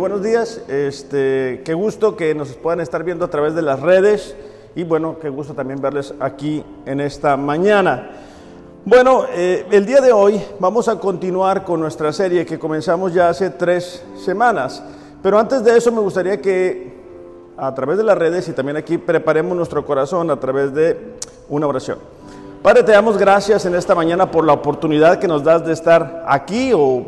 Buenos 0.00 0.22
días, 0.22 0.62
este, 0.66 1.60
qué 1.62 1.74
gusto 1.74 2.16
que 2.16 2.34
nos 2.34 2.54
puedan 2.54 2.80
estar 2.80 3.04
viendo 3.04 3.26
a 3.26 3.28
través 3.28 3.54
de 3.54 3.60
las 3.60 3.80
redes 3.80 4.34
y 4.74 4.82
bueno, 4.82 5.18
qué 5.20 5.28
gusto 5.28 5.52
también 5.52 5.78
verles 5.78 6.14
aquí 6.20 6.64
en 6.86 7.02
esta 7.02 7.36
mañana. 7.36 8.08
Bueno, 8.86 9.26
eh, 9.30 9.66
el 9.70 9.84
día 9.84 10.00
de 10.00 10.10
hoy 10.10 10.40
vamos 10.58 10.88
a 10.88 10.98
continuar 10.98 11.64
con 11.64 11.80
nuestra 11.80 12.14
serie 12.14 12.46
que 12.46 12.58
comenzamos 12.58 13.12
ya 13.12 13.28
hace 13.28 13.50
tres 13.50 14.02
semanas, 14.16 14.82
pero 15.22 15.38
antes 15.38 15.62
de 15.62 15.76
eso 15.76 15.92
me 15.92 16.00
gustaría 16.00 16.40
que 16.40 16.94
a 17.58 17.74
través 17.74 17.98
de 17.98 18.04
las 18.04 18.16
redes 18.16 18.48
y 18.48 18.52
también 18.52 18.78
aquí 18.78 18.96
preparemos 18.96 19.54
nuestro 19.54 19.84
corazón 19.84 20.30
a 20.30 20.40
través 20.40 20.72
de 20.72 20.98
una 21.50 21.66
oración. 21.66 21.98
Padre, 22.62 22.84
te 22.84 22.92
damos 22.92 23.18
gracias 23.18 23.66
en 23.66 23.74
esta 23.74 23.94
mañana 23.94 24.30
por 24.30 24.46
la 24.46 24.54
oportunidad 24.54 25.18
que 25.18 25.28
nos 25.28 25.44
das 25.44 25.66
de 25.66 25.74
estar 25.74 26.24
aquí 26.26 26.72
o 26.74 27.04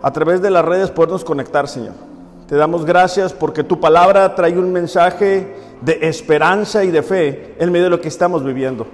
a 0.00 0.12
través 0.12 0.40
de 0.40 0.50
las 0.50 0.64
redes 0.64 0.92
podernos 0.92 1.24
conectar, 1.24 1.66
Señor. 1.66 2.07
Te 2.48 2.56
damos 2.56 2.86
gracias 2.86 3.34
porque 3.34 3.62
tu 3.62 3.78
palabra 3.78 4.34
trae 4.34 4.58
un 4.58 4.72
mensaje 4.72 5.54
de 5.82 5.98
esperanza 6.00 6.82
y 6.82 6.90
de 6.90 7.02
fe 7.02 7.54
en 7.58 7.70
medio 7.70 7.84
de 7.84 7.90
lo 7.90 8.00
que 8.00 8.08
estamos 8.08 8.42
viviendo. 8.42 8.86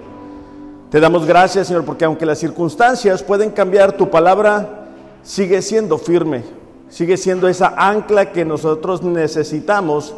Te 0.91 0.99
damos 0.99 1.25
gracias, 1.25 1.67
Señor, 1.67 1.85
porque 1.85 2.03
aunque 2.03 2.25
las 2.25 2.37
circunstancias 2.37 3.23
pueden 3.23 3.51
cambiar, 3.51 3.93
tu 3.93 4.09
palabra 4.09 4.87
sigue 5.23 5.61
siendo 5.61 5.97
firme, 5.97 6.43
sigue 6.89 7.15
siendo 7.15 7.47
esa 7.47 7.73
ancla 7.77 8.33
que 8.33 8.43
nosotros 8.43 9.03
necesitamos 9.03 10.13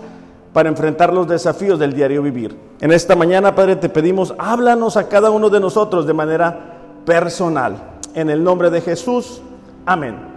para 0.52 0.70
enfrentar 0.70 1.14
los 1.14 1.28
desafíos 1.28 1.78
del 1.78 1.94
diario 1.94 2.24
vivir. 2.24 2.58
En 2.82 2.92
esta 2.92 3.16
mañana, 3.16 3.54
Padre, 3.54 3.76
te 3.76 3.88
pedimos, 3.88 4.34
háblanos 4.40 4.98
a 4.98 5.10
cada 5.10 5.30
uno 5.30 5.52
de 5.52 5.60
nosotros 5.60 6.08
de 6.08 6.14
manera 6.14 6.80
personal. 7.06 8.00
En 8.16 8.32
el 8.32 8.44
nombre 8.44 8.72
de 8.72 8.82
Jesús, 8.82 9.44
amén. 9.86 10.37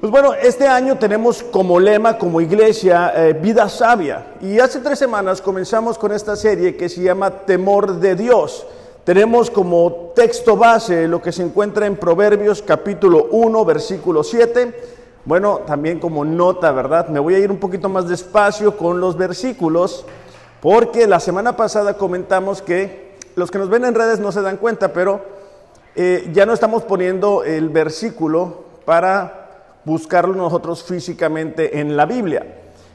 Pues 0.00 0.12
bueno, 0.12 0.32
este 0.32 0.68
año 0.68 0.96
tenemos 0.96 1.42
como 1.42 1.80
lema, 1.80 2.18
como 2.18 2.40
iglesia, 2.40 3.12
eh, 3.16 3.32
vida 3.32 3.68
sabia. 3.68 4.34
Y 4.40 4.60
hace 4.60 4.78
tres 4.78 4.96
semanas 4.96 5.42
comenzamos 5.42 5.98
con 5.98 6.12
esta 6.12 6.36
serie 6.36 6.76
que 6.76 6.88
se 6.88 7.02
llama 7.02 7.30
Temor 7.30 7.94
de 7.94 8.14
Dios. 8.14 8.64
Tenemos 9.02 9.50
como 9.50 10.12
texto 10.14 10.56
base 10.56 11.08
lo 11.08 11.20
que 11.20 11.32
se 11.32 11.42
encuentra 11.42 11.86
en 11.86 11.96
Proverbios 11.96 12.62
capítulo 12.62 13.26
1, 13.32 13.64
versículo 13.64 14.22
7. 14.22 14.72
Bueno, 15.24 15.62
también 15.66 15.98
como 15.98 16.24
nota, 16.24 16.70
¿verdad? 16.70 17.08
Me 17.08 17.18
voy 17.18 17.34
a 17.34 17.40
ir 17.40 17.50
un 17.50 17.58
poquito 17.58 17.88
más 17.88 18.08
despacio 18.08 18.76
con 18.76 19.00
los 19.00 19.16
versículos, 19.18 20.06
porque 20.60 21.08
la 21.08 21.18
semana 21.18 21.56
pasada 21.56 21.94
comentamos 21.94 22.62
que 22.62 23.16
los 23.34 23.50
que 23.50 23.58
nos 23.58 23.68
ven 23.68 23.84
en 23.84 23.96
redes 23.96 24.20
no 24.20 24.30
se 24.30 24.42
dan 24.42 24.58
cuenta, 24.58 24.92
pero 24.92 25.22
eh, 25.96 26.30
ya 26.32 26.46
no 26.46 26.52
estamos 26.52 26.84
poniendo 26.84 27.42
el 27.42 27.68
versículo 27.68 28.62
para 28.84 29.37
buscarlo 29.88 30.34
nosotros 30.34 30.84
físicamente 30.84 31.80
en 31.80 31.96
la 31.96 32.04
Biblia. 32.04 32.46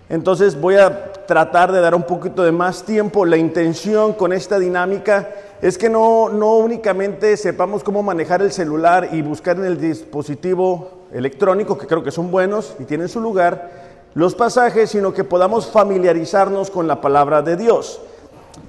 Entonces 0.09 0.59
voy 0.59 0.75
a 0.75 1.11
tratar 1.25 1.71
de 1.71 1.81
dar 1.81 1.95
un 1.95 2.03
poquito 2.03 2.43
de 2.43 2.51
más 2.51 2.83
tiempo. 2.83 3.25
La 3.25 3.35
intención 3.35 4.13
con 4.13 4.31
esta 4.31 4.59
dinámica 4.59 5.27
es 5.59 5.79
que 5.79 5.89
no, 5.89 6.29
no 6.29 6.57
únicamente 6.57 7.35
sepamos 7.35 7.83
cómo 7.83 8.03
manejar 8.03 8.43
el 8.43 8.51
celular 8.51 9.09
y 9.11 9.23
buscar 9.23 9.57
en 9.57 9.65
el 9.65 9.81
dispositivo 9.81 11.05
electrónico, 11.11 11.77
que 11.79 11.87
creo 11.87 12.03
que 12.03 12.11
son 12.11 12.29
buenos 12.29 12.75
y 12.77 12.83
tienen 12.83 13.09
su 13.09 13.19
lugar, 13.19 13.71
los 14.13 14.35
pasajes, 14.35 14.91
sino 14.91 15.13
que 15.13 15.23
podamos 15.23 15.65
familiarizarnos 15.71 16.69
con 16.69 16.87
la 16.87 17.01
palabra 17.01 17.41
de 17.41 17.57
Dios. 17.57 18.01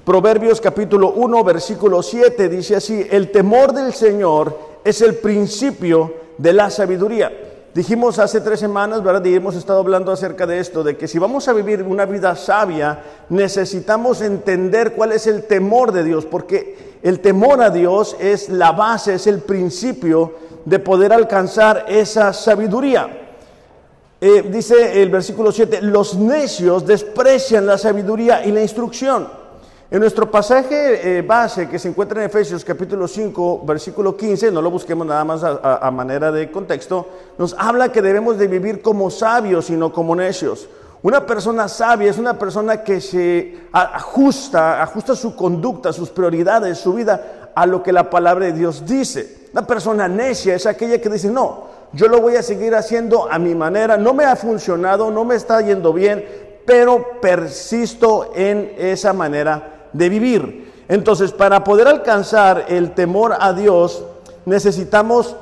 Proverbios 0.03 0.59
capítulo 0.59 1.11
1, 1.11 1.43
versículo 1.43 2.01
7 2.01 2.49
dice 2.49 2.75
así, 2.75 3.05
el 3.11 3.31
temor 3.31 3.71
del 3.71 3.93
Señor 3.93 4.57
es 4.83 5.01
el 5.01 5.15
principio 5.15 6.11
de 6.39 6.53
la 6.53 6.71
sabiduría. 6.71 7.31
Dijimos 7.75 8.19
hace 8.19 8.39
tres 8.39 8.61
semanas, 8.61 9.03
¿verdad? 9.03 9.25
Y 9.25 9.35
hemos 9.35 9.53
estado 9.53 9.79
hablando 9.79 10.09
acerca 10.09 10.47
de 10.47 10.59
esto, 10.59 10.81
de 10.81 10.95
que 10.95 11.09
si 11.09 11.19
vamos 11.19 11.49
a 11.49 11.51
vivir 11.51 11.83
una 11.83 12.05
vida 12.05 12.33
sabia, 12.37 13.03
necesitamos 13.27 14.21
entender 14.21 14.93
cuál 14.93 15.11
es 15.11 15.27
el 15.27 15.43
temor 15.43 15.91
de 15.91 16.05
Dios, 16.05 16.25
porque 16.25 16.95
el 17.03 17.19
temor 17.19 17.61
a 17.61 17.69
Dios 17.69 18.15
es 18.17 18.47
la 18.47 18.71
base, 18.71 19.15
es 19.15 19.27
el 19.27 19.39
principio 19.39 20.35
de 20.63 20.79
poder 20.79 21.11
alcanzar 21.11 21.83
esa 21.89 22.31
sabiduría. 22.31 23.09
Eh, 24.21 24.49
dice 24.49 25.01
el 25.01 25.09
versículo 25.09 25.51
7, 25.51 25.81
los 25.81 26.15
necios 26.15 26.85
desprecian 26.85 27.65
la 27.65 27.77
sabiduría 27.77 28.45
y 28.45 28.53
la 28.53 28.61
instrucción. 28.61 29.27
En 29.91 29.99
nuestro 29.99 30.31
pasaje 30.31 31.19
eh, 31.19 31.21
base 31.21 31.69
que 31.69 31.77
se 31.77 31.87
encuentra 31.87 32.19
en 32.19 32.25
Efesios 32.25 32.65
capítulo 32.65 33.07
5, 33.07 33.61
versículo 33.63 34.17
15, 34.17 34.49
no 34.49 34.59
lo 34.59 34.71
busquemos 34.71 35.05
nada 35.05 35.23
más 35.23 35.43
a, 35.43 35.91
manera 35.91 36.31
de 36.31 36.49
contexto, 36.49 37.07
nos 37.37 37.55
habla 37.55 37.91
que 37.91 38.01
debemos 38.01 38.39
de 38.39 38.47
vivir 38.47 38.81
como 38.81 39.11
sabios 39.11 39.69
y 39.69 39.73
no 39.73 39.93
como 39.93 40.15
necios. 40.15 40.67
Una 41.03 41.23
persona 41.23 41.67
sabia 41.67 42.09
es 42.09 42.17
una 42.17 42.39
persona 42.39 42.83
que 42.83 42.99
se 42.99 43.67
ajusta, 43.71 44.81
ajusta 44.81 45.15
su 45.15 45.35
conducta, 45.35 45.93
sus 45.93 46.09
prioridades, 46.09 46.79
su 46.79 46.93
vida 46.93 47.51
a 47.53 47.67
lo 47.67 47.83
que 47.83 47.93
la 47.93 48.09
palabra 48.09 48.47
de 48.47 48.53
Dios 48.53 48.87
dice. 48.87 49.49
Una 49.53 49.67
persona 49.67 50.07
necia 50.07 50.55
es 50.55 50.65
aquella 50.65 50.99
que 50.99 51.09
dice, 51.09 51.29
no, 51.29 51.65
yo 51.93 52.07
lo 52.07 52.21
voy 52.21 52.37
a 52.37 52.41
seguir 52.41 52.73
haciendo 52.73 53.31
a 53.31 53.37
mi 53.37 53.53
manera, 53.53 53.97
no 53.97 54.15
me 54.15 54.25
ha 54.25 54.35
funcionado, 54.35 55.11
no 55.11 55.23
me 55.25 55.35
está 55.35 55.61
yendo 55.61 55.93
bien, 55.93 56.25
pero 56.65 57.21
persisto 57.21 58.31
en 58.33 58.73
esa 58.79 59.13
manera 59.13 59.73
de 59.97 60.09
vivir. 60.09 60.73
Entonces, 60.87 61.31
para 61.31 61.63
poder 61.63 61.87
alcanzar 61.87 62.65
el 62.67 62.93
temor 62.93 63.35
a 63.39 63.53
Dios, 63.53 64.03
necesitamos, 64.45 65.35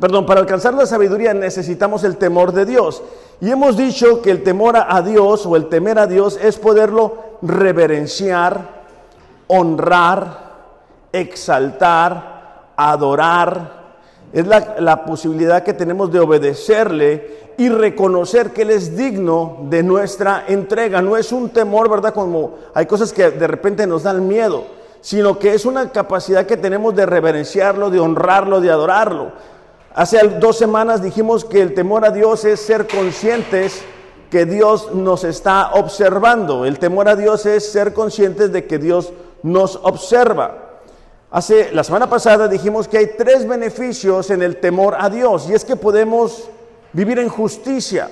perdón, 0.00 0.26
para 0.26 0.40
alcanzar 0.40 0.74
la 0.74 0.86
sabiduría 0.86 1.34
necesitamos 1.34 2.04
el 2.04 2.16
temor 2.16 2.52
de 2.52 2.64
Dios. 2.64 3.02
Y 3.40 3.50
hemos 3.50 3.76
dicho 3.76 4.22
que 4.22 4.30
el 4.30 4.42
temor 4.42 4.76
a 4.76 5.02
Dios 5.02 5.44
o 5.46 5.56
el 5.56 5.68
temer 5.68 5.98
a 5.98 6.06
Dios 6.06 6.38
es 6.42 6.56
poderlo 6.56 7.16
reverenciar, 7.42 8.84
honrar, 9.46 10.48
exaltar, 11.12 12.72
adorar. 12.76 13.77
Es 14.32 14.46
la, 14.46 15.04
posibilidad 15.04 15.62
que 15.62 15.72
tenemos 15.72 16.12
de 16.12 16.20
obedecerle 16.20 17.48
y 17.56 17.70
reconocer 17.70 18.50
que 18.50 18.62
Él 18.62 18.70
es 18.70 18.96
digno 18.96 19.58
de 19.70 19.82
nuestra 19.82 20.44
entrega. 20.46 21.00
No 21.00 21.16
es 21.16 21.32
un 21.32 21.48
temor, 21.48 21.88
¿verdad? 21.88 22.12
Como 22.12 22.56
hay 22.74 22.86
cosas 22.86 23.12
que 23.12 23.30
de 23.30 23.46
repente 23.46 23.86
nos 23.86 24.02
dan 24.02 24.28
miedo, 24.28 24.64
sino 25.00 25.38
que 25.38 25.54
es 25.54 25.64
una 25.64 25.90
capacidad 25.90 26.46
que 26.46 26.58
tenemos 26.58 26.94
de 26.94 27.06
reverenciarlo, 27.06 27.90
de 27.90 28.00
honrarlo, 28.00 28.60
de 28.60 28.70
adorarlo. 28.70 29.32
Hace 29.94 30.18
dos 30.38 30.58
semanas 30.58 31.02
dijimos 31.02 31.44
que 31.44 31.62
el 31.62 31.74
temor 31.74 32.04
a 32.04 32.10
Dios 32.10 32.44
es 32.44 32.60
ser 32.60 32.86
conscientes 32.86 33.82
que 34.30 34.44
Dios 34.44 34.92
nos 34.92 35.24
está 35.24 35.70
observando. 35.72 36.66
El 36.66 36.78
temor 36.78 37.08
a 37.08 37.16
Dios 37.16 37.46
es 37.46 37.72
ser 37.72 37.94
conscientes 37.94 38.52
de 38.52 38.66
que 38.66 38.78
Dios 38.78 39.12
nos 39.42 39.76
observa. 39.82 40.67
Hace 41.30 41.72
la 41.74 41.84
semana 41.84 42.08
pasada 42.08 42.48
dijimos 42.48 42.88
que 42.88 42.96
hay 42.96 43.06
tres 43.18 43.46
beneficios 43.46 44.30
en 44.30 44.40
el 44.40 44.56
temor 44.56 44.96
a 44.98 45.10
Dios 45.10 45.46
y 45.50 45.52
es 45.52 45.62
que 45.62 45.76
podemos 45.76 46.48
vivir 46.94 47.18
en 47.18 47.28
justicia. 47.28 48.08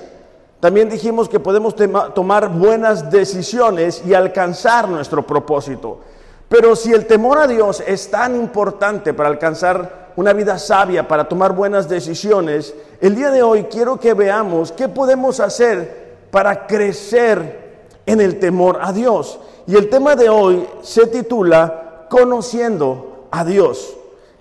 También 0.59 0.87
dijimos 0.87 1.27
que 1.27 1.39
podemos 1.39 1.75
tomar 2.13 2.49
buenas 2.49 3.09
decisiones 3.09 4.03
y 4.05 4.13
alcanzar 4.13 4.87
nuestro 4.87 5.25
propósito. 5.25 5.99
Pero 6.47 6.75
si 6.75 6.93
el 6.93 7.07
temor 7.07 7.39
a 7.39 7.47
Dios 7.47 7.83
es 7.85 8.11
tan 8.11 8.35
importante 8.35 9.15
para 9.15 9.29
alcanzar 9.29 10.09
una 10.15 10.33
vida 10.33 10.59
sabia, 10.59 11.07
para 11.07 11.27
tomar 11.27 11.53
buenas 11.53 11.89
decisiones, 11.89 12.75
el 13.01 13.15
día 13.15 13.31
de 13.31 13.41
hoy 13.41 13.63
quiero 13.63 13.99
que 13.99 14.13
veamos 14.13 14.71
qué 14.71 14.87
podemos 14.87 15.39
hacer 15.39 16.17
para 16.29 16.67
crecer 16.67 17.65
en 18.05 18.21
el 18.21 18.37
temor 18.37 18.77
a 18.79 18.93
Dios. 18.93 19.39
Y 19.65 19.75
el 19.75 19.89
tema 19.89 20.15
de 20.15 20.29
hoy 20.29 20.67
se 20.83 21.07
titula 21.07 21.86
Conociendo 22.09 23.27
a 23.31 23.43
Dios. 23.43 23.95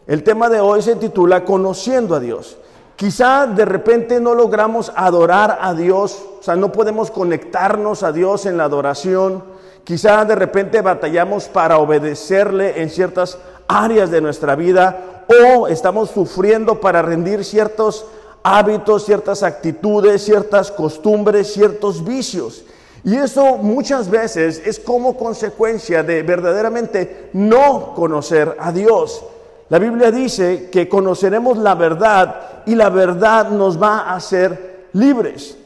El 0.07 0.23
tema 0.23 0.49
de 0.49 0.61
hoy 0.61 0.83
se 0.83 0.97
titula 0.97 1.45
Conociendo 1.45 2.15
a 2.15 2.21
Dios. 2.21 2.57
Quizá 2.97 3.47
de 3.47 3.65
repente 3.65 4.21
no 4.21 4.35
logramos 4.35 4.93
adorar 4.95 5.59
a 5.61 5.75
Dios, 5.75 6.25
o 6.41 6.43
sea, 6.43 6.57
no 6.57 6.73
podemos 6.73 7.11
conectarnos 7.11 8.03
a 8.03 8.13
Dios 8.13 8.47
en 8.47 8.57
la 8.57 8.65
adoración. 8.65 9.45
Quizá 9.85 10.25
de 10.25 10.35
repente 10.35 10.81
batallamos 10.81 11.49
para 11.49 11.79
obedecerle 11.79 12.81
en 12.81 12.89
ciertas 12.89 13.39
áreas 13.69 14.11
de 14.11 14.21
nuestra 14.21 14.55
vida 14.55 15.25
o 15.29 15.69
estamos 15.69 16.11
sufriendo 16.11 16.81
para 16.81 17.03
rendir 17.03 17.45
ciertos 17.45 18.07
hábitos, 18.43 19.05
ciertas 19.05 19.43
actitudes, 19.43 20.25
ciertas 20.25 20.71
costumbres, 20.71 21.53
ciertos 21.53 22.05
vicios. 22.05 22.65
Y 23.07 23.15
eso 23.15 23.59
muchas 23.59 24.11
veces 24.11 24.61
es 24.67 24.81
como 24.81 25.17
consecuencia 25.17 26.03
de 26.03 26.25
verdaderamente 26.25 27.31
no 27.35 27.95
conocer 27.95 28.57
a 28.59 28.73
Dios. 28.73 29.25
La 29.69 29.79
Biblia 29.79 30.11
dice 30.11 30.71
que 30.73 30.89
conoceremos 30.89 31.57
la 31.57 31.77
verdad 31.77 32.65
y 32.67 32.75
la 32.75 32.89
verdad 32.89 33.51
nos 33.51 33.81
va 33.81 34.01
a 34.01 34.17
hacer 34.17 34.89
libres. 34.93 35.57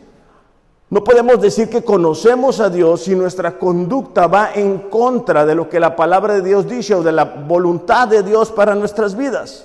No 0.91 1.03
podemos 1.03 1.41
decir 1.41 1.71
que 1.71 1.83
conocemos 1.83 2.61
a 2.61 2.69
Dios 2.69 3.05
si 3.05 3.15
nuestra 3.15 3.57
conducta 3.59 4.27
va 4.27 4.51
en 4.55 4.91
contra 4.91 5.47
de 5.47 5.55
lo 5.55 5.67
que 5.67 5.81
la 5.81 5.97
palabra 5.97 6.35
de 6.35 6.43
Dios 6.43 6.69
dice 6.69 6.95
o 6.95 7.03
de 7.03 7.13
la 7.13 7.25
voluntad 7.25 8.07
de 8.07 8.23
Dios 8.23 8.51
para 8.53 8.75
nuestras 8.75 9.17
vidas. 9.17 9.65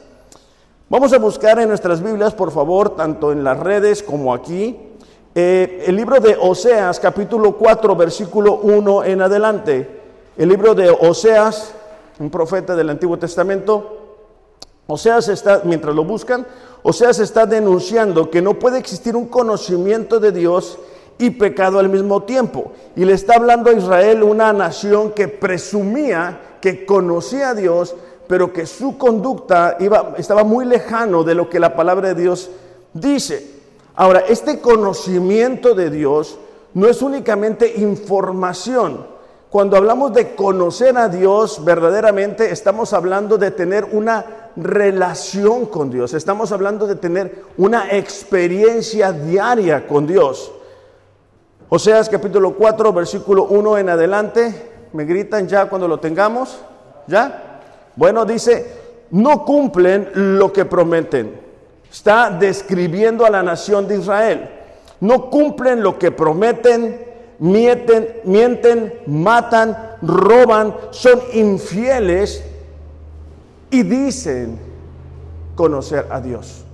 Vamos 0.87 1.11
a 1.11 1.17
buscar 1.17 1.59
en 1.59 1.67
nuestras 1.67 2.01
Biblias, 2.01 2.33
por 2.33 2.51
favor, 2.51 2.95
tanto 2.95 3.33
en 3.33 3.43
las 3.43 3.59
redes 3.59 4.01
como 4.01 4.33
aquí, 4.33 4.84
Eh, 5.37 5.83
el 5.87 5.97
libro 5.97 6.21
de 6.21 6.37
Oseas, 6.39 6.97
capítulo 6.97 7.57
4, 7.57 7.93
versículo 7.97 8.53
1 8.53 9.03
en 9.03 9.21
adelante. 9.21 10.01
El 10.37 10.47
libro 10.47 10.73
de 10.73 10.89
Oseas, 10.89 11.73
un 12.19 12.29
profeta 12.29 12.73
del 12.73 12.89
Antiguo 12.89 13.19
Testamento. 13.19 13.97
Oseas 14.87 15.27
está, 15.27 15.61
mientras 15.65 15.93
lo 15.93 16.05
buscan, 16.05 16.47
Oseas 16.83 17.19
está 17.19 17.45
denunciando 17.45 18.31
que 18.31 18.41
no 18.41 18.57
puede 18.57 18.77
existir 18.77 19.13
un 19.17 19.27
conocimiento 19.27 20.21
de 20.21 20.31
Dios 20.31 20.79
y 21.17 21.31
pecado 21.31 21.79
al 21.79 21.89
mismo 21.89 22.23
tiempo. 22.23 22.71
Y 22.95 23.03
le 23.03 23.11
está 23.11 23.35
hablando 23.35 23.69
a 23.69 23.73
Israel, 23.73 24.23
una 24.23 24.53
nación 24.53 25.11
que 25.11 25.27
presumía 25.27 26.39
que 26.61 26.85
conocía 26.85 27.49
a 27.49 27.55
Dios, 27.55 27.93
pero 28.29 28.53
que 28.53 28.65
su 28.65 28.97
conducta 28.97 29.75
iba, 29.81 30.13
estaba 30.17 30.45
muy 30.45 30.63
lejano 30.63 31.25
de 31.25 31.35
lo 31.35 31.49
que 31.49 31.59
la 31.59 31.75
palabra 31.75 32.13
de 32.13 32.21
Dios 32.21 32.49
dice. 32.93 33.54
Ahora, 33.95 34.19
este 34.27 34.59
conocimiento 34.59 35.73
de 35.73 35.89
Dios 35.89 36.37
no 36.73 36.87
es 36.87 37.01
únicamente 37.01 37.75
información. 37.77 39.07
Cuando 39.49 39.77
hablamos 39.77 40.13
de 40.13 40.35
conocer 40.35 40.97
a 40.97 41.07
Dios 41.07 41.63
verdaderamente, 41.63 42.51
estamos 42.51 42.91
hablando 42.91 43.37
de 43.37 43.51
tener 43.51 43.85
una 43.85 44.51
relación 44.57 45.65
con 45.67 45.89
Dios, 45.89 46.13
estamos 46.13 46.51
hablando 46.51 46.87
de 46.87 46.95
tener 46.95 47.43
una 47.57 47.89
experiencia 47.91 49.13
diaria 49.13 49.87
con 49.87 50.05
Dios. 50.07 50.51
Oseas 51.69 52.09
capítulo 52.09 52.53
4, 52.55 52.91
versículo 52.91 53.45
1 53.45 53.77
en 53.77 53.89
adelante. 53.89 54.71
¿Me 54.91 55.05
gritan 55.05 55.47
ya 55.47 55.69
cuando 55.69 55.87
lo 55.87 55.99
tengamos? 55.99 56.59
¿Ya? 57.07 57.61
Bueno, 57.95 58.25
dice, 58.25 58.73
no 59.11 59.45
cumplen 59.45 60.09
lo 60.13 60.51
que 60.51 60.65
prometen. 60.65 61.44
Está 61.95 62.29
describiendo 62.29 63.25
a 63.25 63.29
la 63.29 63.41
nación 63.41 63.87
de 63.87 63.97
Israel. 63.97 64.49
No 64.99 65.29
cumplen 65.29 65.81
lo 65.81 65.97
que 65.97 66.11
prometen, 66.11 67.05
mienten, 67.39 68.19
mienten, 68.25 68.95
matan, 69.07 69.95
roban, 70.01 70.75
son 70.91 71.21
infieles 71.31 72.43
y 73.71 73.83
dicen 73.83 74.59
conocer 75.55 76.05
a 76.09 76.19
Dios. 76.19 76.65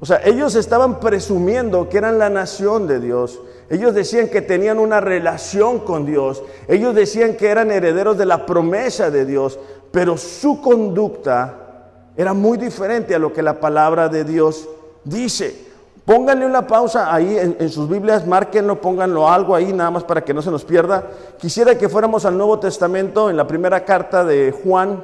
O 0.00 0.04
sea, 0.04 0.20
ellos 0.22 0.54
estaban 0.54 1.00
presumiendo 1.00 1.88
que 1.88 1.96
eran 1.96 2.18
la 2.18 2.28
nación 2.28 2.86
de 2.86 3.00
Dios, 3.00 3.40
ellos 3.70 3.94
decían 3.94 4.28
que 4.28 4.42
tenían 4.42 4.78
una 4.78 5.00
relación 5.00 5.78
con 5.78 6.04
Dios. 6.04 6.42
Ellos 6.68 6.94
decían 6.94 7.38
que 7.38 7.48
eran 7.48 7.70
herederos 7.70 8.18
de 8.18 8.26
la 8.26 8.44
promesa 8.44 9.10
de 9.10 9.24
Dios. 9.24 9.58
Pero 9.90 10.18
su 10.18 10.60
conducta 10.60 11.65
era 12.16 12.32
muy 12.32 12.56
diferente 12.56 13.14
a 13.14 13.18
lo 13.18 13.32
que 13.32 13.42
la 13.42 13.60
palabra 13.60 14.08
de 14.08 14.24
Dios 14.24 14.68
dice. 15.04 15.66
Pónganle 16.04 16.46
una 16.46 16.66
pausa 16.66 17.12
ahí 17.12 17.36
en, 17.36 17.68
sus 17.68 17.88
Biblias, 17.88 18.26
márquenlo, 18.26 18.80
pónganlo 18.80 19.28
algo 19.28 19.56
ahí 19.56 19.72
nada 19.72 19.90
más 19.90 20.04
para 20.04 20.22
que 20.22 20.32
no 20.32 20.40
se 20.40 20.52
nos 20.52 20.64
pierda. 20.64 21.04
Quisiera 21.36 21.76
que 21.76 21.88
fuéramos 21.88 22.24
al 22.24 22.38
Nuevo 22.38 22.60
Testamento 22.60 23.28
en 23.28 23.36
la 23.36 23.46
primera 23.46 23.84
carta 23.84 24.24
de 24.24 24.52
Juan, 24.52 25.02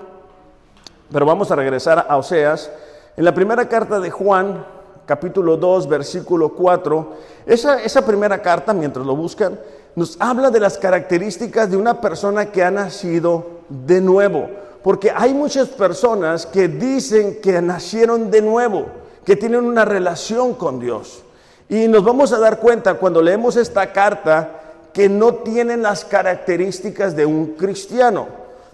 pero 1.13 1.27
vamos 1.27 1.51
a 1.51 1.57
regresar 1.57 2.07
a 2.09 2.17
Oseas. 2.17 2.71
En 3.17 3.25
la 3.25 3.35
primera 3.35 3.69
carta 3.69 3.99
de 3.99 4.11
Juan, 4.11 4.65
capítulo 5.05 5.57
2, 5.57 5.89
versículo 5.89 6.51
4, 6.51 7.13
esa, 7.47 7.83
esa 7.83 8.07
primera 8.07 8.41
carta, 8.41 8.73
mientras 8.73 9.05
lo 9.05 9.17
buscan, 9.17 9.59
nos 9.97 10.17
habla 10.21 10.51
de 10.51 10.61
las 10.61 10.79
características 10.79 11.69
de 11.69 11.77
una 11.77 12.01
persona 12.01 12.47
que 12.53 12.63
ha 12.63 12.71
nacido 12.71 13.45
de 13.69 14.01
nuevo. 14.01 14.49
Porque 14.83 15.13
hay 15.15 15.33
muchas 15.33 15.69
personas 15.69 16.47
que 16.47 16.69
dicen 16.69 17.41
que 17.41 17.61
nacieron 17.63 18.31
de 18.31 18.43
nuevo, 18.43 18.87
que 19.25 19.37
tienen 19.37 19.65
una 19.65 19.85
relación 19.85 20.55
con 20.55 20.81
Dios. 20.81 21.23
Y 21.69 21.89
nos 21.89 22.05
vamos 22.05 22.33
a 22.33 22.39
dar 22.39 22.59
cuenta 22.59 22.95
cuando 22.95 23.23
leemos 23.23 23.57
esta 23.57 23.93
carta 23.93 24.61
que 24.93 25.09
no 25.09 25.35
tienen 25.37 25.83
las 25.83 26.05
características 26.05 27.17
de 27.17 27.25
un 27.25 27.55
cristiano. 27.55 28.27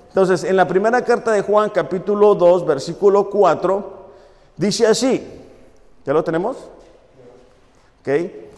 Entonces, 0.08 0.44
en 0.44 0.56
la 0.56 0.66
primera 0.66 1.02
carta 1.02 1.31
de 1.32 1.43
Juan, 1.43 1.70
capítulo 1.70 2.34
2, 2.34 2.66
versículo 2.66 3.28
4, 3.28 3.99
dice 4.56 4.87
así, 4.87 5.38
¿Ya 6.08 6.14
lo 6.14 6.25
tenemos? 6.25 6.56
¿Ok? 8.00 8.08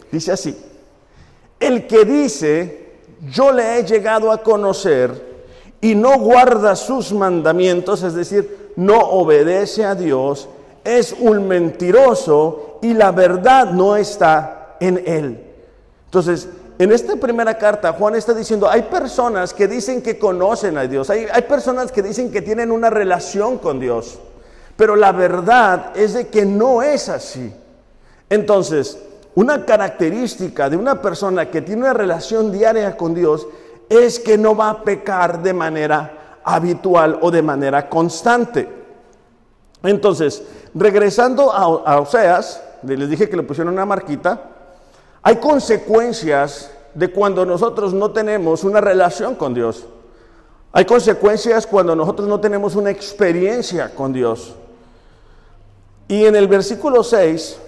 Dice 0.09 0.31
así. 0.31 0.57
El 1.59 1.85
que 1.85 2.05
dice, 2.05 2.93
yo 3.29 3.51
le 3.51 3.77
he 3.77 3.83
llegado 3.83 4.31
a 4.31 4.41
conocer 4.41 5.30
y 5.81 5.95
no 5.95 6.19
guarda 6.19 6.75
sus 6.75 7.11
mandamientos, 7.11 8.03
es 8.03 8.13
decir, 8.13 8.71
no 8.75 8.99
obedece 8.99 9.83
a 9.83 9.95
Dios, 9.95 10.47
es 10.83 11.15
un 11.19 11.47
mentiroso 11.47 12.79
y 12.81 12.93
la 12.93 13.11
verdad 13.11 13.71
no 13.71 13.95
está 13.97 14.77
en 14.79 15.03
él. 15.05 15.43
Entonces, 16.05 16.47
en 16.77 16.91
esta 16.91 17.15
primera 17.15 17.57
carta, 17.57 17.93
Juan 17.93 18.15
está 18.15 18.33
diciendo, 18.33 18.69
hay 18.69 18.83
personas 18.83 19.53
que 19.53 19.67
dicen 19.67 20.01
que 20.01 20.17
conocen 20.17 20.77
a 20.77 20.87
Dios, 20.87 21.09
hay, 21.09 21.27
hay 21.31 21.43
personas 21.43 21.91
que 21.91 22.01
dicen 22.01 22.31
que 22.31 22.41
tienen 22.41 22.71
una 22.71 22.89
relación 22.89 23.57
con 23.57 23.79
Dios. 23.79 24.19
Pero 24.75 24.95
la 24.95 25.11
verdad 25.11 25.91
es 25.95 26.13
de 26.13 26.27
que 26.27 26.45
no 26.45 26.81
es 26.81 27.09
así. 27.09 27.53
Entonces, 28.29 28.97
una 29.35 29.65
característica 29.65 30.69
de 30.69 30.77
una 30.77 31.01
persona 31.01 31.49
que 31.49 31.61
tiene 31.61 31.83
una 31.83 31.93
relación 31.93 32.51
diaria 32.51 32.97
con 32.97 33.13
Dios 33.13 33.47
es 33.91 34.19
que 34.19 34.37
no 34.37 34.55
va 34.55 34.69
a 34.69 34.83
pecar 34.83 35.43
de 35.43 35.51
manera 35.51 36.39
habitual 36.45 37.19
o 37.21 37.29
de 37.29 37.41
manera 37.41 37.89
constante. 37.89 38.65
Entonces, 39.83 40.43
regresando 40.73 41.51
a, 41.51 41.99
Oseas, 41.99 42.63
les 42.83 43.09
dije 43.09 43.29
que 43.29 43.35
le 43.35 43.43
pusieron 43.43 43.73
una 43.73 43.85
marquita, 43.85 44.43
hay 45.21 45.35
consecuencias 45.35 46.71
de 46.93 47.11
cuando 47.11 47.45
nosotros 47.45 47.93
no 47.93 48.11
tenemos 48.11 48.63
una 48.63 48.79
relación 48.79 49.35
con 49.35 49.53
Dios. 49.53 49.85
Hay 50.71 50.85
consecuencias 50.85 51.67
cuando 51.67 51.93
nosotros 51.93 52.29
no 52.29 52.39
tenemos 52.39 52.75
una 52.75 52.91
experiencia 52.91 53.93
con 53.93 54.13
Dios. 54.13 54.55
Y 56.07 56.23
en 56.23 56.37
el 56.37 56.47
versículo 56.47 57.03
6, 57.03 57.59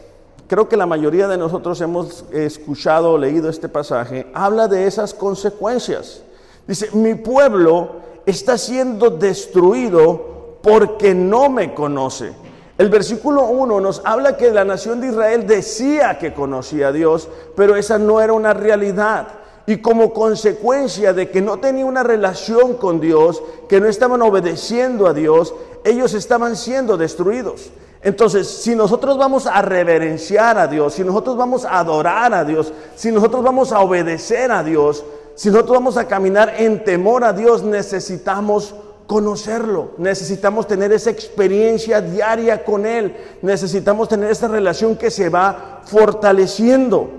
creo 0.54 0.70
que 0.70 0.78
la 0.78 0.86
mayoría 0.86 1.28
de 1.28 1.36
nosotros 1.36 1.82
hemos 1.82 2.26
escuchado 2.32 3.14
o 3.14 3.18
leído 3.18 3.50
este 3.50 3.70
pasaje, 3.70 4.28
habla 4.36 4.68
de 4.68 4.86
esas 4.86 5.12
consecuencias. 5.16 6.22
Dice, 6.68 6.92
mi 6.94 7.16
pueblo 7.16 7.94
está 8.28 8.60
siendo 8.60 9.10
destruido 9.10 10.60
porque 10.62 11.16
no 11.16 11.50
me 11.50 11.74
conoce. 11.74 12.34
El 12.78 12.90
versículo 12.90 13.46
1 13.46 13.82
nos 13.82 14.04
habla 14.06 14.38
que 14.38 14.52
la 14.52 14.64
nación 14.64 15.02
de 15.02 15.08
Israel 15.08 15.48
decía 15.48 16.20
que 16.20 16.36
conocía 16.36 16.90
a 16.90 16.92
Dios, 16.92 17.30
pero 17.56 17.76
esa 17.76 17.98
no 17.98 18.22
era 18.22 18.34
una 18.34 18.54
realidad. 18.54 19.30
Y 19.66 19.78
como 19.78 20.14
consecuencia 20.14 21.14
de 21.14 21.32
que 21.32 21.42
no 21.42 21.58
tenía 21.58 21.88
una 21.88 22.04
relación 22.04 22.76
con 22.76 23.02
Dios, 23.02 23.42
que 23.68 23.82
no 23.82 23.88
estaban 23.88 24.22
obedeciendo 24.22 25.08
a 25.08 25.16
Dios, 25.16 25.56
ellos 25.84 26.14
estaban 26.14 26.56
siendo 26.56 26.96
destruidos. 26.96 27.72
Entonces, 28.04 28.48
si 28.48 28.76
nosotros 28.76 29.18
vamos 29.18 29.48
a 29.48 29.62
reverenciar 29.62 30.58
a 30.58 30.68
Dios, 30.68 30.94
si 30.94 31.04
nosotros 31.06 31.38
vamos 31.38 31.64
a 31.64 31.80
adorar 31.80 32.34
a 32.34 32.44
Dios, 32.44 32.74
si 32.96 33.12
nosotros 33.12 33.42
vamos 33.42 33.72
a 33.72 33.80
obedecer 33.80 34.52
a 34.52 34.62
Dios, 34.62 35.06
si 35.36 35.50
nosotros 35.50 35.78
vamos 35.78 35.96
a 35.96 36.06
caminar 36.06 36.54
en 36.58 36.84
temor 36.84 37.24
a 37.24 37.32
Dios, 37.32 37.64
necesitamos 37.64 38.76
conocerlo, 39.08 39.92
necesitamos 39.98 40.68
tener 40.68 40.92
esa 40.92 41.12
experiencia 41.12 42.02
diaria 42.02 42.66
con 42.66 42.86
Él, 42.86 43.16
necesitamos 43.42 44.10
tener 44.10 44.32
esa 44.32 44.50
relación 44.50 44.98
que 44.98 45.10
se 45.10 45.30
va 45.30 45.82
fortaleciendo. 45.86 47.10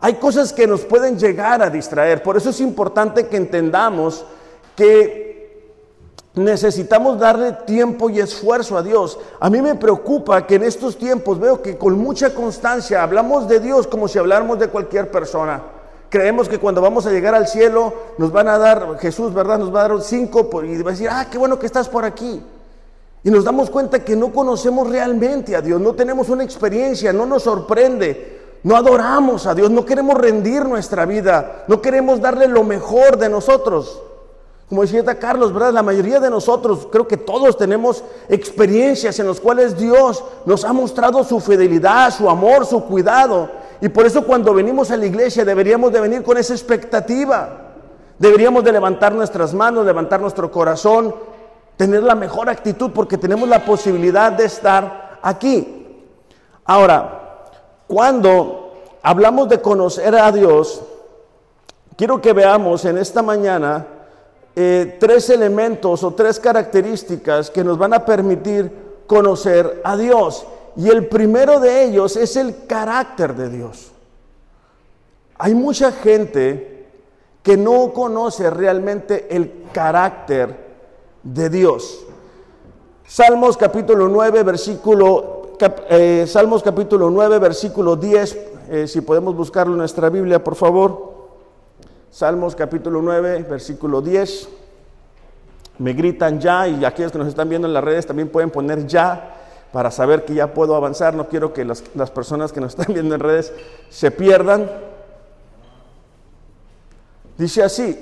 Hay 0.00 0.14
cosas 0.14 0.52
que 0.52 0.66
nos 0.66 0.82
pueden 0.82 1.18
llegar 1.18 1.60
a 1.60 1.70
distraer, 1.70 2.22
por 2.22 2.36
eso 2.36 2.50
es 2.50 2.60
importante 2.60 3.26
que 3.26 3.36
entendamos 3.36 4.24
que 4.76 5.23
Necesitamos 6.34 7.20
darle 7.20 7.52
tiempo 7.64 8.10
y 8.10 8.18
esfuerzo 8.18 8.76
a 8.76 8.82
Dios. 8.82 9.18
A 9.38 9.48
mí 9.48 9.62
me 9.62 9.76
preocupa 9.76 10.44
que 10.44 10.56
en 10.56 10.64
estos 10.64 10.98
tiempos 10.98 11.38
veo 11.38 11.62
que 11.62 11.78
con 11.78 11.96
mucha 11.96 12.34
constancia 12.34 13.04
hablamos 13.04 13.46
de 13.46 13.60
Dios 13.60 13.86
como 13.86 14.08
si 14.08 14.18
habláramos 14.18 14.58
de 14.58 14.66
cualquier 14.66 15.12
persona. 15.12 15.62
Creemos 16.08 16.48
que 16.48 16.58
cuando 16.58 16.80
vamos 16.80 17.06
a 17.06 17.12
llegar 17.12 17.36
al 17.36 17.46
cielo 17.46 17.92
nos 18.18 18.32
van 18.32 18.48
a 18.48 18.58
dar, 18.58 18.98
Jesús, 18.98 19.32
¿verdad? 19.32 19.58
Nos 19.58 19.72
va 19.72 19.84
a 19.84 19.88
dar 19.88 20.02
cinco 20.02 20.48
y 20.64 20.82
va 20.82 20.90
a 20.90 20.92
decir, 20.92 21.08
ah, 21.08 21.28
qué 21.30 21.38
bueno 21.38 21.58
que 21.58 21.66
estás 21.66 21.88
por 21.88 22.04
aquí. 22.04 22.42
Y 23.22 23.30
nos 23.30 23.44
damos 23.44 23.70
cuenta 23.70 24.04
que 24.04 24.16
no 24.16 24.32
conocemos 24.32 24.90
realmente 24.90 25.54
a 25.54 25.60
Dios, 25.60 25.80
no 25.80 25.94
tenemos 25.94 26.28
una 26.28 26.42
experiencia, 26.42 27.12
no 27.12 27.26
nos 27.26 27.44
sorprende, 27.44 28.58
no 28.64 28.76
adoramos 28.76 29.46
a 29.46 29.54
Dios, 29.54 29.70
no 29.70 29.84
queremos 29.84 30.16
rendir 30.18 30.64
nuestra 30.66 31.06
vida, 31.06 31.64
no 31.68 31.80
queremos 31.80 32.20
darle 32.20 32.48
lo 32.48 32.64
mejor 32.64 33.18
de 33.18 33.28
nosotros. 33.28 34.02
Como 34.68 34.82
decía 34.82 35.04
Carlos, 35.18 35.52
¿verdad? 35.52 35.74
La 35.74 35.82
mayoría 35.82 36.20
de 36.20 36.30
nosotros, 36.30 36.88
creo 36.90 37.06
que 37.06 37.18
todos 37.18 37.56
tenemos 37.56 38.02
experiencias 38.28 39.18
en 39.18 39.28
las 39.28 39.38
cuales 39.38 39.76
Dios 39.76 40.24
nos 40.46 40.64
ha 40.64 40.72
mostrado 40.72 41.22
su 41.22 41.38
fidelidad, 41.38 42.10
su 42.10 42.28
amor, 42.30 42.64
su 42.64 42.82
cuidado. 42.84 43.50
Y 43.80 43.88
por 43.90 44.06
eso 44.06 44.24
cuando 44.24 44.54
venimos 44.54 44.90
a 44.90 44.96
la 44.96 45.04
iglesia 45.06 45.44
deberíamos 45.44 45.92
de 45.92 46.00
venir 46.00 46.22
con 46.22 46.38
esa 46.38 46.54
expectativa. 46.54 47.72
Deberíamos 48.18 48.64
de 48.64 48.72
levantar 48.72 49.14
nuestras 49.14 49.52
manos, 49.52 49.84
levantar 49.84 50.20
nuestro 50.20 50.50
corazón, 50.50 51.14
tener 51.76 52.02
la 52.02 52.14
mejor 52.14 52.48
actitud 52.48 52.90
porque 52.94 53.18
tenemos 53.18 53.48
la 53.48 53.64
posibilidad 53.64 54.32
de 54.32 54.46
estar 54.46 55.18
aquí. 55.20 56.00
Ahora, 56.64 57.44
cuando 57.86 58.72
hablamos 59.02 59.48
de 59.50 59.60
conocer 59.60 60.14
a 60.14 60.32
Dios, 60.32 60.80
quiero 61.96 62.22
que 62.22 62.32
veamos 62.32 62.84
en 62.86 62.96
esta 62.96 63.20
mañana 63.20 63.86
eh, 64.56 64.96
tres 65.00 65.30
elementos 65.30 66.04
o 66.04 66.14
tres 66.14 66.38
características 66.38 67.50
que 67.50 67.64
nos 67.64 67.76
van 67.76 67.94
a 67.94 68.04
permitir 68.04 68.70
conocer 69.06 69.80
a 69.84 69.96
Dios. 69.96 70.46
Y 70.76 70.88
el 70.88 71.06
primero 71.06 71.60
de 71.60 71.84
ellos 71.84 72.16
es 72.16 72.36
el 72.36 72.66
carácter 72.66 73.34
de 73.34 73.48
Dios. 73.48 73.92
Hay 75.38 75.54
mucha 75.54 75.90
gente 75.92 76.86
que 77.42 77.56
no 77.56 77.92
conoce 77.92 78.48
realmente 78.48 79.26
el 79.36 79.64
carácter 79.72 80.56
de 81.22 81.50
Dios. 81.50 82.04
Salmos 83.06 83.56
capítulo 83.56 84.08
9, 84.08 84.42
versículo, 84.44 85.56
eh, 85.90 86.24
Salmos 86.26 86.62
capítulo 86.62 87.10
9, 87.10 87.38
versículo 87.38 87.96
10, 87.96 88.38
eh, 88.70 88.88
si 88.88 89.00
podemos 89.02 89.36
buscarlo 89.36 89.74
en 89.74 89.78
nuestra 89.78 90.08
Biblia, 90.08 90.42
por 90.42 90.54
favor. 90.54 91.13
Salmos 92.14 92.54
capítulo 92.54 93.02
9, 93.02 93.44
versículo 93.50 94.00
10. 94.00 94.48
Me 95.78 95.94
gritan 95.94 96.38
ya 96.38 96.68
y 96.68 96.84
aquellos 96.84 97.10
que 97.10 97.18
nos 97.18 97.26
están 97.26 97.48
viendo 97.48 97.66
en 97.66 97.74
las 97.74 97.82
redes 97.82 98.06
también 98.06 98.28
pueden 98.28 98.50
poner 98.50 98.86
ya 98.86 99.34
para 99.72 99.90
saber 99.90 100.24
que 100.24 100.32
ya 100.32 100.54
puedo 100.54 100.76
avanzar. 100.76 101.14
No 101.14 101.28
quiero 101.28 101.52
que 101.52 101.64
las, 101.64 101.82
las 101.96 102.12
personas 102.12 102.52
que 102.52 102.60
nos 102.60 102.78
están 102.78 102.94
viendo 102.94 103.16
en 103.16 103.20
redes 103.20 103.52
se 103.88 104.12
pierdan. 104.12 104.70
Dice 107.36 107.64
así, 107.64 107.98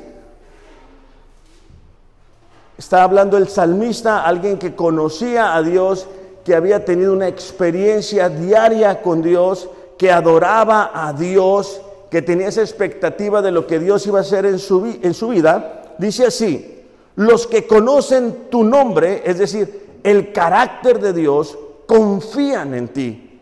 está 2.76 3.04
hablando 3.04 3.38
el 3.38 3.49
salmista, 3.49 4.26
alguien 4.26 4.59
que 4.59 4.76
conocía 4.76 5.54
a 5.54 5.62
Dios, 5.62 6.07
que 6.45 6.54
había 6.54 6.85
tenido 6.85 7.14
una 7.14 7.28
experiencia 7.28 8.28
diaria 8.28 9.00
con 9.00 9.23
Dios, 9.23 9.71
que 9.97 10.12
adoraba 10.12 10.90
a 10.92 11.14
Dios, 11.14 11.81
que 12.12 12.21
tenía 12.21 12.49
esa 12.49 12.61
expectativa 12.61 13.40
de 13.40 13.50
lo 13.50 13.66
que 13.66 13.78
Dios 13.78 14.07
iba 14.07 14.19
a 14.19 14.21
hacer 14.21 14.45
en 14.45 14.59
su, 14.59 14.99
en 15.00 15.14
su 15.14 15.28
vida. 15.28 15.95
Dice 15.97 16.26
así, 16.26 16.83
los 17.16 17.47
que 17.47 17.66
conocen 17.66 18.50
tu 18.50 18.64
nombre, 18.64 19.23
es 19.25 19.38
decir, 19.38 19.99
el 20.02 20.31
carácter 20.31 21.00
de 21.00 21.14
Dios, 21.14 21.57
confían 21.87 22.75
en 22.75 22.88
ti. 22.88 23.40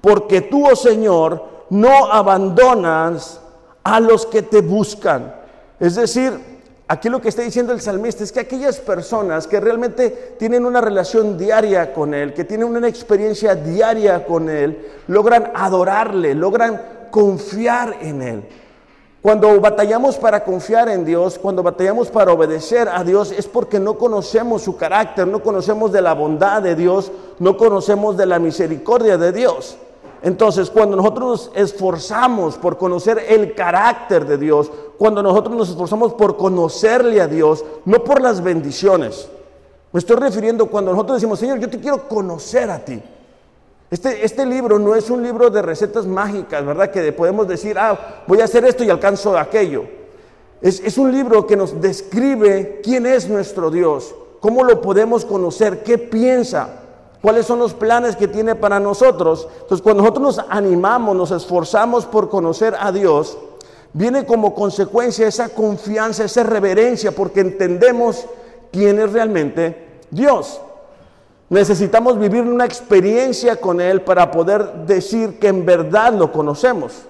Porque 0.00 0.40
tú, 0.40 0.66
oh 0.66 0.74
Señor, 0.74 1.44
no 1.70 2.12
abandonas 2.12 3.40
a 3.84 4.00
los 4.00 4.26
que 4.26 4.42
te 4.42 4.62
buscan. 4.62 5.36
Es 5.78 5.94
decir, 5.94 6.32
aquí 6.88 7.08
lo 7.08 7.22
que 7.22 7.28
está 7.28 7.42
diciendo 7.42 7.72
el 7.72 7.80
salmista 7.80 8.24
es 8.24 8.32
que 8.32 8.40
aquellas 8.40 8.80
personas 8.80 9.46
que 9.46 9.60
realmente 9.60 10.34
tienen 10.40 10.66
una 10.66 10.80
relación 10.80 11.38
diaria 11.38 11.94
con 11.94 12.14
Él, 12.14 12.34
que 12.34 12.42
tienen 12.42 12.66
una 12.66 12.88
experiencia 12.88 13.54
diaria 13.54 14.24
con 14.26 14.50
Él, 14.50 14.88
logran 15.06 15.52
adorarle, 15.54 16.34
logran 16.34 17.01
confiar 17.12 17.98
en 18.00 18.22
Él. 18.22 18.48
Cuando 19.22 19.60
batallamos 19.60 20.16
para 20.16 20.42
confiar 20.42 20.88
en 20.88 21.04
Dios, 21.04 21.38
cuando 21.38 21.62
batallamos 21.62 22.08
para 22.08 22.32
obedecer 22.32 22.88
a 22.88 23.04
Dios, 23.04 23.30
es 23.30 23.46
porque 23.46 23.78
no 23.78 23.96
conocemos 23.96 24.62
su 24.62 24.76
carácter, 24.76 25.28
no 25.28 25.40
conocemos 25.40 25.92
de 25.92 26.02
la 26.02 26.12
bondad 26.12 26.60
de 26.60 26.74
Dios, 26.74 27.12
no 27.38 27.56
conocemos 27.56 28.16
de 28.16 28.26
la 28.26 28.40
misericordia 28.40 29.16
de 29.16 29.30
Dios. 29.30 29.76
Entonces, 30.22 30.70
cuando 30.70 30.96
nosotros 30.96 31.24
nos 31.24 31.50
esforzamos 31.54 32.58
por 32.58 32.78
conocer 32.78 33.24
el 33.28 33.54
carácter 33.54 34.26
de 34.26 34.38
Dios, 34.38 34.72
cuando 34.98 35.22
nosotros 35.22 35.54
nos 35.54 35.70
esforzamos 35.70 36.14
por 36.14 36.36
conocerle 36.36 37.20
a 37.20 37.28
Dios, 37.28 37.64
no 37.84 38.02
por 38.02 38.20
las 38.20 38.42
bendiciones, 38.42 39.28
me 39.92 39.98
estoy 39.98 40.16
refiriendo 40.16 40.66
cuando 40.66 40.90
nosotros 40.90 41.18
decimos, 41.18 41.38
Señor, 41.38 41.60
yo 41.60 41.70
te 41.70 41.78
quiero 41.78 42.08
conocer 42.08 42.70
a 42.70 42.84
ti. 42.84 43.00
Este, 43.92 44.24
este 44.24 44.46
libro 44.46 44.78
no 44.78 44.94
es 44.94 45.10
un 45.10 45.22
libro 45.22 45.50
de 45.50 45.60
recetas 45.60 46.06
mágicas, 46.06 46.64
¿verdad? 46.64 46.90
Que 46.90 47.12
podemos 47.12 47.46
decir, 47.46 47.76
ah, 47.78 48.22
voy 48.26 48.40
a 48.40 48.44
hacer 48.44 48.64
esto 48.64 48.82
y 48.82 48.88
alcanzo 48.88 49.36
aquello. 49.36 49.84
Es, 50.62 50.80
es 50.80 50.96
un 50.96 51.12
libro 51.12 51.46
que 51.46 51.58
nos 51.58 51.78
describe 51.78 52.80
quién 52.82 53.04
es 53.04 53.28
nuestro 53.28 53.70
Dios, 53.70 54.14
cómo 54.40 54.64
lo 54.64 54.80
podemos 54.80 55.26
conocer, 55.26 55.82
qué 55.82 55.98
piensa, 55.98 56.70
cuáles 57.20 57.44
son 57.44 57.58
los 57.58 57.74
planes 57.74 58.16
que 58.16 58.28
tiene 58.28 58.54
para 58.54 58.80
nosotros. 58.80 59.46
Entonces, 59.60 59.82
cuando 59.82 60.02
nosotros 60.04 60.38
nos 60.38 60.46
animamos, 60.48 61.14
nos 61.14 61.30
esforzamos 61.30 62.06
por 62.06 62.30
conocer 62.30 62.74
a 62.80 62.92
Dios, 62.92 63.36
viene 63.92 64.24
como 64.24 64.54
consecuencia 64.54 65.28
esa 65.28 65.50
confianza, 65.50 66.24
esa 66.24 66.44
reverencia, 66.44 67.12
porque 67.12 67.40
entendemos 67.40 68.24
quién 68.70 68.98
es 69.00 69.12
realmente 69.12 70.00
Dios. 70.10 70.62
Necesitamos 71.52 72.18
vivir 72.18 72.40
una 72.44 72.64
experiencia 72.64 73.56
con 73.56 73.78
Él 73.78 74.00
para 74.00 74.30
poder 74.30 74.72
decir 74.86 75.38
que 75.38 75.48
en 75.48 75.66
verdad 75.66 76.14
lo 76.14 76.32
conocemos. 76.32 77.02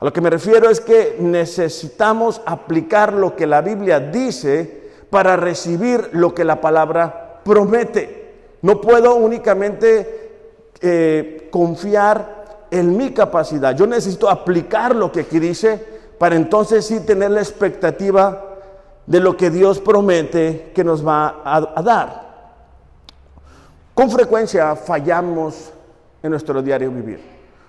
A 0.00 0.06
lo 0.06 0.10
que 0.10 0.22
me 0.22 0.30
refiero 0.30 0.70
es 0.70 0.80
que 0.80 1.18
necesitamos 1.20 2.40
aplicar 2.46 3.12
lo 3.12 3.36
que 3.36 3.46
la 3.46 3.60
Biblia 3.60 4.00
dice 4.00 4.88
para 5.10 5.36
recibir 5.36 6.08
lo 6.12 6.34
que 6.34 6.46
la 6.46 6.62
palabra 6.62 7.42
promete. 7.44 8.56
No 8.62 8.80
puedo 8.80 9.16
únicamente 9.16 10.30
eh, 10.80 11.48
confiar 11.50 12.68
en 12.70 12.96
mi 12.96 13.12
capacidad. 13.12 13.76
Yo 13.76 13.86
necesito 13.86 14.30
aplicar 14.30 14.96
lo 14.96 15.12
que 15.12 15.20
aquí 15.20 15.38
dice 15.38 15.78
para 16.18 16.36
entonces 16.36 16.86
sí 16.86 17.00
tener 17.00 17.32
la 17.32 17.40
expectativa 17.40 18.44
de 19.04 19.20
lo 19.20 19.36
que 19.36 19.50
Dios 19.50 19.78
promete 19.78 20.72
que 20.74 20.84
nos 20.84 21.06
va 21.06 21.42
a, 21.44 21.82
dar. 21.82 22.27
Con 23.98 24.12
frecuencia 24.12 24.76
fallamos 24.76 25.72
en 26.22 26.30
nuestro 26.30 26.62
diario 26.62 26.88
vivir. 26.88 27.18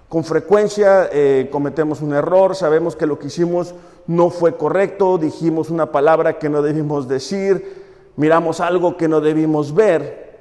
Con 0.07 0.23
frecuencia 0.23 1.09
eh, 1.11 1.49
cometemos 1.51 2.01
un 2.01 2.13
error, 2.13 2.55
sabemos 2.55 2.95
que 2.95 3.07
lo 3.07 3.17
que 3.17 3.25
hicimos 3.25 3.73
no 4.05 4.29
fue 4.29 4.55
correcto, 4.55 5.17
dijimos 5.17 5.71
una 5.71 5.91
palabra 5.91 6.37
que 6.37 6.47
no 6.47 6.61
debimos 6.61 7.07
decir, 7.07 8.11
miramos 8.15 8.59
algo 8.59 8.95
que 8.95 9.07
no 9.07 9.21
debimos 9.21 9.73
ver. 9.73 10.37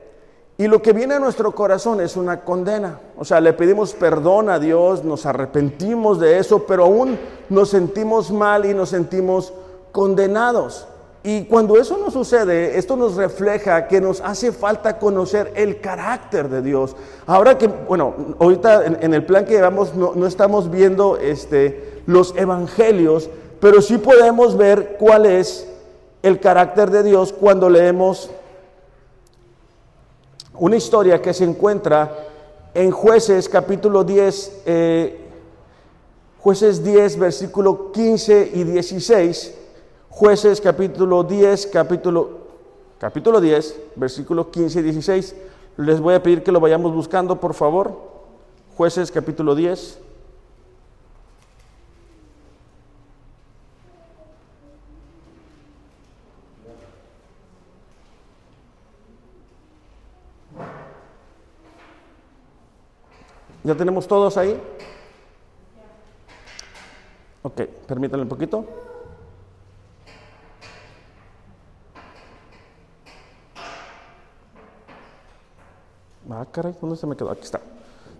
Y 0.58 0.66
lo 0.66 0.82
que 0.82 0.92
viene 0.92 1.14
a 1.14 1.20
nuestro 1.20 1.54
corazón 1.54 2.02
es 2.02 2.18
una 2.18 2.42
condena. 2.42 3.00
O 3.16 3.24
sea, 3.24 3.40
le 3.40 3.54
pedimos 3.54 3.94
perdón 3.94 4.50
a 4.50 4.58
Dios, 4.58 5.04
nos 5.04 5.24
arrepentimos 5.24 6.20
de 6.20 6.38
eso, 6.38 6.66
pero 6.66 6.84
aún 6.84 7.18
nos 7.48 7.70
sentimos 7.70 8.30
mal 8.30 8.66
y 8.66 8.74
nos 8.74 8.90
sentimos 8.90 9.54
condenados. 9.92 10.86
Y 11.24 11.44
cuando 11.44 11.76
eso 11.76 11.98
no 11.98 12.10
sucede, 12.10 12.78
esto 12.78 12.96
nos 12.96 13.16
refleja 13.16 13.88
que 13.88 14.00
nos 14.00 14.20
hace 14.20 14.52
falta 14.52 14.98
conocer 14.98 15.52
el 15.56 15.80
carácter 15.80 16.48
de 16.48 16.62
Dios. 16.62 16.94
Ahora 17.26 17.58
que, 17.58 17.66
bueno, 17.66 18.14
ahorita 18.38 18.86
en, 18.86 19.12
el 19.12 19.24
plan 19.24 19.44
que 19.44 19.54
llevamos 19.54 19.94
no, 19.94 20.12
no, 20.14 20.26
estamos 20.26 20.70
viendo 20.70 21.16
este, 21.16 22.02
los 22.06 22.34
evangelios, 22.36 23.28
pero 23.60 23.82
sí 23.82 23.98
podemos 23.98 24.56
ver 24.56 24.96
cuál 24.98 25.26
es 25.26 25.68
el 26.22 26.38
carácter 26.38 26.90
de 26.90 27.02
Dios 27.02 27.32
cuando 27.32 27.68
leemos 27.68 28.30
una 30.54 30.76
historia 30.76 31.22
que 31.22 31.32
se 31.32 31.44
encuentra 31.44 32.12
en 32.74 32.90
jueces 32.90 33.48
capítulo 33.48 34.04
10, 34.04 34.62
eh, 34.66 35.20
jueces 36.40 36.82
10, 36.82 37.18
versículo 37.18 37.92
15 37.92 38.50
y 38.54 38.64
16, 38.64 39.54
jueces 40.10 40.60
capítulo 40.60 41.22
10, 41.22 41.66
capítulo, 41.68 42.38
capítulo 42.98 43.40
10, 43.40 43.80
versículo 43.96 44.50
15 44.50 44.80
y 44.80 44.82
16. 44.82 45.36
Les 45.76 46.00
voy 46.00 46.14
a 46.14 46.22
pedir 46.22 46.42
que 46.42 46.52
lo 46.52 46.60
vayamos 46.60 46.92
buscando, 46.92 47.38
por 47.38 47.54
favor. 47.54 47.96
Jueces 48.76 49.10
capítulo 49.10 49.54
10. 49.54 50.00
¿Ya 63.64 63.74
tenemos 63.74 64.08
todos 64.08 64.38
ahí? 64.38 64.58
Ok, 67.42 67.60
permítanme 67.86 68.22
un 68.22 68.28
poquito. 68.30 68.87
Ah, 76.30 76.46
caray, 76.50 76.74
¿dónde 76.80 76.96
se 76.96 77.06
me 77.06 77.16
quedó? 77.16 77.30
Aquí 77.30 77.42
está. 77.42 77.60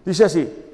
Dice 0.05 0.25
así. 0.25 0.65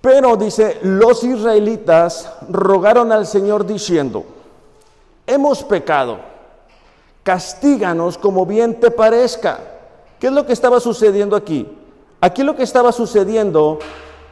Pero 0.00 0.36
dice, 0.36 0.80
los 0.82 1.24
israelitas 1.24 2.30
rogaron 2.50 3.10
al 3.10 3.26
Señor 3.26 3.64
diciendo, 3.64 4.22
hemos 5.26 5.64
pecado, 5.64 6.18
castíganos 7.22 8.18
como 8.18 8.44
bien 8.44 8.78
te 8.78 8.90
parezca. 8.90 9.60
¿Qué 10.20 10.26
es 10.26 10.32
lo 10.32 10.44
que 10.44 10.52
estaba 10.52 10.78
sucediendo 10.78 11.34
aquí? 11.34 11.66
Aquí 12.20 12.42
lo 12.42 12.54
que 12.54 12.64
estaba 12.64 12.92
sucediendo 12.92 13.78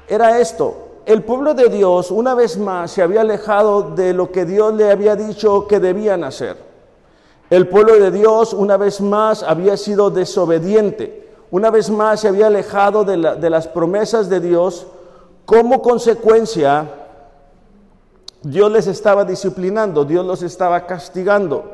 era 0.07 0.39
esto. 0.39 0.89
El 1.07 1.23
pueblo 1.23 1.55
de 1.55 1.69
Dios 1.71 2.11
una 2.11 2.35
vez 2.35 2.59
más 2.59 2.91
se 2.91 3.03
había 3.03 3.23
alejado 3.23 3.95
de 3.95 4.13
lo 4.13 4.31
que 4.31 4.45
Dios 4.45 4.75
le 4.75 4.91
había 4.91 5.17
dicho 5.17 5.67
que 5.67 5.81
debían 5.81 6.23
hacer. 6.23 6.57
El 7.49 7.67
pueblo 7.69 7.97
de 7.97 8.11
Dios 8.11 8.53
una 8.53 8.77
vez 8.77 9.01
más 9.01 9.43
había 9.43 9.77
sido 9.77 10.11
desobediente. 10.11 11.32
Una 11.53 11.71
vez 11.71 11.91
más 11.91 12.21
se 12.21 12.29
había 12.29 12.47
alejado 12.47 13.05
de, 13.05 13.19
las 13.19 13.69
promesas 13.69 14.31
de 14.31 14.41
Dios 14.41 14.87
como 15.45 15.83
consecuencia, 15.83 16.89
Dios 18.43 18.73
les 18.73 18.87
estaba 18.87 19.27
disciplinando, 19.27 20.07
Dios 20.07 20.25
los 20.25 20.43
estaba 20.43 20.87
castigando. 20.87 21.73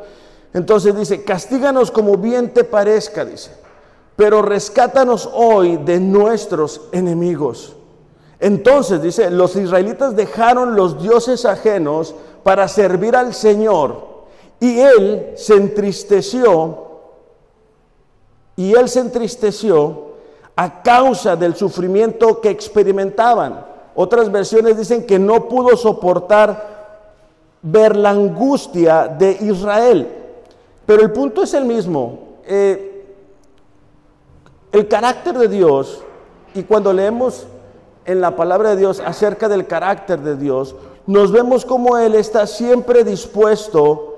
Entonces 0.52 0.96
dice, 0.96 1.22
castíganos 1.22 1.92
como 1.92 2.16
bien 2.16 2.52
te 2.52 2.64
parezca, 2.64 3.24
dice, 3.24 3.52
pero 4.16 4.42
rescátanos 4.42 5.30
hoy 5.32 5.76
de 5.76 6.00
nuestros 6.00 6.80
enemigos. 6.90 7.76
Entonces 8.40 9.00
dice, 9.00 9.30
los 9.30 9.54
israelitas 9.54 10.16
dejaron 10.16 10.74
los 10.74 11.00
dioses 11.00 11.44
ajenos 11.44 12.16
para 12.42 12.66
servir 12.66 13.14
al 13.14 13.32
Señor 13.32 14.24
y 14.58 14.80
él 14.80 15.34
se 15.36 15.54
entristeció, 15.54 16.87
y 18.58 18.74
él 18.74 18.88
se 18.88 18.98
entristeció 18.98 20.06
a 20.56 20.82
causa 20.82 21.36
del 21.36 21.54
sufrimiento 21.54 22.40
que 22.40 22.50
experimentaban. 22.50 23.64
Otras 23.94 24.32
versiones 24.32 24.76
dicen 24.76 25.06
que 25.06 25.16
no 25.16 25.46
pudo 25.46 25.76
soportar 25.76 26.98
ver 27.62 27.94
la 27.94 28.10
angustia 28.10 29.06
de 29.06 29.30
Israel. 29.42 30.08
Pero 30.84 31.02
el 31.02 31.12
punto 31.12 31.44
es 31.44 31.54
el 31.54 31.66
mismo. 31.66 32.18
Eh, 32.46 33.06
el 34.72 34.88
carácter 34.88 35.38
de 35.38 35.46
Dios, 35.46 36.02
y 36.52 36.64
cuando 36.64 36.92
leemos 36.92 37.46
en 38.06 38.20
la 38.20 38.34
palabra 38.34 38.70
de 38.70 38.76
Dios 38.78 39.00
acerca 39.06 39.48
del 39.48 39.68
carácter 39.68 40.18
de 40.18 40.36
Dios, 40.36 40.74
nos 41.06 41.30
vemos 41.30 41.64
como 41.64 41.96
Él 41.96 42.16
está 42.16 42.48
siempre 42.48 43.04
dispuesto 43.04 44.16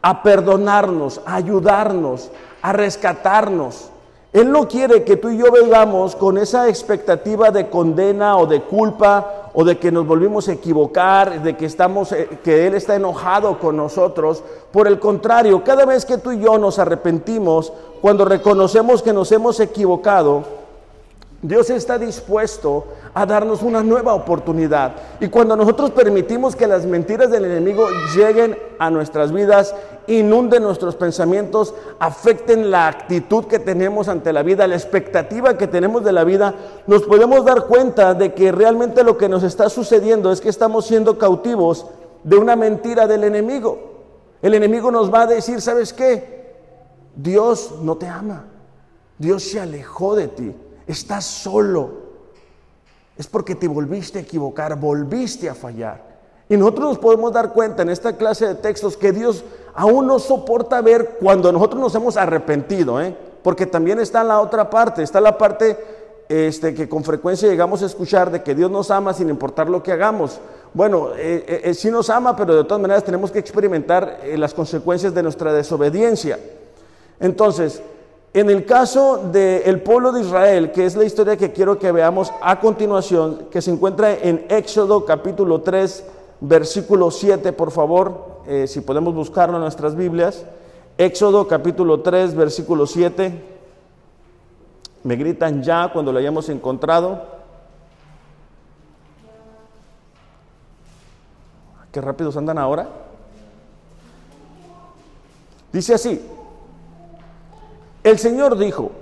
a 0.00 0.22
perdonarnos, 0.22 1.20
a 1.26 1.34
ayudarnos, 1.34 2.30
a 2.66 2.72
rescatarnos. 2.72 3.90
Él 4.32 4.50
no 4.50 4.66
quiere 4.66 5.04
que 5.04 5.16
tú 5.16 5.28
y 5.28 5.38
yo 5.38 5.52
vengamos 5.52 6.16
con 6.16 6.36
esa 6.36 6.68
expectativa 6.68 7.52
de 7.52 7.68
condena 7.68 8.36
o 8.38 8.46
de 8.46 8.60
culpa 8.62 9.50
o 9.54 9.62
de 9.62 9.78
que 9.78 9.92
nos 9.92 10.04
volvimos 10.04 10.48
a 10.48 10.54
equivocar, 10.54 11.44
de 11.44 11.56
que 11.56 11.64
estamos 11.64 12.10
eh, 12.10 12.40
que 12.42 12.66
él 12.66 12.74
está 12.74 12.96
enojado 12.96 13.60
con 13.60 13.76
nosotros. 13.76 14.42
Por 14.72 14.88
el 14.88 14.98
contrario, 14.98 15.62
cada 15.62 15.84
vez 15.84 16.04
que 16.04 16.18
tú 16.18 16.32
y 16.32 16.40
yo 16.40 16.58
nos 16.58 16.80
arrepentimos, 16.80 17.72
cuando 18.02 18.24
reconocemos 18.24 19.00
que 19.00 19.12
nos 19.12 19.30
hemos 19.30 19.60
equivocado, 19.60 20.42
Dios 21.42 21.68
está 21.68 21.98
dispuesto 21.98 22.86
a 23.12 23.26
darnos 23.26 23.62
una 23.62 23.82
nueva 23.82 24.14
oportunidad. 24.14 24.94
Y 25.20 25.28
cuando 25.28 25.54
nosotros 25.54 25.90
permitimos 25.90 26.56
que 26.56 26.66
las 26.66 26.86
mentiras 26.86 27.30
del 27.30 27.44
enemigo 27.44 27.88
lleguen 28.14 28.58
a 28.78 28.90
nuestras 28.90 29.32
vidas, 29.32 29.74
inunden 30.06 30.62
nuestros 30.62 30.96
pensamientos, 30.96 31.74
afecten 31.98 32.70
la 32.70 32.88
actitud 32.88 33.44
que 33.44 33.58
tenemos 33.58 34.08
ante 34.08 34.32
la 34.32 34.42
vida, 34.42 34.66
la 34.66 34.76
expectativa 34.76 35.58
que 35.58 35.66
tenemos 35.66 36.04
de 36.04 36.12
la 36.12 36.24
vida, 36.24 36.54
nos 36.86 37.02
podemos 37.02 37.44
dar 37.44 37.66
cuenta 37.66 38.14
de 38.14 38.32
que 38.32 38.50
realmente 38.50 39.04
lo 39.04 39.18
que 39.18 39.28
nos 39.28 39.42
está 39.42 39.68
sucediendo 39.68 40.32
es 40.32 40.40
que 40.40 40.48
estamos 40.48 40.86
siendo 40.86 41.18
cautivos 41.18 41.86
de 42.24 42.36
una 42.36 42.56
mentira 42.56 43.06
del 43.06 43.24
enemigo. 43.24 43.96
El 44.40 44.54
enemigo 44.54 44.90
nos 44.90 45.12
va 45.12 45.22
a 45.22 45.26
decir, 45.26 45.60
¿sabes 45.60 45.92
qué? 45.92 46.54
Dios 47.14 47.74
no 47.82 47.96
te 47.96 48.06
ama. 48.06 48.44
Dios 49.18 49.42
se 49.44 49.60
alejó 49.60 50.14
de 50.14 50.28
ti. 50.28 50.54
Estás 50.86 51.24
solo 51.24 52.06
es 53.18 53.26
porque 53.26 53.54
te 53.54 53.66
volviste 53.66 54.18
a 54.18 54.22
equivocar, 54.22 54.78
volviste 54.78 55.48
a 55.48 55.54
fallar. 55.54 56.16
Y 56.48 56.56
nosotros 56.56 56.88
nos 56.90 56.98
podemos 56.98 57.32
dar 57.32 57.52
cuenta 57.52 57.82
en 57.82 57.88
esta 57.88 58.16
clase 58.16 58.46
de 58.46 58.54
textos 58.54 58.96
que 58.96 59.10
Dios 59.10 59.42
aún 59.74 60.06
no 60.06 60.18
soporta 60.18 60.80
ver 60.80 61.16
cuando 61.20 61.50
nosotros 61.50 61.80
nos 61.80 61.94
hemos 61.94 62.16
arrepentido, 62.16 63.00
¿eh? 63.00 63.16
porque 63.42 63.66
también 63.66 63.98
está 64.00 64.22
la 64.22 64.40
otra 64.40 64.68
parte, 64.70 65.02
está 65.02 65.20
la 65.20 65.36
parte 65.38 65.76
este, 66.28 66.74
que 66.74 66.88
con 66.88 67.04
frecuencia 67.04 67.48
llegamos 67.48 67.82
a 67.82 67.86
escuchar 67.86 68.30
de 68.30 68.42
que 68.42 68.54
Dios 68.54 68.70
nos 68.70 68.90
ama 68.90 69.12
sin 69.12 69.28
importar 69.28 69.68
lo 69.68 69.82
que 69.82 69.92
hagamos. 69.92 70.38
Bueno, 70.74 71.10
eh, 71.16 71.62
eh, 71.64 71.74
sí 71.74 71.90
nos 71.90 72.10
ama, 72.10 72.36
pero 72.36 72.54
de 72.54 72.64
todas 72.64 72.82
maneras 72.82 73.02
tenemos 73.02 73.30
que 73.30 73.38
experimentar 73.38 74.20
las 74.36 74.52
consecuencias 74.52 75.14
de 75.14 75.22
nuestra 75.22 75.52
desobediencia. 75.52 76.38
Entonces, 77.18 77.82
en 78.36 78.50
el 78.50 78.66
caso 78.66 79.30
del 79.32 79.80
pueblo 79.80 80.12
de 80.12 80.20
Israel, 80.20 80.70
que 80.70 80.84
es 80.84 80.94
la 80.94 81.04
historia 81.04 81.38
que 81.38 81.52
quiero 81.52 81.78
que 81.78 81.90
veamos 81.90 82.30
a 82.42 82.60
continuación, 82.60 83.46
que 83.50 83.62
se 83.62 83.70
encuentra 83.70 84.12
en 84.12 84.44
Éxodo 84.50 85.06
capítulo 85.06 85.62
3, 85.62 86.04
versículo 86.42 87.10
7, 87.10 87.54
por 87.54 87.70
favor, 87.70 88.42
eh, 88.46 88.66
si 88.66 88.82
podemos 88.82 89.14
buscarlo 89.14 89.56
en 89.56 89.62
nuestras 89.62 89.96
Biblias. 89.96 90.44
Éxodo 90.98 91.48
capítulo 91.48 92.02
3, 92.02 92.34
versículo 92.34 92.86
7. 92.86 93.42
Me 95.04 95.16
gritan 95.16 95.62
ya 95.62 95.90
cuando 95.90 96.12
lo 96.12 96.18
hayamos 96.18 96.50
encontrado. 96.50 97.22
Qué 101.90 102.02
rápidos 102.02 102.36
andan 102.36 102.58
ahora. 102.58 102.86
Dice 105.72 105.94
así, 105.94 106.20
el 108.06 108.20
Señor 108.20 108.56
dijo, 108.56 108.92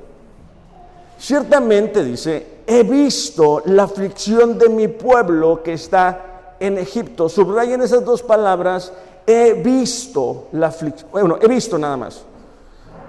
ciertamente 1.19 2.03
dice, 2.03 2.47
he 2.67 2.83
visto 2.85 3.61
la 3.67 3.83
aflicción 3.83 4.57
de 4.57 4.71
mi 4.71 4.89
pueblo 4.89 5.63
que 5.63 5.75
está 5.75 6.55
en 6.59 6.79
Egipto. 6.79 7.29
Subrayen 7.29 7.83
esas 7.83 8.03
dos 8.03 8.23
palabras, 8.23 8.95
he 9.27 9.53
visto 9.63 10.49
la 10.53 10.69
aflicción. 10.69 11.11
Bueno, 11.13 11.37
he 11.39 11.47
visto 11.47 11.77
nada 11.77 11.99
más. 11.99 12.23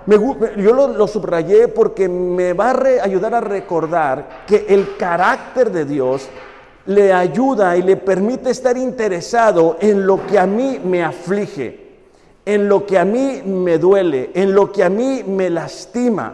yo 0.06 0.74
lo, 0.74 1.08
subrayé 1.08 1.70
porque 1.70 2.10
me 2.10 2.52
va 2.52 2.72
a 2.72 3.04
ayudar 3.04 3.34
a 3.34 3.40
recordar 3.40 4.44
que 4.46 4.66
el 4.68 4.98
carácter 4.98 5.72
de 5.72 5.86
Dios 5.86 6.28
le 6.88 7.14
ayuda 7.14 7.78
y 7.78 7.84
le 7.84 7.96
permite 7.96 8.50
estar 8.50 8.76
interesado 8.76 9.78
en 9.80 10.06
lo 10.06 10.28
que 10.28 10.38
a 10.38 10.46
mí 10.46 10.78
me 10.84 11.06
aflige 11.06 11.85
en 12.46 12.70
lo 12.70 12.86
que 12.86 12.98
a 13.00 13.06
mí 13.06 13.42
me 13.44 13.78
duele, 13.78 14.32
en 14.34 14.54
lo 14.54 14.72
que 14.72 14.84
a 14.84 14.90
mí 14.90 15.24
me 15.26 15.50
lastima. 15.50 16.34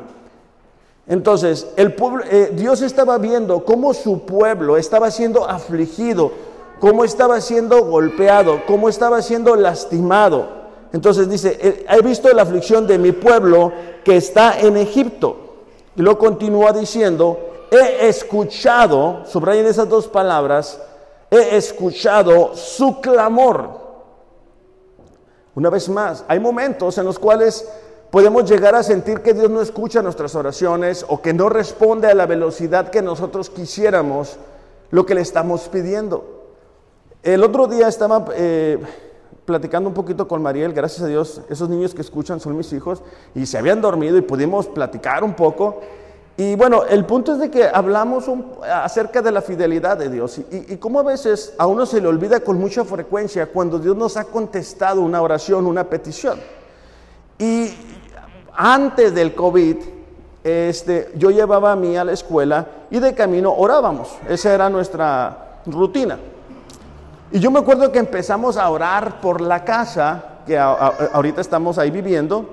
Entonces, 1.08 1.68
el 1.78 1.94
pueblo, 1.94 2.24
eh, 2.30 2.52
Dios 2.54 2.82
estaba 2.82 3.18
viendo 3.18 3.66
cómo 3.66 3.94
su 3.94 4.26
pueblo 4.26 4.78
estaba 4.78 5.10
siendo 5.12 5.48
afligido, 5.50 6.32
cómo 6.80 7.04
estaba 7.04 7.42
siendo 7.42 7.86
golpeado, 7.86 8.62
cómo 8.68 8.90
estaba 8.90 9.22
siendo 9.22 9.56
lastimado. 9.56 10.62
Entonces 10.94 11.30
dice, 11.30 11.86
he 11.88 12.02
visto 12.02 12.32
la 12.34 12.42
aflicción 12.42 12.86
de 12.86 12.98
mi 12.98 13.14
pueblo 13.14 13.72
que 14.04 14.18
está 14.18 14.60
en 14.60 14.78
Egipto. 14.78 15.38
Y 15.96 16.02
lo 16.02 16.18
continúa 16.18 16.74
diciendo, 16.74 17.68
he 17.72 18.08
escuchado, 18.08 19.26
subrayen 19.26 19.66
esas 19.66 19.88
dos 19.88 20.08
palabras, 20.08 20.80
he 21.30 21.56
escuchado 21.56 22.56
su 22.56 23.00
clamor. 23.00 23.81
Una 25.56 25.70
vez 25.70 25.90
más, 25.90 26.24
hay 26.28 26.40
momentos 26.40 26.98
en 26.98 27.06
los 27.06 27.20
cuales 27.20 27.68
podemos 28.10 28.50
llegar 28.50 28.76
a 28.76 28.84
sentir 28.84 29.22
que 29.22 29.34
Dios 29.34 29.50
no 29.50 29.62
escucha 29.62 30.02
nuestras 30.02 30.36
oraciones 30.36 31.06
o 31.08 31.22
que 31.22 31.34
no 31.34 31.50
responde 31.50 32.08
a 32.08 32.14
la 32.14 32.26
velocidad 32.26 32.90
que 32.90 33.02
nosotros 33.02 33.50
quisiéramos 33.50 34.38
lo 34.92 35.06
que 35.06 35.16
le 35.16 35.22
estamos 35.22 35.68
pidiendo. 35.70 36.42
El 37.24 37.44
otro 37.44 37.68
día 37.68 37.88
estaba 37.88 38.26
eh, 38.36 38.80
platicando 39.46 39.90
un 39.90 39.94
poquito 39.94 40.28
con 40.28 40.42
Mariel, 40.42 40.74
gracias 40.74 41.04
a 41.04 41.08
Dios, 41.08 41.42
esos 41.50 41.70
niños 41.70 41.94
que 41.94 42.02
escuchan 42.02 42.40
son 42.40 42.56
mis 42.58 42.72
hijos 42.74 43.02
y 43.36 43.46
se 43.46 43.58
habían 43.58 43.82
dormido 43.82 44.18
y 44.18 44.22
pudimos 44.22 44.68
platicar 44.68 45.24
un 45.24 45.34
poco. 45.34 45.82
Y 46.42 46.56
bueno, 46.56 46.86
el 46.86 47.06
punto 47.06 47.34
es 47.34 47.38
de 47.38 47.52
que 47.52 47.70
hablamos 47.72 48.26
acerca 48.64 49.22
de 49.22 49.32
la 49.32 49.44
fidelidad 49.44 49.96
de 49.96 50.10
Dios 50.10 50.40
y, 50.40 50.74
y, 50.74 50.78
cómo 50.78 51.00
a 51.00 51.04
veces 51.04 51.54
a 51.60 51.68
uno 51.68 51.86
se 51.86 52.02
le 52.02 52.08
olvida 52.08 52.40
con 52.40 52.58
mucha 52.58 52.84
frecuencia 52.84 53.46
cuando 53.46 53.78
Dios 53.78 53.96
nos 53.96 54.18
ha 54.18 54.24
contestado 54.24 55.02
una 55.02 55.22
oración, 55.22 55.68
una 55.68 55.84
petición. 55.84 56.40
Y 57.38 57.72
antes 58.56 59.14
del 59.14 59.36
COVID, 59.36 59.76
este, 60.44 61.12
yo 61.16 61.30
llevaba 61.30 61.74
a 61.74 61.76
mí 61.76 61.96
a 61.96 62.04
la 62.04 62.14
escuela 62.14 62.66
y 62.90 62.98
de 62.98 63.14
camino 63.14 63.54
orábamos. 63.54 64.18
Esa 64.28 64.52
era 64.52 64.68
nuestra 64.68 65.60
rutina. 65.68 66.18
Y 67.32 67.40
yo 67.40 67.52
me 67.52 67.60
acuerdo 67.60 67.92
que 67.92 68.00
empezamos 68.00 68.58
a 68.58 68.68
orar 68.68 69.22
por 69.22 69.42
la 69.42 69.64
casa, 69.64 70.40
que 70.48 70.58
ahorita 70.58 71.40
estamos 71.40 71.78
ahí 71.78 71.92
viviendo. 71.92 72.50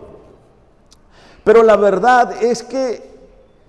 Pero 1.43 1.63
la 1.63 1.77
verdad 1.77 2.43
es 2.43 2.63
que 2.63 3.08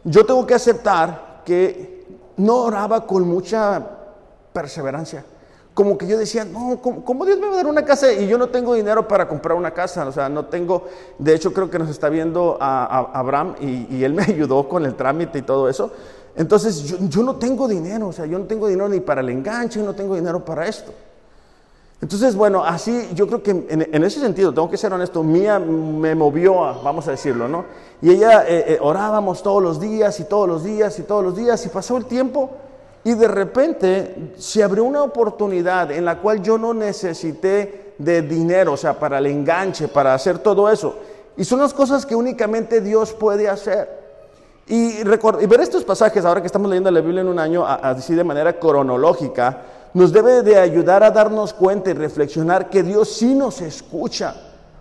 yo 0.10 0.26
tengo 0.26 0.46
que 0.46 0.56
aceptar 0.56 1.42
que 1.46 2.06
no 2.38 2.64
oraba 2.64 3.06
con 3.06 3.28
mucha 3.28 3.86
perseverancia. 4.52 5.24
Como 5.74 5.98
que 5.98 6.08
yo 6.08 6.18
decía, 6.18 6.44
no, 6.44 6.82
¿cómo, 6.82 7.26
Dios 7.26 7.40
me 7.40 7.48
va 7.48 7.54
a 7.54 7.58
dar 7.58 7.68
una 7.68 7.86
casa 7.86 8.12
y 8.12 8.28
yo 8.28 8.38
no 8.38 8.50
tengo 8.50 8.74
dinero 8.74 9.08
para 9.08 9.28
comprar 9.28 9.56
una 9.56 9.72
casa? 9.72 10.06
O 10.08 10.12
sea, 10.12 10.28
no 10.28 10.46
tengo, 10.46 10.88
de 11.20 11.36
hecho 11.36 11.54
creo 11.54 11.70
que 11.70 11.80
nos 11.80 11.90
está 11.90 12.10
viendo 12.10 12.58
a, 12.60 13.12
Abraham 13.14 13.56
y, 13.62 14.04
él 14.04 14.14
me 14.14 14.24
ayudó 14.28 14.68
con 14.68 14.86
el 14.86 14.96
trámite 14.96 15.40
y 15.40 15.42
todo 15.44 15.70
eso. 15.70 15.92
Entonces 16.36 16.84
yo, 16.84 16.98
yo 17.02 17.24
no 17.24 17.36
tengo 17.36 17.68
dinero, 17.68 18.08
o 18.08 18.14
sea, 18.14 18.26
yo 18.26 18.40
no 18.40 18.46
tengo 18.46 18.68
dinero 18.68 18.90
ni 18.90 19.00
para 19.00 19.22
el 19.22 19.30
enganche, 19.30 19.82
no 19.82 19.94
tengo 19.94 20.16
dinero 20.16 20.44
para 20.44 20.68
esto. 20.68 20.92
Entonces, 22.02 22.36
bueno, 22.36 22.64
así 22.64 23.10
yo 23.14 23.28
creo 23.28 23.44
que 23.44 23.52
en, 23.52 24.04
ese 24.04 24.22
sentido, 24.22 24.54
tengo 24.54 24.70
que 24.70 24.78
ser 24.78 24.94
honesto, 24.94 25.22
Mía 25.22 25.60
me 25.60 26.16
movió, 26.16 26.64
a, 26.64 26.82
vamos 26.82 27.08
a 27.10 27.12
decirlo, 27.12 27.50
¿no? 27.50 27.66
Y 28.02 28.12
ella 28.12 28.46
eh, 28.48 28.64
eh, 28.68 28.78
orábamos 28.82 29.44
todos 29.44 29.62
los 29.62 29.82
días 29.82 30.18
y 30.22 30.24
todos 30.24 30.48
los 30.48 30.64
días 30.64 30.98
y 30.98 31.04
todos 31.04 31.24
los 31.24 31.36
días 31.36 31.66
y 31.66 31.70
pasó 31.70 31.98
el 31.98 32.06
tiempo 32.06 32.52
y 33.04 33.14
de 33.14 33.28
repente 33.28 34.34
se 34.38 34.64
abrió 34.64 34.86
una 34.86 35.04
oportunidad 35.04 35.92
en 35.92 36.06
la 36.06 36.20
cual 36.20 36.42
yo 36.42 36.58
no 36.58 36.74
necesité 36.74 37.94
de 37.98 38.22
dinero, 38.22 38.74
o 38.74 38.78
sea, 38.78 38.98
para 38.98 39.18
el 39.18 39.26
enganche, 39.26 39.90
para 39.90 40.14
hacer 40.14 40.40
todo 40.40 40.70
eso. 40.70 40.96
Y 41.36 41.44
son 41.44 41.60
las 41.60 41.74
cosas 41.74 42.06
que 42.06 42.16
únicamente 42.16 42.82
Dios 42.82 43.14
puede 43.14 43.50
hacer. 43.50 44.00
Y, 44.68 45.04
ver 45.04 45.62
estos 45.62 45.84
pasajes, 45.84 46.24
ahora 46.24 46.42
que 46.42 46.48
estamos 46.48 46.70
leyendo 46.70 46.92
la 46.92 47.02
Biblia 47.02 47.22
en 47.22 47.28
un 47.28 47.40
año, 47.40 47.66
así 47.66 48.14
de 48.14 48.24
manera 48.24 48.60
cronológica, 48.60 49.64
nos 49.94 50.14
debe 50.14 50.44
de 50.44 50.58
ayudar 50.58 51.04
a 51.04 51.12
darnos 51.12 51.54
cuenta 51.54 51.90
y 51.90 51.94
reflexionar 51.94 52.70
que 52.70 52.84
Dios 52.84 53.10
sí 53.10 53.34
nos 53.34 53.62
escucha. 53.62 54.36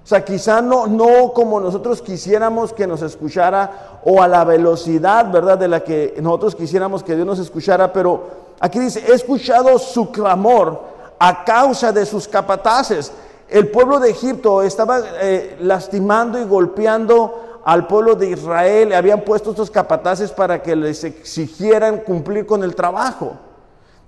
O 0.05 0.07
sea, 0.09 0.25
quizá 0.25 0.62
no, 0.62 0.87
no 0.87 1.33
como 1.35 1.61
nosotros 1.61 2.01
quisiéramos 2.01 2.73
que 2.73 2.87
nos 2.87 3.03
escuchara 3.03 4.01
o 4.05 4.23
a 4.23 4.29
la 4.29 4.44
velocidad, 4.44 5.31
¿verdad?, 5.31 5.59
de 5.59 5.68
la 5.68 5.81
que 5.81 6.16
nosotros 6.23 6.55
quisiéramos 6.55 7.03
que 7.03 7.14
Dios 7.14 7.27
nos 7.27 7.38
escuchara, 7.38 7.92
pero 7.92 8.23
aquí 8.59 8.79
dice, 8.79 9.05
he 9.07 9.12
escuchado 9.12 9.79
su 9.79 10.11
clamor 10.11 10.81
a 11.18 11.44
causa 11.44 11.92
de 11.92 12.07
sus 12.07 12.27
capataces. 12.27 13.12
El 13.49 13.68
pueblo 13.68 13.99
de 14.01 14.11
Egipto 14.11 14.62
estaba 14.62 15.01
eh, 15.21 15.59
lastimando 15.61 16.40
y 16.40 16.44
golpeando 16.44 17.61
al 17.64 17.87
pueblo 17.87 18.14
de 18.14 18.31
Israel, 18.31 18.94
habían 18.94 19.21
puesto 19.21 19.51
estos 19.51 19.71
capataces 19.71 20.31
para 20.31 20.62
que 20.62 20.75
les 20.75 21.05
exigieran 21.05 21.99
cumplir 21.99 22.47
con 22.47 22.64
el 22.64 22.75
trabajo. 22.75 23.37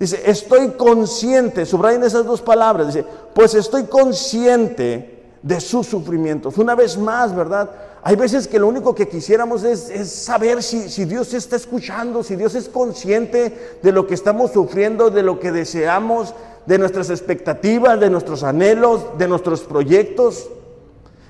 Dice, 0.01 0.23
estoy 0.25 0.71
consciente, 0.71 1.67
subrayen 1.67 2.03
esas 2.03 2.25
dos 2.25 2.41
palabras, 2.41 2.87
dice, 2.87 3.05
pues 3.35 3.55
estoy 3.55 3.85
consciente 3.85 5.25
de 5.43 5.61
sus 5.61 5.89
sufrimientos. 5.89 6.57
Una 6.57 6.75
vez 6.75 6.97
más, 6.97 7.37
¿verdad? 7.37 7.71
Hay 8.03 8.17
veces 8.17 8.49
que 8.49 8.59
lo 8.59 8.67
único 8.67 8.95
que 8.95 9.09
quisiéramos 9.09 9.63
es, 9.63 10.11
saber 10.11 10.63
si, 10.63 10.89
si, 10.89 11.05
Dios 11.05 11.35
está 11.35 11.57
escuchando, 11.57 12.23
si 12.23 12.35
Dios 12.35 12.55
es 12.55 12.71
consciente 12.71 13.77
de 13.83 13.93
lo 13.93 14.07
que 14.07 14.15
estamos 14.15 14.53
sufriendo, 14.53 15.11
de 15.11 15.23
lo 15.23 15.39
que 15.39 15.53
deseamos, 15.53 16.33
de 16.65 16.79
nuestras 16.79 17.11
expectativas, 17.11 18.01
de 18.01 18.09
nuestros 18.09 18.43
anhelos, 18.43 19.19
de 19.19 19.29
nuestros 19.29 19.61
proyectos. 19.61 20.49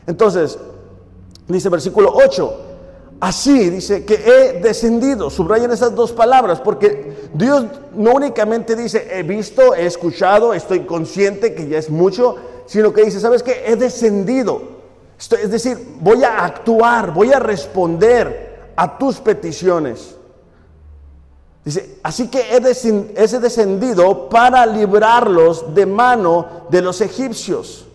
Entonces, 0.06 0.58
dice 1.48 1.68
versículo 1.68 2.12
8, 2.14 2.69
Así 3.20 3.68
dice 3.68 4.06
que 4.06 4.14
he 4.14 4.60
descendido. 4.60 5.28
Subrayen 5.28 5.70
esas 5.70 5.94
dos 5.94 6.10
palabras 6.10 6.58
porque 6.60 7.28
Dios 7.34 7.66
no 7.94 8.14
únicamente 8.14 8.74
dice 8.74 9.08
he 9.12 9.22
visto, 9.22 9.74
he 9.74 9.84
escuchado, 9.84 10.54
estoy 10.54 10.80
consciente 10.80 11.54
que 11.54 11.68
ya 11.68 11.78
es 11.78 11.90
mucho, 11.90 12.36
sino 12.64 12.94
que 12.94 13.04
dice, 13.04 13.20
¿sabes 13.20 13.42
qué? 13.42 13.64
He 13.66 13.76
descendido. 13.76 14.62
es 15.18 15.50
decir, 15.50 15.96
voy 16.00 16.24
a 16.24 16.44
actuar, 16.44 17.12
voy 17.12 17.30
a 17.30 17.38
responder 17.38 18.72
a 18.74 18.96
tus 18.96 19.16
peticiones. 19.20 20.16
Dice, 21.62 21.98
así 22.02 22.28
que 22.28 22.56
he 22.56 22.60
descendido 23.38 24.30
para 24.30 24.64
librarlos 24.64 25.74
de 25.74 25.84
mano 25.84 26.46
de 26.70 26.80
los 26.80 27.02
egipcios 27.02 27.86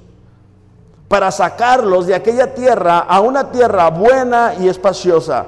para 1.08 1.32
sacarlos 1.32 2.08
de 2.08 2.16
aquella 2.16 2.54
tierra 2.54 3.00
a 3.00 3.20
una 3.20 3.52
tierra 3.52 3.90
buena 3.90 4.56
y 4.60 4.68
espaciosa. 4.68 5.46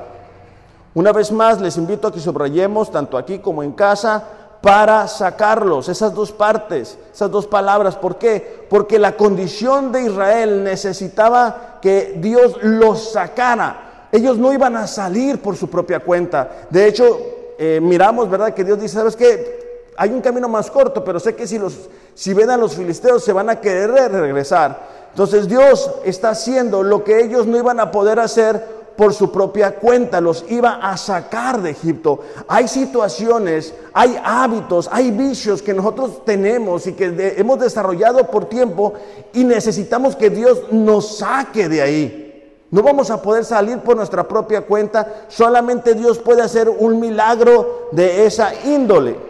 Una 0.93 1.12
vez 1.12 1.32
más 1.32 1.60
les 1.62 1.78
invito 1.78 2.08
a 2.08 2.12
que 2.12 2.20
subrayemos, 2.20 2.91
tanto 2.91 3.17
aquí 3.17 3.39
como 3.39 3.63
en 3.63 3.72
casa, 3.72 4.24
para 4.62 5.08
sacarlos, 5.08 5.88
esas 5.89 6.13
dos 6.13 6.32
partes, 6.32 6.98
esas 7.13 7.30
dos 7.30 7.46
palabras. 7.46 7.96
¿Por 7.96 8.17
qué? 8.17 8.65
Porque 8.70 8.98
la 8.98 9.15
condición 9.15 9.91
de 9.91 10.04
Israel 10.04 10.63
necesitaba 10.63 11.80
que 11.82 12.15
Dios 12.17 12.58
los 12.63 13.12
sacara. 13.12 14.08
Ellos 14.12 14.38
no 14.38 14.54
iban 14.54 14.76
a 14.76 14.88
salir 14.88 15.41
por 15.41 15.56
su 15.56 15.70
propia 15.70 16.00
cuenta. 16.00 16.50
De 16.70 16.88
hecho, 16.88 17.20
eh, 17.60 17.80
miramos, 17.82 18.30
¿verdad? 18.30 18.54
Que 18.54 18.63
Dios 18.63 18.80
dice, 18.80 18.96
¿sabes 18.96 19.15
qué? 19.15 19.66
Hay 19.98 20.12
un 20.12 20.22
camino 20.22 20.48
más 20.48 20.70
corto, 20.70 21.04
pero 21.04 21.20
sé 21.20 21.36
que 21.36 21.48
si, 21.48 21.58
los, 21.58 21.90
si 22.14 22.34
ven 22.34 22.52
a 22.52 22.58
los 22.58 22.76
filisteos 22.76 23.24
se 23.24 23.34
van 23.34 23.50
a 23.50 23.60
querer 23.60 24.12
regresar. 24.12 25.08
Entonces 25.10 25.48
Dios 25.48 25.92
está 26.06 26.30
haciendo 26.30 26.84
lo 26.84 27.04
que 27.04 27.20
ellos 27.20 27.48
no 27.48 27.58
iban 27.58 27.80
a 27.80 27.90
poder 27.90 28.20
hacer 28.20 28.78
por 28.96 29.14
su 29.14 29.32
propia 29.32 29.76
cuenta, 29.76 30.22
los 30.22 30.46
iba 30.50 30.74
a 30.74 30.98
sacar 30.98 31.62
de 31.62 31.72
Egipto. 31.72 32.20
Hay 32.48 32.68
situaciones, 32.68 33.74
hay 33.94 34.20
hábitos, 34.24 34.90
hay 34.92 35.12
vicios 35.12 35.62
que 35.64 35.74
nosotros 35.74 36.26
tenemos 36.26 36.86
y 36.86 36.94
que 36.94 37.36
hemos 37.38 37.60
desarrollado 37.60 38.28
por 38.28 38.46
tiempo 38.46 38.94
y 39.34 39.44
necesitamos 39.44 40.16
que 40.16 40.30
Dios 40.30 40.64
nos 40.72 41.18
saque 41.18 41.70
de 41.70 41.82
ahí. 41.82 42.24
No 42.70 42.84
vamos 42.84 43.10
a 43.10 43.22
poder 43.22 43.46
salir 43.46 43.80
por 43.80 43.96
nuestra 43.96 44.28
propia 44.28 44.62
cuenta, 44.62 45.26
solamente 45.28 45.94
Dios 45.94 46.20
puede 46.20 46.42
hacer 46.42 46.68
un 46.70 47.00
milagro 47.00 47.90
de 47.92 48.26
esa 48.26 48.52
índole. 48.66 49.27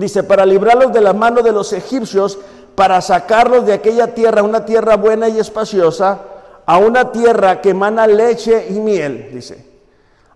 Dice, 0.00 0.22
para 0.22 0.46
librarlos 0.46 0.92
de 0.94 1.02
la 1.02 1.12
mano 1.12 1.42
de 1.42 1.52
los 1.52 1.74
egipcios, 1.74 2.38
para 2.74 3.02
sacarlos 3.02 3.66
de 3.66 3.74
aquella 3.74 4.14
tierra, 4.14 4.42
una 4.42 4.64
tierra 4.64 4.96
buena 4.96 5.28
y 5.28 5.38
espaciosa, 5.38 6.22
a 6.64 6.78
una 6.78 7.12
tierra 7.12 7.60
que 7.60 7.70
emana 7.70 8.06
leche 8.06 8.68
y 8.70 8.80
miel, 8.80 9.28
dice, 9.32 9.66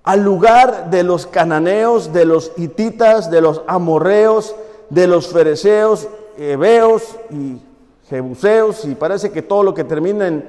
al 0.02 0.22
lugar 0.22 0.90
de 0.90 1.02
los 1.02 1.26
cananeos, 1.26 2.12
de 2.12 2.26
los 2.26 2.52
hititas, 2.58 3.30
de 3.30 3.40
los 3.40 3.62
amorreos, 3.66 4.54
de 4.90 5.06
los 5.06 5.28
fereceos, 5.28 6.08
heveos 6.36 7.02
y 7.30 7.58
jebuseos, 8.10 8.84
y 8.84 8.94
parece 8.94 9.32
que 9.32 9.40
todo 9.40 9.62
lo 9.62 9.72
que 9.72 9.84
termina 9.84 10.26
en 10.26 10.44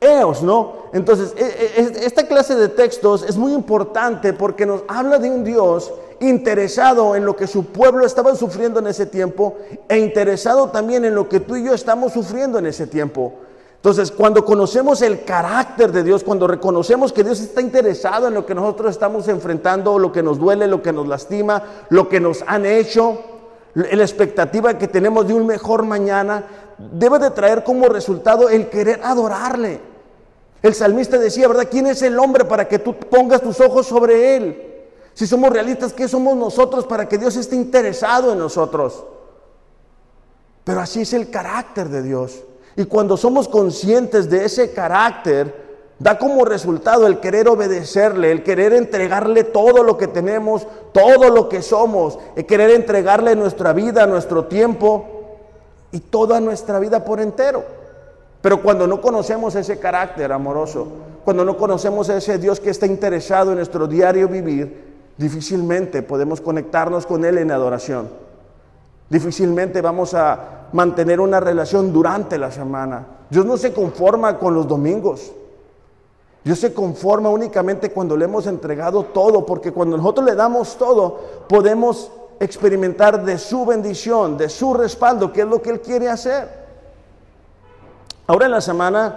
eos, 0.00 0.42
¿no? 0.42 0.74
Entonces, 0.92 1.34
e, 1.38 1.42
e, 1.42 2.04
esta 2.04 2.26
clase 2.26 2.54
de 2.54 2.68
textos 2.68 3.22
es 3.22 3.38
muy 3.38 3.54
importante 3.54 4.34
porque 4.34 4.66
nos 4.66 4.82
habla 4.88 5.18
de 5.18 5.30
un 5.30 5.42
Dios 5.42 5.90
interesado 6.20 7.14
en 7.14 7.24
lo 7.24 7.36
que 7.36 7.46
su 7.46 7.66
pueblo 7.66 8.04
estaba 8.04 8.34
sufriendo 8.34 8.80
en 8.80 8.88
ese 8.88 9.06
tiempo 9.06 9.56
e 9.88 9.98
interesado 9.98 10.68
también 10.70 11.04
en 11.04 11.14
lo 11.14 11.28
que 11.28 11.40
tú 11.40 11.56
y 11.56 11.64
yo 11.64 11.74
estamos 11.74 12.12
sufriendo 12.12 12.58
en 12.58 12.66
ese 12.66 12.86
tiempo. 12.86 13.34
Entonces, 13.76 14.10
cuando 14.10 14.44
conocemos 14.44 15.02
el 15.02 15.24
carácter 15.24 15.92
de 15.92 16.02
Dios, 16.02 16.24
cuando 16.24 16.48
reconocemos 16.48 17.12
que 17.12 17.22
Dios 17.22 17.40
está 17.40 17.60
interesado 17.60 18.26
en 18.26 18.34
lo 18.34 18.44
que 18.44 18.54
nosotros 18.54 18.90
estamos 18.90 19.28
enfrentando, 19.28 20.00
lo 20.00 20.10
que 20.10 20.22
nos 20.22 20.38
duele, 20.38 20.66
lo 20.66 20.82
que 20.82 20.92
nos 20.92 21.06
lastima, 21.06 21.62
lo 21.88 22.08
que 22.08 22.18
nos 22.18 22.42
han 22.46 22.66
hecho, 22.66 23.20
la 23.74 24.02
expectativa 24.02 24.76
que 24.76 24.88
tenemos 24.88 25.28
de 25.28 25.34
un 25.34 25.46
mejor 25.46 25.84
mañana, 25.84 26.44
debe 26.76 27.20
de 27.20 27.30
traer 27.30 27.62
como 27.62 27.88
resultado 27.88 28.48
el 28.48 28.68
querer 28.68 29.00
adorarle. 29.04 29.80
El 30.60 30.74
salmista 30.74 31.16
decía, 31.16 31.46
¿verdad? 31.46 31.68
¿Quién 31.70 31.86
es 31.86 32.02
el 32.02 32.18
hombre 32.18 32.44
para 32.44 32.66
que 32.66 32.80
tú 32.80 32.94
pongas 32.94 33.40
tus 33.40 33.60
ojos 33.60 33.86
sobre 33.86 34.36
él? 34.36 34.67
Si 35.18 35.26
somos 35.26 35.50
realistas, 35.50 35.92
¿qué 35.92 36.06
somos 36.06 36.36
nosotros 36.36 36.86
para 36.86 37.08
que 37.08 37.18
Dios 37.18 37.34
esté 37.34 37.56
interesado 37.56 38.32
en 38.32 38.38
nosotros? 38.38 39.02
Pero 40.62 40.78
así 40.78 41.00
es 41.00 41.12
el 41.12 41.28
carácter 41.28 41.88
de 41.88 42.04
Dios. 42.04 42.44
Y 42.76 42.84
cuando 42.84 43.16
somos 43.16 43.48
conscientes 43.48 44.30
de 44.30 44.44
ese 44.44 44.72
carácter, 44.72 45.90
da 45.98 46.16
como 46.18 46.44
resultado 46.44 47.08
el 47.08 47.18
querer 47.18 47.48
obedecerle, 47.48 48.30
el 48.30 48.44
querer 48.44 48.72
entregarle 48.72 49.42
todo 49.42 49.82
lo 49.82 49.98
que 49.98 50.06
tenemos, 50.06 50.68
todo 50.92 51.30
lo 51.30 51.48
que 51.48 51.62
somos, 51.62 52.20
el 52.36 52.46
querer 52.46 52.70
entregarle 52.70 53.34
nuestra 53.34 53.72
vida, 53.72 54.06
nuestro 54.06 54.44
tiempo 54.44 55.04
y 55.90 55.98
toda 55.98 56.38
nuestra 56.38 56.78
vida 56.78 57.04
por 57.04 57.20
entero. 57.20 57.64
Pero 58.40 58.62
cuando 58.62 58.86
no 58.86 59.00
conocemos 59.00 59.56
ese 59.56 59.80
carácter 59.80 60.30
amoroso, 60.30 60.86
cuando 61.24 61.44
no 61.44 61.56
conocemos 61.56 62.08
a 62.08 62.18
ese 62.18 62.38
Dios 62.38 62.60
que 62.60 62.70
está 62.70 62.86
interesado 62.86 63.50
en 63.50 63.56
nuestro 63.56 63.88
diario 63.88 64.28
vivir, 64.28 64.87
difícilmente 65.18 66.02
podemos 66.02 66.40
conectarnos 66.40 67.04
con 67.04 67.24
Él 67.24 67.38
en 67.38 67.50
adoración. 67.50 68.08
Difícilmente 69.10 69.80
vamos 69.80 70.14
a 70.14 70.68
mantener 70.72 71.20
una 71.20 71.40
relación 71.40 71.92
durante 71.92 72.38
la 72.38 72.50
semana. 72.50 73.06
Dios 73.28 73.44
no 73.44 73.56
se 73.56 73.72
conforma 73.72 74.38
con 74.38 74.54
los 74.54 74.66
domingos. 74.66 75.32
Dios 76.44 76.60
se 76.60 76.72
conforma 76.72 77.28
únicamente 77.28 77.90
cuando 77.90 78.16
le 78.16 78.26
hemos 78.26 78.46
entregado 78.46 79.02
todo, 79.04 79.44
porque 79.44 79.72
cuando 79.72 79.96
nosotros 79.96 80.24
le 80.24 80.34
damos 80.34 80.78
todo, 80.78 81.20
podemos 81.48 82.10
experimentar 82.40 83.24
de 83.24 83.38
su 83.38 83.66
bendición, 83.66 84.38
de 84.38 84.48
su 84.48 84.72
respaldo, 84.72 85.32
que 85.32 85.40
es 85.40 85.46
lo 85.46 85.60
que 85.60 85.70
Él 85.70 85.80
quiere 85.80 86.08
hacer. 86.08 86.48
Ahora 88.26 88.46
en 88.46 88.52
la 88.52 88.60
semana 88.60 89.16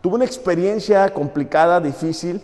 tuve 0.00 0.16
una 0.16 0.24
experiencia 0.24 1.12
complicada, 1.14 1.80
difícil 1.80 2.42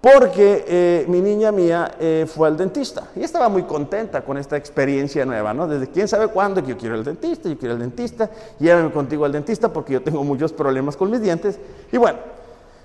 porque 0.00 0.64
eh, 0.66 1.04
mi 1.08 1.20
niña 1.20 1.52
mía 1.52 1.94
eh, 2.00 2.26
fue 2.26 2.48
al 2.48 2.56
dentista 2.56 3.08
y 3.14 3.22
estaba 3.22 3.50
muy 3.50 3.64
contenta 3.64 4.22
con 4.22 4.38
esta 4.38 4.56
experiencia 4.56 5.26
nueva, 5.26 5.52
¿no? 5.52 5.68
Desde 5.68 5.88
quién 5.88 6.08
sabe 6.08 6.28
cuándo 6.28 6.62
que 6.62 6.70
yo 6.70 6.78
quiero 6.78 6.94
el 6.94 7.04
dentista, 7.04 7.50
yo 7.50 7.58
quiero 7.58 7.74
el 7.74 7.80
dentista, 7.80 8.30
llévame 8.58 8.90
contigo 8.92 9.26
al 9.26 9.32
dentista 9.32 9.70
porque 9.70 9.92
yo 9.94 10.02
tengo 10.02 10.24
muchos 10.24 10.54
problemas 10.54 10.96
con 10.96 11.10
mis 11.10 11.20
dientes. 11.20 11.58
Y 11.92 11.98
bueno, 11.98 12.18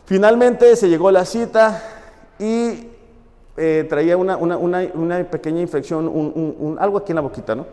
finalmente 0.06 0.76
se 0.76 0.90
llegó 0.90 1.10
la 1.10 1.24
cita 1.24 1.82
y 2.38 2.90
eh, 3.56 3.86
traía 3.88 4.18
una, 4.18 5.24
pequeña 5.32 5.62
infección, 5.62 6.76
algo 6.78 6.98
aquí 6.98 7.14
en 7.14 7.16
la 7.16 7.22
boquita, 7.22 7.56
¿no? 7.56 7.66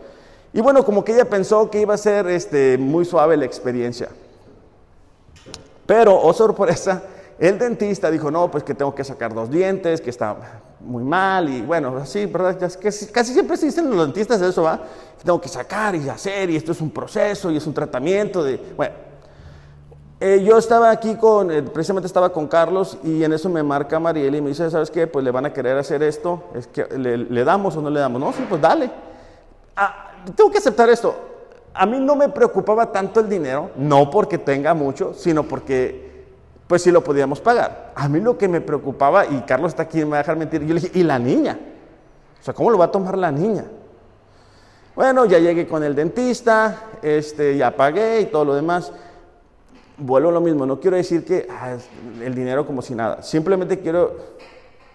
Y 0.53 0.61
bueno, 0.61 0.85
como 0.85 1.03
que 1.03 1.13
ella 1.13 1.25
pensó 1.25 1.69
que 1.69 1.81
iba 1.81 1.95
a 1.95 1.97
ser 1.97 2.27
este, 2.27 2.77
muy 2.77 3.03
suave 3.03 3.35
la 3.35 3.43
experiencia. 3.43 4.07
Pero, 5.85 6.17
oh 6.17 6.31
sorpresa, 6.31 7.03
el 7.39 7.57
dentista 7.57 8.11
dijo, 8.11 8.29
no, 8.29 8.49
pues 8.49 8.63
que 8.63 8.73
tengo 8.73 8.93
que 8.93 9.03
sacar 9.03 9.33
dos 9.33 9.49
dientes, 9.49 10.01
que 10.01 10.09
está 10.09 10.61
muy 10.79 11.03
mal 11.03 11.49
y 11.49 11.61
bueno, 11.61 11.97
así, 11.97 12.25
¿verdad? 12.25 12.57
Casi, 12.59 13.07
casi 13.07 13.33
siempre 13.33 13.57
se 13.57 13.67
dicen 13.67 13.89
los 13.89 14.05
dentistas 14.05 14.41
eso, 14.41 14.63
¿va? 14.63 14.79
Tengo 15.23 15.39
que 15.39 15.49
sacar 15.49 15.95
y 15.95 16.07
hacer 16.09 16.49
y 16.49 16.55
esto 16.55 16.73
es 16.73 16.81
un 16.81 16.91
proceso 16.91 17.49
y 17.51 17.57
es 17.57 17.65
un 17.65 17.73
tratamiento 17.73 18.43
de, 18.43 18.59
bueno. 18.75 19.13
Eh, 20.19 20.41
yo 20.41 20.57
estaba 20.57 20.89
aquí 20.89 21.15
con, 21.15 21.51
eh, 21.51 21.61
precisamente 21.63 22.07
estaba 22.07 22.31
con 22.31 22.47
Carlos 22.47 22.97
y 23.03 23.25
en 23.25 23.33
eso 23.33 23.49
me 23.49 23.61
marca 23.61 23.99
Mariel 23.99 24.35
y 24.35 24.41
me 24.41 24.49
dice, 24.49 24.69
¿sabes 24.71 24.89
qué? 24.89 25.05
Pues 25.05 25.25
le 25.25 25.31
van 25.31 25.45
a 25.45 25.51
querer 25.51 25.77
hacer 25.77 26.01
esto, 26.01 26.45
es 26.55 26.67
que 26.67 26.85
le, 26.97 27.43
damos 27.43 27.75
o 27.75 27.81
no 27.81 27.89
le 27.89 27.99
damos. 27.99 28.21
No, 28.21 28.31
sí, 28.31 28.45
pues 28.47 28.61
dale. 28.61 28.89
Ah, 29.75 30.11
tengo 30.33 30.49
que 30.49 30.59
aceptar 30.59 30.89
esto. 30.89 31.13
A 31.73 31.85
mí 31.85 31.99
no 31.99 32.15
me 32.15 32.29
preocupaba 32.29 32.89
tanto 32.89 33.19
el 33.19 33.27
dinero, 33.27 33.71
no 33.75 34.09
porque 34.09 34.37
tenga 34.37 34.73
mucho, 34.73 35.13
sino 35.13 35.43
porque 35.43 36.02
pues 36.73 36.81
sí 36.81 36.89
lo 36.89 37.03
podíamos 37.03 37.39
pagar. 37.39 37.91
A 37.93 38.09
mí 38.09 38.19
lo 38.19 38.35
que 38.35 38.47
me 38.47 38.59
preocupaba, 38.59 39.27
y 39.27 39.41
Carlos 39.41 39.73
está 39.73 39.83
aquí, 39.83 39.99
me 39.99 40.05
va 40.05 40.15
a 40.15 40.19
dejar 40.21 40.37
mentir, 40.37 40.65
yo 40.65 40.73
le 40.73 40.81
dije, 40.81 40.97
¿y 40.97 41.03
la 41.03 41.19
niña? 41.19 41.59
O 42.41 42.43
sea, 42.43 42.55
¿cómo 42.55 42.71
lo 42.71 42.79
va 42.79 42.85
a 42.85 42.91
tomar 42.91 43.15
la 43.15 43.31
niña? 43.31 43.65
Bueno, 44.95 45.25
ya 45.25 45.37
llegué 45.37 45.67
con 45.67 45.83
el 45.83 45.93
dentista, 45.93 46.85
este, 47.03 47.57
ya 47.57 47.75
pagué 47.75 48.21
y 48.21 48.25
todo 48.25 48.43
lo 48.43 48.55
demás. 48.55 48.91
Vuelvo 49.99 50.29
a 50.29 50.31
lo 50.31 50.41
mismo, 50.41 50.65
no 50.65 50.79
quiero 50.79 50.97
decir 50.97 51.23
que 51.23 51.45
ah, 51.47 51.77
el 52.23 52.33
dinero 52.33 52.65
como 52.65 52.81
si 52.81 52.95
nada, 52.95 53.21
simplemente 53.21 53.77
quiero 53.79 54.15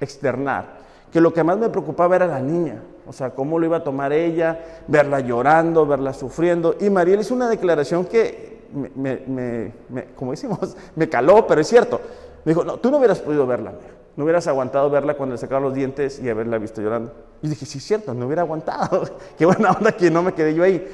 externar 0.00 0.78
que 1.12 1.20
lo 1.20 1.32
que 1.32 1.44
más 1.44 1.58
me 1.58 1.68
preocupaba 1.68 2.16
era 2.16 2.26
la 2.26 2.40
niña, 2.40 2.82
o 3.06 3.12
sea, 3.12 3.30
cómo 3.30 3.56
lo 3.56 3.66
iba 3.66 3.76
a 3.76 3.84
tomar 3.84 4.12
ella, 4.12 4.82
verla 4.88 5.20
llorando, 5.20 5.86
verla 5.86 6.12
sufriendo. 6.12 6.74
Y 6.80 6.90
Mariel 6.90 7.20
hizo 7.20 7.34
una 7.34 7.48
declaración 7.48 8.04
que 8.04 8.57
me, 8.72 9.72
como 10.16 10.32
decimos, 10.32 10.76
me 10.96 11.08
caló, 11.08 11.46
pero 11.46 11.60
es 11.60 11.68
cierto. 11.68 12.00
Me 12.44 12.52
dijo, 12.52 12.64
no, 12.64 12.78
tú 12.78 12.90
no 12.90 12.98
hubieras 12.98 13.20
podido 13.20 13.46
verla, 13.46 13.72
no 14.16 14.24
hubieras 14.24 14.46
aguantado 14.46 14.90
verla 14.90 15.14
cuando 15.14 15.34
le 15.34 15.38
sacaron 15.38 15.64
los 15.64 15.74
dientes 15.74 16.20
y 16.20 16.28
haberla 16.28 16.58
visto 16.58 16.80
llorando. 16.80 17.12
Y 17.42 17.48
dije, 17.48 17.66
sí, 17.66 17.78
es 17.78 17.84
cierto, 17.84 18.14
no 18.14 18.26
hubiera 18.26 18.42
aguantado. 18.42 19.02
Qué 19.38 19.46
buena 19.46 19.72
onda 19.72 19.92
que 19.92 20.10
no 20.10 20.22
me 20.22 20.34
quedé 20.34 20.54
yo 20.54 20.62
ahí. 20.62 20.86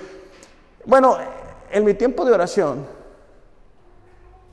Bueno, 0.85 1.17
en 1.71 1.85
mi 1.85 1.95
tiempo 1.95 2.25
de 2.25 2.33
oración, 2.33 2.85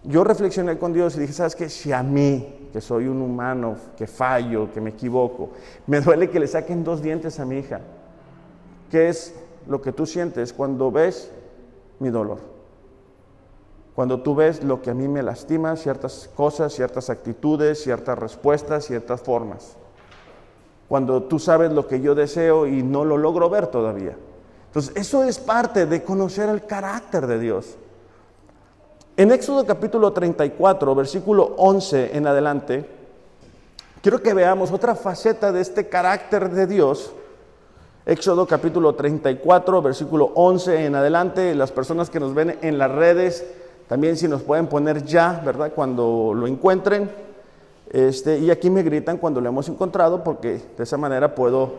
yo 0.03 0.23
reflexioné 0.23 0.77
con 0.77 0.93
Dios 0.93 1.15
y 1.15 1.19
dije, 1.19 1.33
¿sabes 1.33 1.55
qué? 1.55 1.69
Si 1.69 1.91
a 1.91 2.01
mí, 2.01 2.69
que 2.73 2.81
soy 2.81 3.07
un 3.07 3.21
humano, 3.21 3.75
que 3.97 4.07
fallo, 4.07 4.71
que 4.73 4.81
me 4.81 4.91
equivoco, 4.91 5.51
me 5.85 6.01
duele 6.01 6.29
que 6.29 6.39
le 6.39 6.47
saquen 6.47 6.83
dos 6.83 7.01
dientes 7.01 7.39
a 7.39 7.45
mi 7.45 7.59
hija, 7.59 7.81
¿qué 8.89 9.09
es 9.09 9.35
lo 9.67 9.81
que 9.81 9.91
tú 9.91 10.05
sientes 10.05 10.53
cuando 10.53 10.91
ves 10.91 11.31
mi 11.99 12.09
dolor? 12.09 12.50
Cuando 13.95 14.21
tú 14.21 14.35
ves 14.35 14.63
lo 14.63 14.81
que 14.81 14.91
a 14.91 14.93
mí 14.93 15.07
me 15.07 15.21
lastima, 15.21 15.75
ciertas 15.75 16.29
cosas, 16.35 16.73
ciertas 16.73 17.09
actitudes, 17.09 17.83
ciertas 17.83 18.17
respuestas, 18.17 18.85
ciertas 18.85 19.21
formas. 19.21 19.75
Cuando 20.87 21.23
tú 21.23 21.39
sabes 21.39 21.71
lo 21.71 21.87
que 21.87 22.01
yo 22.01 22.15
deseo 22.15 22.67
y 22.67 22.83
no 22.83 23.03
lo 23.05 23.17
logro 23.17 23.49
ver 23.49 23.67
todavía. 23.67 24.17
Entonces, 24.67 24.93
eso 24.95 25.23
es 25.23 25.39
parte 25.39 25.85
de 25.85 26.03
conocer 26.03 26.47
el 26.47 26.65
carácter 26.65 27.27
de 27.27 27.39
Dios. 27.39 27.75
En 29.17 29.31
Éxodo 29.31 29.65
capítulo 29.65 30.13
34, 30.13 30.95
versículo 30.95 31.53
11 31.57 32.15
en 32.15 32.27
adelante, 32.27 32.85
quiero 34.01 34.21
que 34.21 34.33
veamos 34.33 34.71
otra 34.71 34.95
faceta 34.95 35.51
de 35.51 35.59
este 35.59 35.89
carácter 35.89 36.49
de 36.49 36.65
Dios. 36.65 37.11
Éxodo 38.05 38.47
capítulo 38.47 38.95
34, 38.95 39.81
versículo 39.81 40.31
11 40.35 40.85
en 40.85 40.95
adelante, 40.95 41.53
las 41.53 41.73
personas 41.73 42.09
que 42.09 42.21
nos 42.21 42.33
ven 42.33 42.57
en 42.61 42.77
las 42.77 42.89
redes, 42.89 43.45
también 43.91 44.15
si 44.15 44.25
nos 44.25 44.41
pueden 44.41 44.67
poner 44.67 45.03
ya, 45.03 45.41
¿verdad? 45.43 45.73
Cuando 45.75 46.31
lo 46.33 46.47
encuentren. 46.47 47.11
Este, 47.89 48.39
y 48.39 48.49
aquí 48.49 48.69
me 48.69 48.83
gritan 48.83 49.17
cuando 49.17 49.41
lo 49.41 49.49
hemos 49.49 49.67
encontrado 49.67 50.23
porque 50.23 50.61
de 50.77 50.83
esa 50.85 50.95
manera 50.95 51.35
puedo, 51.35 51.73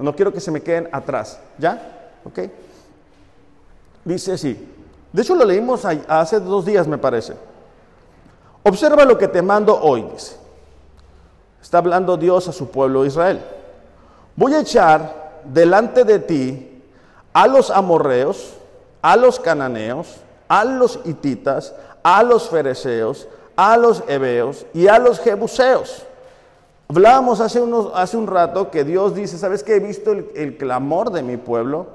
no 0.00 0.12
quiero 0.16 0.32
que 0.32 0.40
se 0.40 0.50
me 0.50 0.60
queden 0.60 0.88
atrás. 0.90 1.38
¿Ya? 1.58 2.16
¿Ok? 2.24 2.40
Dice 4.04 4.32
así. 4.32 4.58
De 5.12 5.22
hecho 5.22 5.36
lo 5.36 5.44
leímos 5.44 5.84
hace 5.84 6.40
dos 6.40 6.66
días 6.66 6.88
me 6.88 6.98
parece. 6.98 7.34
Observa 8.64 9.04
lo 9.04 9.16
que 9.16 9.28
te 9.28 9.40
mando 9.40 9.80
hoy, 9.80 10.02
dice. 10.12 10.34
Está 11.62 11.78
hablando 11.78 12.16
Dios 12.16 12.48
a 12.48 12.52
su 12.52 12.70
pueblo 12.70 13.06
Israel. 13.06 13.40
Voy 14.34 14.52
a 14.54 14.62
echar 14.62 15.42
delante 15.44 16.02
de 16.02 16.18
ti 16.18 16.82
a 17.32 17.46
los 17.46 17.70
amorreos, 17.70 18.54
a 19.00 19.16
los 19.16 19.38
cananeos, 19.38 20.22
a 20.52 20.66
los 20.66 21.00
hititas, 21.06 21.74
a 22.02 22.22
los 22.22 22.50
fereceos, 22.50 23.26
a 23.56 23.78
los 23.78 24.04
heveos 24.06 24.66
y 24.74 24.86
a 24.86 24.98
los 24.98 25.18
jebuseos. 25.18 26.06
Hablábamos 26.90 27.40
hace, 27.40 27.58
unos, 27.58 27.90
hace 27.94 28.18
un 28.18 28.26
rato 28.26 28.70
que 28.70 28.84
Dios 28.84 29.14
dice, 29.14 29.38
¿sabes 29.38 29.62
qué? 29.62 29.76
He 29.76 29.80
visto 29.80 30.12
el, 30.12 30.28
el, 30.34 30.58
clamor 30.58 31.10
de 31.10 31.22
mi 31.22 31.38
pueblo, 31.38 31.86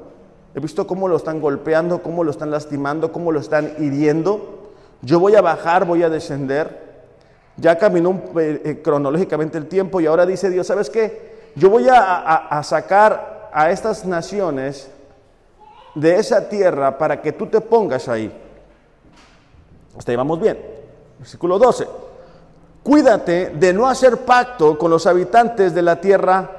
he 0.55 0.59
visto 0.59 0.87
cómo 0.87 1.07
lo 1.07 1.17
están 1.17 1.39
golpeando, 1.39 2.01
cómo 2.01 2.23
lo 2.23 2.31
están 2.31 2.49
lastimando, 2.49 3.11
cómo 3.11 3.31
lo 3.31 3.39
están 3.39 3.75
hiriendo. 3.77 4.71
Yo 5.03 5.19
voy 5.19 5.35
a 5.35 5.41
bajar, 5.41 5.85
voy 5.85 6.01
a 6.01 6.09
descender. 6.09 6.87
Ya 7.57 7.77
caminó 7.77 8.23
eh, 8.39 8.61
eh, 8.65 8.81
cronológicamente 8.83 9.59
el 9.59 9.67
tiempo 9.67 10.01
y 10.01 10.07
ahora 10.07 10.25
dice 10.25 10.49
Dios, 10.49 10.65
¿sabes 10.65 10.89
qué? 10.89 11.51
Yo 11.53 11.69
voy 11.69 11.87
a, 11.89 12.23
a 12.23 12.63
sacar 12.63 13.51
a 13.53 13.69
estas 13.69 14.03
naciones 14.03 14.89
de 15.93 16.15
esa 16.15 16.49
tierra 16.49 16.97
para 16.97 17.21
que 17.21 17.31
tú 17.31 17.45
te 17.45 17.61
pongas 17.61 18.09
ahí. 18.09 18.31
Hasta 19.97 20.15
vamos 20.15 20.39
bien. 20.39 20.57
Versículo 21.19 21.57
12. 21.57 21.87
Cuídate 22.83 23.49
de 23.49 23.73
no 23.73 23.87
hacer 23.87 24.19
pacto 24.19 24.77
con 24.77 24.91
los 24.91 25.05
habitantes 25.07 25.73
de 25.73 25.81
la 25.81 25.99
tierra 25.99 26.49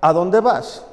a 0.00 0.12
donde 0.12 0.40
vas. 0.40 0.84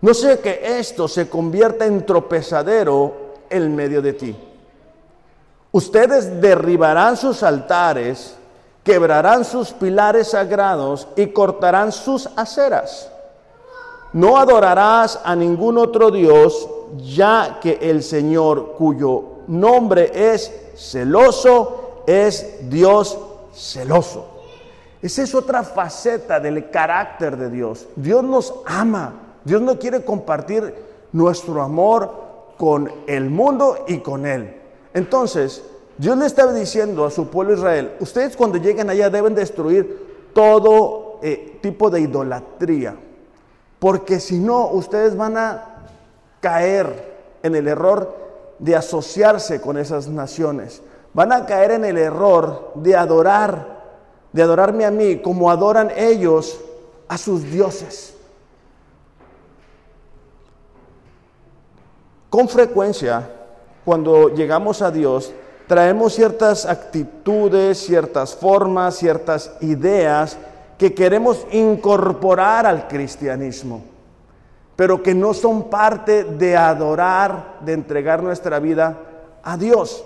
No 0.00 0.14
sé 0.14 0.38
que 0.38 0.78
esto 0.78 1.08
se 1.08 1.28
convierta 1.28 1.84
en 1.86 2.06
tropezadero 2.06 3.34
en 3.50 3.74
medio 3.74 4.00
de 4.00 4.12
ti. 4.12 4.36
Ustedes 5.72 6.40
derribarán 6.40 7.16
sus 7.16 7.42
altares, 7.42 8.36
quebrarán 8.84 9.44
sus 9.44 9.72
pilares 9.72 10.28
sagrados 10.28 11.08
y 11.16 11.28
cortarán 11.28 11.90
sus 11.90 12.28
aceras. 12.36 13.10
No 14.12 14.38
adorarás 14.38 15.20
a 15.24 15.34
ningún 15.34 15.78
otro 15.78 16.10
Dios, 16.10 16.68
ya 16.98 17.58
que 17.60 17.78
el 17.82 18.02
Señor, 18.02 18.74
cuyo 18.78 19.37
nombre 19.48 20.10
es 20.14 20.52
celoso, 20.76 22.02
es 22.06 22.70
Dios 22.70 23.18
celoso. 23.52 24.26
Esa 25.02 25.22
es 25.22 25.34
otra 25.34 25.62
faceta 25.62 26.40
del 26.40 26.70
carácter 26.70 27.36
de 27.36 27.50
Dios. 27.50 27.86
Dios 27.96 28.22
nos 28.24 28.54
ama. 28.66 29.14
Dios 29.44 29.62
no 29.62 29.78
quiere 29.78 30.04
compartir 30.04 30.74
nuestro 31.12 31.62
amor 31.62 32.28
con 32.56 32.90
el 33.06 33.30
mundo 33.30 33.84
y 33.86 33.98
con 33.98 34.26
Él. 34.26 34.54
Entonces, 34.92 35.62
Dios 35.96 36.16
le 36.16 36.26
estaba 36.26 36.52
diciendo 36.52 37.04
a 37.04 37.10
su 37.10 37.28
pueblo 37.28 37.54
Israel, 37.54 37.92
ustedes 38.00 38.36
cuando 38.36 38.58
lleguen 38.58 38.90
allá 38.90 39.10
deben 39.10 39.34
destruir 39.34 40.30
todo 40.32 41.18
eh, 41.22 41.58
tipo 41.60 41.90
de 41.90 42.00
idolatría, 42.00 42.96
porque 43.78 44.20
si 44.20 44.38
no, 44.38 44.68
ustedes 44.68 45.16
van 45.16 45.36
a 45.36 45.64
caer 46.40 47.16
en 47.42 47.54
el 47.54 47.68
error 47.68 48.27
de 48.58 48.76
asociarse 48.76 49.60
con 49.60 49.78
esas 49.78 50.08
naciones. 50.08 50.82
Van 51.14 51.32
a 51.32 51.46
caer 51.46 51.72
en 51.72 51.84
el 51.84 51.98
error 51.98 52.72
de 52.74 52.96
adorar, 52.96 53.78
de 54.32 54.42
adorarme 54.42 54.84
a 54.84 54.90
mí 54.90 55.18
como 55.18 55.50
adoran 55.50 55.90
ellos 55.96 56.60
a 57.08 57.16
sus 57.16 57.42
dioses. 57.44 58.14
Con 62.30 62.48
frecuencia, 62.48 63.30
cuando 63.84 64.28
llegamos 64.28 64.82
a 64.82 64.90
Dios, 64.90 65.32
traemos 65.66 66.14
ciertas 66.14 66.66
actitudes, 66.66 67.78
ciertas 67.78 68.34
formas, 68.34 68.96
ciertas 68.96 69.52
ideas 69.60 70.36
que 70.76 70.94
queremos 70.94 71.46
incorporar 71.50 72.66
al 72.66 72.86
cristianismo 72.86 73.82
pero 74.78 75.02
que 75.02 75.12
no 75.12 75.34
son 75.34 75.64
parte 75.64 76.22
de 76.22 76.56
adorar, 76.56 77.56
de 77.62 77.72
entregar 77.72 78.22
nuestra 78.22 78.60
vida 78.60 78.96
a 79.42 79.56
Dios. 79.56 80.04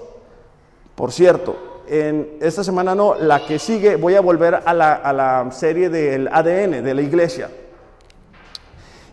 Por 0.94 1.12
cierto, 1.12 1.82
en 1.86 2.38
esta 2.40 2.64
semana 2.64 2.94
no, 2.94 3.14
la 3.16 3.44
que 3.44 3.58
sigue 3.58 3.96
voy 3.96 4.14
a 4.14 4.22
volver 4.22 4.62
a 4.64 4.72
la, 4.72 4.94
a 4.94 5.12
la 5.12 5.50
serie 5.52 5.90
del 5.90 6.26
ADN 6.26 6.82
de 6.82 6.94
la 6.94 7.02
iglesia. 7.02 7.50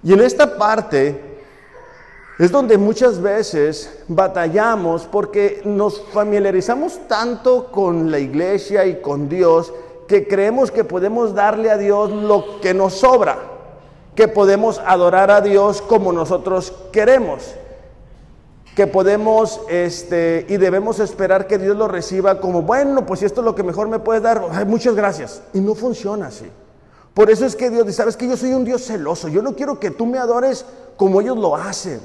Y 0.02 0.14
en 0.14 0.22
esta 0.22 0.56
parte 0.56 1.42
es 2.40 2.52
donde 2.52 2.78
muchas 2.78 3.22
veces 3.22 4.06
batallamos 4.08 5.08
porque 5.08 5.62
nos 5.66 6.02
familiarizamos 6.14 7.06
tanto 7.10 7.70
con 7.70 8.10
la 8.10 8.20
iglesia 8.20 8.86
y 8.86 9.02
con 9.02 9.28
Dios 9.28 9.74
que 10.08 10.26
creemos 10.26 10.72
que 10.72 10.86
podemos 10.86 11.36
darle 11.36 11.70
a 11.70 11.78
Dios 11.78 12.14
lo 12.14 12.62
que 12.62 12.74
nos 12.74 12.94
sobra 12.94 13.59
que 14.20 14.28
podemos 14.28 14.82
adorar 14.86 15.32
a 15.32 15.40
Dios 15.40 15.82
como 15.82 16.12
nosotros 16.12 16.74
queremos, 16.92 17.56
que 18.76 18.86
podemos 18.86 19.62
este, 19.70 20.46
y 20.50 20.58
debemos 20.58 21.00
esperar 21.00 21.48
que 21.48 21.58
Dios 21.58 21.78
lo 21.78 21.88
reciba 21.88 22.42
como, 22.42 22.64
bueno, 22.64 23.06
pues 23.06 23.22
si 23.22 23.26
esto 23.26 23.40
es 23.40 23.46
lo 23.46 23.56
que 23.56 23.64
mejor 23.64 23.88
me 23.88 24.00
puede 24.00 24.20
dar, 24.20 24.66
muchas 24.66 24.94
gracias. 24.94 25.42
Y 25.54 25.62
no 25.62 25.74
funciona 25.74 26.28
así. 26.28 26.48
Por 27.14 27.30
eso 27.30 27.46
es 27.46 27.56
que 27.56 27.70
Dios 27.70 27.86
dice, 27.86 27.96
sabes 27.96 28.18
que 28.18 28.28
yo 28.28 28.36
soy 28.36 28.52
un 28.52 28.66
Dios 28.66 28.84
celoso. 28.84 29.30
Yo 29.30 29.42
no 29.42 29.56
quiero 29.56 29.80
que 29.80 29.90
tú 29.90 30.06
me 30.06 30.18
adores 30.18 30.66
como 30.98 31.22
ellos 31.22 31.38
lo 31.38 31.56
hacen. 31.56 32.02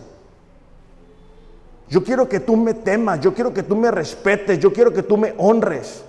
Yo 1.88 2.04
quiero 2.04 2.28
que 2.28 2.38
tú 2.38 2.56
me 2.56 2.74
temas, 2.74 3.18
yo 3.22 3.34
quiero 3.34 3.52
que 3.52 3.64
tú 3.64 3.74
me 3.74 3.90
respetes, 3.90 4.60
yo 4.60 4.72
quiero 4.72 4.92
que 4.92 5.02
tú 5.02 5.16
me 5.16 5.34
honres. 5.36 6.04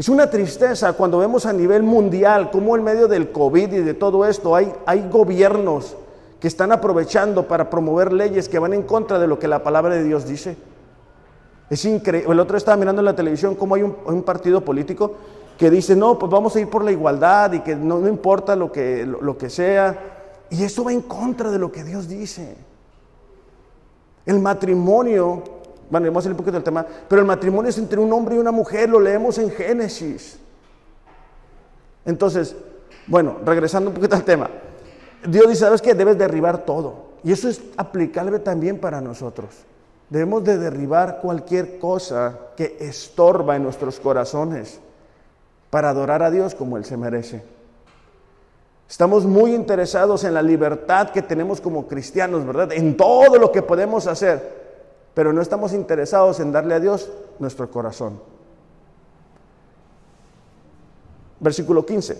Es 0.00 0.08
una 0.08 0.30
tristeza 0.30 0.94
cuando 0.94 1.18
vemos 1.18 1.44
a 1.44 1.52
nivel 1.52 1.82
mundial 1.82 2.50
cómo 2.50 2.74
en 2.74 2.82
medio 2.82 3.06
del 3.06 3.30
COVID 3.30 3.70
y 3.70 3.80
de 3.80 3.92
todo 3.92 4.24
esto 4.24 4.56
hay, 4.56 4.72
hay 4.86 5.06
gobiernos 5.10 5.94
que 6.40 6.48
están 6.48 6.72
aprovechando 6.72 7.46
para 7.46 7.68
promover 7.68 8.10
leyes 8.10 8.48
que 8.48 8.58
van 8.58 8.72
en 8.72 8.84
contra 8.84 9.18
de 9.18 9.26
lo 9.26 9.38
que 9.38 9.46
la 9.46 9.62
palabra 9.62 9.96
de 9.96 10.02
Dios 10.02 10.26
dice. 10.26 10.56
Es 11.68 11.84
increíble. 11.84 12.32
El 12.32 12.40
otro 12.40 12.56
estaba 12.56 12.78
mirando 12.78 13.02
en 13.02 13.04
la 13.04 13.14
televisión 13.14 13.54
cómo 13.54 13.74
hay 13.74 13.82
un, 13.82 14.22
partido 14.22 14.64
político 14.64 15.16
que 15.58 15.68
dice, 15.68 15.94
no, 15.94 16.18
pues 16.18 16.32
vamos 16.32 16.56
a 16.56 16.60
ir 16.60 16.70
por 16.70 16.82
la 16.82 16.92
igualdad 16.92 17.52
y 17.52 17.60
que 17.60 17.76
no, 17.76 18.08
importa 18.08 18.56
lo 18.56 18.72
que, 18.72 19.04
lo 19.04 19.36
que 19.36 19.50
sea. 19.50 19.98
Y 20.48 20.64
eso 20.64 20.82
va 20.82 20.94
en 20.94 21.02
contra 21.02 21.50
de 21.50 21.58
lo 21.58 21.70
que 21.70 21.84
Dios 21.84 22.08
dice. 22.08 22.56
El 24.24 24.40
matrimonio, 24.40 25.42
bueno, 25.90 26.06
vamos 26.06 26.22
a 26.22 26.24
salir 26.24 26.34
un 26.34 26.38
poquito 26.38 26.54
del 26.54 26.64
tema, 26.64 26.86
pero 27.08 27.20
el 27.20 27.26
matrimonio 27.26 27.68
es 27.68 27.78
entre 27.78 27.98
un 27.98 28.12
hombre 28.12 28.36
y 28.36 28.38
una 28.38 28.52
mujer, 28.52 28.88
lo 28.88 29.00
leemos 29.00 29.38
en 29.38 29.50
Génesis. 29.50 30.38
Entonces, 32.04 32.54
bueno, 33.06 33.38
regresando 33.44 33.90
un 33.90 33.94
poquito 33.94 34.14
al 34.14 34.24
tema, 34.24 34.48
Dios 35.26 35.48
dice, 35.48 35.60
¿sabes 35.60 35.82
qué? 35.82 35.94
Debes 35.94 36.16
derribar 36.16 36.64
todo. 36.64 37.10
Y 37.24 37.32
eso 37.32 37.48
es 37.48 37.60
aplicable 37.76 38.38
también 38.38 38.78
para 38.78 39.00
nosotros. 39.00 39.50
Debemos 40.08 40.44
de 40.44 40.58
derribar 40.58 41.20
cualquier 41.20 41.78
cosa 41.78 42.38
que 42.56 42.76
estorba 42.80 43.56
en 43.56 43.62
nuestros 43.62 44.00
corazones 44.00 44.80
para 45.70 45.90
adorar 45.90 46.22
a 46.22 46.30
Dios 46.30 46.54
como 46.54 46.76
Él 46.76 46.84
se 46.84 46.96
merece. 46.96 47.42
Estamos 48.88 49.24
muy 49.24 49.54
interesados 49.54 50.24
en 50.24 50.34
la 50.34 50.42
libertad 50.42 51.10
que 51.10 51.22
tenemos 51.22 51.60
como 51.60 51.86
cristianos, 51.86 52.44
¿verdad? 52.44 52.72
En 52.72 52.96
todo 52.96 53.38
lo 53.38 53.52
que 53.52 53.62
podemos 53.62 54.08
hacer, 54.08 54.59
pero 55.14 55.32
no 55.32 55.42
estamos 55.42 55.72
interesados 55.72 56.40
en 56.40 56.52
darle 56.52 56.74
a 56.74 56.80
Dios 56.80 57.08
nuestro 57.38 57.70
corazón. 57.70 58.20
Versículo 61.40 61.84
15. 61.84 62.18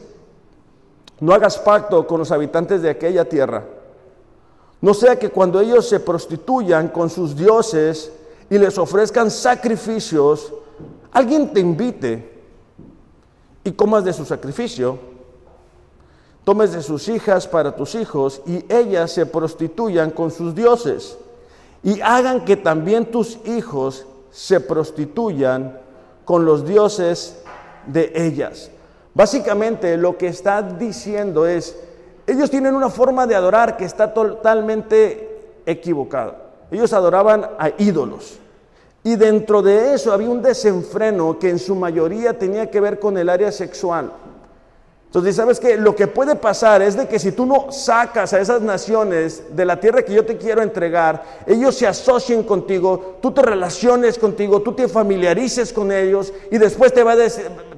No 1.20 1.34
hagas 1.34 1.58
pacto 1.58 2.06
con 2.06 2.18
los 2.18 2.30
habitantes 2.30 2.82
de 2.82 2.90
aquella 2.90 3.28
tierra. 3.28 3.64
No 4.80 4.94
sea 4.94 5.18
que 5.18 5.28
cuando 5.28 5.60
ellos 5.60 5.88
se 5.88 6.00
prostituyan 6.00 6.88
con 6.88 7.10
sus 7.10 7.36
dioses 7.36 8.10
y 8.48 8.56
les 8.56 8.78
ofrezcan 8.78 9.30
sacrificios, 9.30 10.52
alguien 11.12 11.52
te 11.52 11.60
invite 11.60 12.42
y 13.62 13.72
comas 13.72 14.04
de 14.04 14.12
su 14.12 14.24
sacrificio 14.24 15.10
tomes 16.44 16.72
de 16.72 16.82
sus 16.82 17.08
hijas 17.08 17.46
para 17.46 17.76
tus 17.76 17.94
hijos 17.94 18.42
y 18.46 18.64
ellas 18.68 19.12
se 19.12 19.26
prostituyan 19.26 20.10
con 20.10 20.30
sus 20.30 20.54
dioses 20.54 21.16
y 21.82 22.00
hagan 22.00 22.44
que 22.44 22.56
también 22.56 23.06
tus 23.06 23.38
hijos 23.46 24.06
se 24.30 24.60
prostituyan 24.60 25.78
con 26.24 26.44
los 26.44 26.66
dioses 26.66 27.42
de 27.86 28.12
ellas. 28.14 28.70
Básicamente 29.14 29.96
lo 29.96 30.16
que 30.16 30.28
está 30.28 30.62
diciendo 30.62 31.46
es, 31.46 31.76
ellos 32.26 32.50
tienen 32.50 32.74
una 32.74 32.90
forma 32.90 33.26
de 33.26 33.34
adorar 33.34 33.76
que 33.76 33.84
está 33.84 34.14
totalmente 34.14 35.62
equivocada. 35.66 36.36
Ellos 36.70 36.92
adoraban 36.92 37.44
a 37.58 37.70
ídolos. 37.78 38.38
Y 39.02 39.16
dentro 39.16 39.62
de 39.62 39.94
eso 39.94 40.12
había 40.12 40.28
un 40.28 40.42
desenfreno 40.42 41.38
que 41.38 41.48
en 41.48 41.58
su 41.58 41.74
mayoría 41.74 42.38
tenía 42.38 42.70
que 42.70 42.80
ver 42.80 43.00
con 43.00 43.16
el 43.16 43.28
área 43.28 43.50
sexual. 43.50 44.12
Entonces, 45.10 45.34
¿sabes 45.34 45.58
qué? 45.58 45.76
Lo 45.76 45.96
que 45.96 46.06
puede 46.06 46.36
pasar 46.36 46.82
es 46.82 46.96
de 46.96 47.08
que 47.08 47.18
si 47.18 47.32
tú 47.32 47.44
no 47.44 47.72
sacas 47.72 48.32
a 48.32 48.38
esas 48.38 48.62
naciones 48.62 49.42
de 49.56 49.64
la 49.64 49.80
tierra 49.80 50.02
que 50.02 50.14
yo 50.14 50.24
te 50.24 50.36
quiero 50.36 50.62
entregar, 50.62 51.24
ellos 51.48 51.74
se 51.74 51.88
asocien 51.88 52.44
contigo, 52.44 53.16
tú 53.20 53.32
te 53.32 53.42
relaciones 53.42 54.18
contigo, 54.18 54.62
tú 54.62 54.72
te 54.72 54.86
familiarices 54.86 55.72
con 55.72 55.90
ellos 55.90 56.32
y 56.52 56.58
después 56.58 56.94
te 56.94 57.02
va 57.02 57.16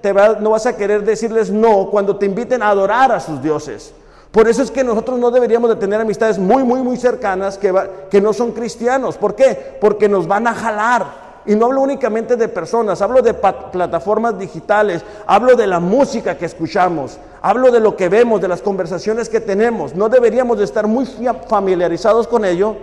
te 0.03 0.13
va, 0.13 0.35
no 0.41 0.51
vas 0.51 0.67
a 0.67 0.77
querer 0.77 1.05
decirles 1.05 1.51
no 1.51 1.89
cuando 1.91 2.17
te 2.17 2.27
inviten 2.27 2.63
a 2.63 2.69
adorar 2.69 3.13
a 3.13 3.19
sus 3.19 3.43
dioses. 3.43 3.95
Por 4.31 4.47
eso 4.47 4.63
es 4.63 4.71
que 4.71 4.85
nosotros 4.85 5.19
no 5.19 5.31
deberíamos 5.31 5.71
de 5.71 5.77
tener 5.77 6.03
amistades 6.03 6.39
muy, 6.39 6.65
muy, 6.65 6.83
muy 6.83 6.99
cercanas 6.99 7.57
que, 7.57 7.73
que 8.11 8.21
no 8.21 8.35
son 8.35 8.53
cristianos. 8.53 9.17
¿Por 9.17 9.35
qué? 9.35 9.79
Porque 9.81 10.07
nos 10.07 10.27
van 10.27 10.49
a 10.49 10.55
jalar. 10.55 11.22
Y 11.45 11.55
no 11.57 11.67
hablo 11.67 11.81
únicamente 11.81 12.37
de 12.37 12.49
personas, 12.49 13.03
hablo 13.03 13.21
de 13.21 13.35
plataformas 13.35 14.39
digitales, 14.39 15.03
hablo 15.27 15.57
de 15.57 15.67
la 15.67 15.81
música 15.81 16.39
que 16.39 16.47
escuchamos, 16.47 17.19
hablo 17.41 17.71
de 17.71 17.81
lo 17.81 17.97
que 17.97 18.09
vemos, 18.09 18.41
de 18.41 18.49
las 18.49 18.63
conversaciones 18.63 19.29
que 19.29 19.41
tenemos. 19.41 19.95
No 19.95 20.09
deberíamos 20.09 20.59
de 20.59 20.65
estar 20.65 20.87
muy 20.87 21.07
familiarizados 21.49 22.29
con 22.29 22.45
ello 22.45 22.77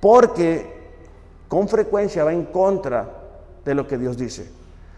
porque 0.00 0.80
con 1.48 1.68
frecuencia 1.68 2.24
va 2.24 2.32
en 2.32 2.44
contra 2.46 3.08
de 3.64 3.74
lo 3.74 3.86
que 3.86 3.98
Dios 3.98 4.16
dice. 4.16 4.48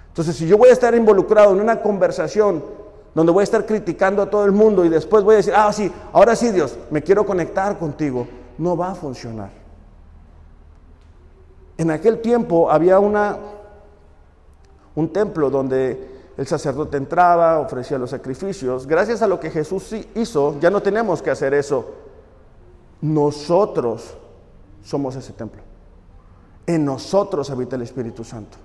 Entonces, 0.09 0.37
si 0.37 0.47
yo 0.47 0.59
voy 0.59 0.69
a 0.69 0.73
estar 0.73 0.95
involucrado 0.95 1.53
en 1.53 1.61
una 1.61 1.81
conversación 1.81 2.63
donde 3.15 3.33
voy 3.33 3.43
a 3.43 3.45
estar 3.45 3.65
criticando 3.65 4.23
a 4.23 4.31
todo 4.31 4.45
el 4.45 4.53
mundo 4.53 4.85
y 4.85 4.89
después 4.89 5.25
voy 5.25 5.35
a 5.35 5.37
decir, 5.39 5.55
ah, 5.57 5.73
sí, 5.73 5.91
ahora 6.13 6.37
sí 6.37 6.51
Dios, 6.51 6.77
me 6.91 7.03
quiero 7.03 7.25
conectar 7.25 7.79
contigo, 7.79 8.27
no 8.59 8.77
va 8.77 8.91
a 8.91 8.95
funcionar. 8.95 9.64
En 11.77 11.91
aquel 11.91 12.21
tiempo 12.21 12.71
había 12.71 12.99
una, 13.01 13.37
un 14.95 15.13
templo 15.13 15.51
donde 15.51 16.15
el 16.37 16.47
sacerdote 16.47 16.97
entraba, 16.97 17.61
ofrecía 17.61 17.99
los 17.99 18.11
sacrificios. 18.11 18.87
Gracias 18.87 19.23
a 19.23 19.27
lo 19.27 19.41
que 19.41 19.51
Jesús 19.51 19.95
hizo, 20.15 20.59
ya 20.61 20.71
no 20.71 20.81
tenemos 20.81 21.23
que 21.23 21.31
hacer 21.31 21.55
eso. 21.55 21.93
Nosotros 23.01 24.17
somos 24.83 25.17
ese 25.17 25.33
templo. 25.33 25.63
En 26.67 26.85
nosotros 26.85 27.51
habita 27.51 27.77
el 27.77 27.83
Espíritu 27.83 28.25
Santo. 28.25 28.57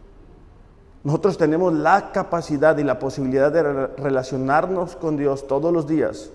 Nosotros 1.03 1.37
tenemos 1.37 1.73
la 1.73 2.11
capacidad 2.11 2.77
y 2.77 2.83
la 2.83 2.99
posibilidad 2.99 3.51
de 3.51 3.63
relacionarnos 3.63 4.95
con 4.95 5.15
Dios 5.15 5.47
todos 5.47 5.71
los 5.71 5.87
días, 5.87 6.29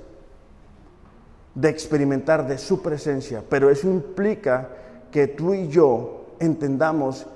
de 1.54 1.68
experimentar 1.68 2.46
de 2.46 2.58
su 2.58 2.80
presencia, 2.80 3.42
pero 3.48 3.68
eso 3.68 3.88
implica 3.88 4.68
que 5.10 5.28
tú 5.28 5.52
y 5.54 5.68
yo 5.68 6.23
entendamos 6.44 7.26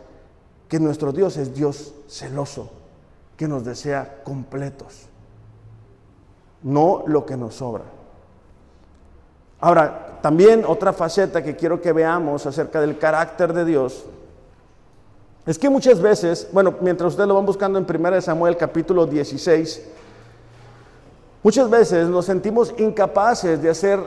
que 0.68 0.78
nuestro 0.78 1.12
Dios 1.12 1.36
es 1.36 1.54
Dios 1.54 1.94
celoso, 2.08 2.70
que 3.36 3.48
nos 3.48 3.64
desea 3.64 4.22
completos, 4.24 5.06
no 6.62 7.04
lo 7.06 7.24
que 7.24 7.36
nos 7.36 7.56
sobra. 7.56 7.84
Ahora, 9.60 10.18
también 10.22 10.64
otra 10.66 10.92
faceta 10.92 11.42
que 11.42 11.56
quiero 11.56 11.80
que 11.80 11.92
veamos 11.92 12.46
acerca 12.46 12.80
del 12.80 12.98
carácter 12.98 13.52
de 13.52 13.64
Dios 13.64 14.04
es 15.46 15.58
que 15.58 15.70
muchas 15.70 16.00
veces, 16.00 16.48
bueno, 16.52 16.74
mientras 16.82 17.12
ustedes 17.12 17.26
lo 17.26 17.34
van 17.34 17.46
buscando 17.46 17.78
en 17.78 17.86
1 17.88 18.20
Samuel 18.20 18.56
capítulo 18.56 19.06
16, 19.06 19.82
muchas 21.42 21.70
veces 21.70 22.06
nos 22.08 22.26
sentimos 22.26 22.74
incapaces 22.76 23.62
de 23.62 23.70
hacer 23.70 23.98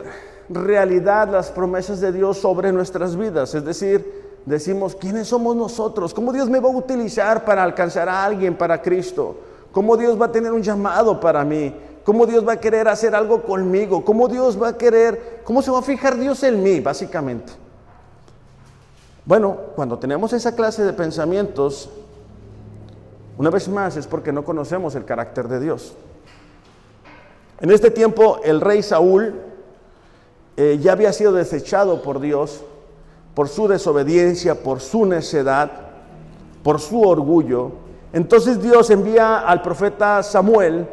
realidad 0.50 1.30
las 1.30 1.50
promesas 1.50 2.00
de 2.00 2.12
Dios 2.12 2.38
sobre 2.38 2.72
nuestras 2.72 3.16
vidas, 3.16 3.56
es 3.56 3.66
decir, 3.66 4.21
decimos, 4.46 4.96
¿quiénes 4.96 5.28
somos 5.28 5.56
nosotros? 5.56 6.14
¿Cómo 6.14 6.34
Dios 6.34 6.50
me 6.50 6.60
va 6.60 6.70
a 6.70 6.76
utilizar 6.76 7.46
para 7.46 7.64
alcanzar 7.64 8.10
a 8.10 8.24
alguien 8.24 8.56
para 8.56 8.82
Cristo? 8.82 9.38
¿Cómo 9.72 9.96
Dios 9.98 10.20
va 10.20 10.26
a 10.26 10.32
tener 10.32 10.52
un 10.52 10.62
llamado 10.62 11.20
para 11.20 11.44
mí? 11.44 11.74
¿Cómo 12.04 12.26
Dios 12.26 12.48
va 12.48 12.54
a 12.54 12.60
querer 12.60 12.88
hacer 12.88 13.14
algo 13.14 13.44
conmigo? 13.44 14.04
¿Cómo 14.04 14.28
Dios 14.28 14.62
va 14.62 14.70
a 14.70 14.78
querer, 14.78 15.42
cómo 15.44 15.62
se 15.62 15.72
va 15.72 15.80
a 15.80 15.84
fijar 15.84 16.18
Dios 16.18 16.44
en 16.44 16.62
mí, 16.64 16.80
básicamente? 16.80 17.54
Bueno, 19.24 19.58
cuando 19.76 20.00
tenemos 20.00 20.34
esa 20.34 20.56
clase 20.56 20.84
de 20.84 20.94
pensamientos, 20.94 21.90
una 23.38 23.50
vez 23.50 23.68
más 23.70 23.96
es 23.98 24.08
porque 24.08 24.32
no 24.32 24.44
conocemos 24.44 24.96
el 24.96 25.06
carácter 25.06 25.48
de 25.48 25.60
Dios. 25.60 25.94
En 27.60 27.70
este 27.70 27.92
tiempo 27.92 28.40
el 28.44 28.60
rey 28.60 28.82
Saúl 28.82 29.36
eh, 30.58 30.80
ya 30.82 30.94
había 30.94 31.14
sido 31.14 31.32
desechado 31.32 32.02
por 32.02 32.20
Dios 32.20 32.64
por 33.34 33.48
su 33.48 33.68
desobediencia, 33.68 34.56
por 34.56 34.82
su 34.82 35.06
necedad, 35.06 35.72
por 36.64 36.80
su 36.80 37.02
orgullo. 37.02 37.72
Entonces 38.14 38.62
Dios 38.62 38.90
envía 38.90 39.40
al 39.40 39.62
profeta 39.62 40.22
Samuel 40.24 40.88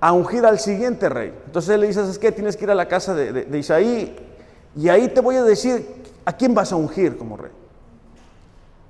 a 0.00 0.12
ungir 0.12 0.44
al 0.44 0.58
siguiente 0.58 1.08
rey. 1.08 1.32
Entonces 1.46 1.74
él 1.74 1.80
le 1.80 1.88
dice, 1.88 2.02
es 2.02 2.18
que 2.18 2.32
tienes 2.32 2.56
que 2.56 2.64
ir 2.64 2.70
a 2.70 2.74
la 2.74 2.88
casa 2.88 3.14
de, 3.14 3.58
Isaí 3.58 4.14
y 4.76 4.88
ahí 4.88 5.08
te 5.08 5.20
voy 5.20 5.36
a 5.36 5.42
decir 5.42 6.02
a 6.24 6.32
quién 6.32 6.54
vas 6.54 6.72
a 6.72 6.76
ungir 6.76 7.16
como 7.16 7.36
rey. 7.36 7.52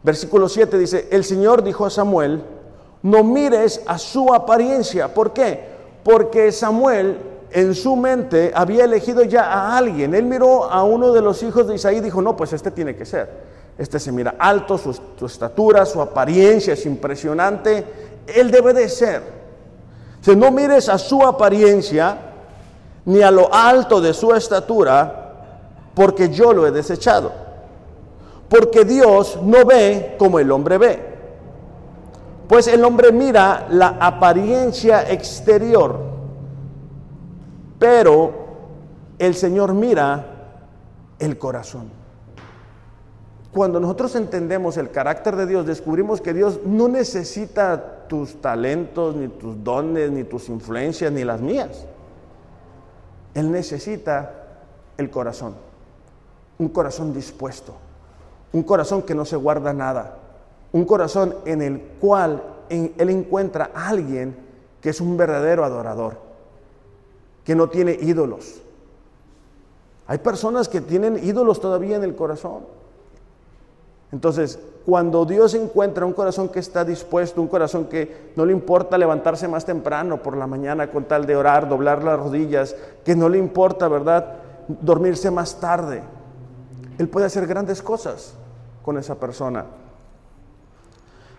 Versículo 0.03 0.49
7 0.49 0.79
dice, 0.79 1.09
el 1.11 1.25
Señor 1.25 1.63
dijo 1.63 1.87
a 1.87 1.91
Samuel, 1.91 2.43
no 3.03 3.25
mires 3.25 3.83
a 3.87 3.99
su 3.99 4.33
apariencia. 4.35 5.13
¿Por 5.13 5.33
qué? 5.33 5.73
Porque 6.05 6.51
Samuel 6.53 7.19
en 7.53 7.75
su 7.75 7.97
mente 7.97 8.53
había 8.55 8.85
elegido 8.85 9.23
ya 9.23 9.45
a 9.45 9.77
alguien. 9.77 10.15
Él 10.15 10.25
miró 10.25 10.65
a 10.65 10.83
uno 10.85 11.13
de 11.13 11.21
los 11.21 11.43
hijos 11.43 11.69
de 11.69 11.75
Isaí 11.75 11.97
y 11.97 12.01
dijo, 12.01 12.23
no, 12.23 12.37
pues 12.37 12.53
este 12.53 12.71
tiene 12.71 12.97
que 12.97 13.05
ser. 13.05 13.53
Este 13.79 13.99
se 13.99 14.13
mira 14.13 14.35
alto, 14.39 14.79
su, 14.79 15.27
estatura, 15.27 15.87
su 15.87 16.01
apariencia 16.01 16.75
es 16.75 16.85
impresionante. 16.87 17.85
Él 18.27 18.51
debe 18.51 18.73
de 18.73 18.89
ser. 18.89 19.23
Si 20.21 20.37
no 20.37 20.51
mires 20.51 20.89
a 20.89 20.99
su 20.99 21.23
apariencia, 21.23 22.17
ni 23.05 23.23
a 23.23 23.31
lo 23.31 23.53
alto 23.53 24.01
de 24.01 24.15
su 24.15 24.33
estatura, 24.35 25.33
porque 25.95 26.29
yo 26.29 26.53
lo 26.53 26.67
he 26.67 26.71
desechado. 26.71 27.33
Porque 28.49 28.85
Dios 28.85 29.39
no 29.43 29.65
ve 29.65 30.17
como 30.19 30.39
el 30.39 30.51
hombre 30.53 30.79
ve. 30.79 31.13
Pues 32.49 32.69
el 32.69 32.85
hombre 32.85 33.13
mira 33.13 33.67
la 33.71 33.97
apariencia 33.99 35.11
exterior, 35.11 36.12
pero 37.83 38.33
el 39.19 39.35
Señor 39.35 39.75
mira 39.75 40.25
el 41.19 41.37
corazón. 41.37 41.91
Cuando 43.51 43.81
nosotros 43.81 44.15
entendemos 44.15 44.77
el 44.77 44.93
carácter 44.93 45.35
de 45.35 45.47
Dios, 45.47 45.67
descubrimos 45.67 46.21
que 46.21 46.33
Dios 46.33 46.61
no 46.65 46.87
necesita 46.87 48.07
tus 48.07 48.41
talentos, 48.41 49.17
ni 49.17 49.27
tus 49.27 49.65
dones, 49.65 50.13
ni 50.13 50.23
tus 50.23 50.49
influencias, 50.49 51.11
ni 51.11 51.25
las 51.25 51.41
mías. 51.41 51.85
Él 53.35 53.51
necesita 53.51 54.33
el 54.97 55.11
corazón, 55.11 55.57
un 56.59 56.69
corazón 56.69 57.13
dispuesto, 57.13 57.75
un 58.53 58.63
corazón 58.63 59.03
que 59.03 59.17
no 59.17 59.25
se 59.25 59.35
guarda 59.35 59.73
nada, 59.73 60.19
un 60.71 60.85
corazón 60.85 61.35
en 61.47 61.61
el 61.61 61.81
cual 62.01 62.45
Él 62.69 63.11
encuentra 63.11 63.73
a 63.75 63.89
alguien 63.89 64.37
que 64.81 64.91
es 64.91 65.01
un 65.01 65.17
verdadero 65.17 65.65
adorador, 65.65 66.22
que 67.45 67.55
no 67.55 67.69
tiene 67.69 67.99
ídolos. 68.01 68.61
Hay 70.07 70.19
personas 70.19 70.69
que 70.69 70.81
tienen 70.81 71.23
ídolos 71.23 71.61
todavía 71.61 71.97
en 71.97 72.05
el 72.05 72.15
corazón. 72.15 72.65
Entonces, 74.11 74.59
cuando 74.85 75.25
Dios 75.25 75.55
encuentra 75.55 76.05
un 76.05 76.13
corazón 76.13 76.49
que 76.49 76.59
está 76.59 76.85
dispuesto, 76.85 77.41
un 77.41 77.49
corazón 77.49 77.87
que 77.87 78.33
no 78.37 78.45
le 78.45 78.53
importa 78.53 78.99
levantarse 78.99 79.49
más 79.49 79.65
temprano 79.65 80.23
por 80.23 80.37
la 80.37 80.47
mañana 80.47 80.91
con 80.91 81.05
tal 81.05 81.25
de 81.25 81.37
orar, 81.37 81.69
doblar 81.69 82.03
las 82.05 82.19
rodillas, 82.19 82.77
que 83.05 83.17
no 83.17 83.29
le 83.29 83.39
importa, 83.39 83.89
¿verdad?, 83.89 84.35
dormirse 84.69 85.31
más 85.31 85.59
tarde. 85.59 86.03
Él 86.99 87.09
puede 87.09 87.27
hacer 87.27 87.47
grandes 87.47 87.81
cosas 87.81 88.35
con 88.83 88.99
esa 88.99 89.15
persona. 89.15 89.65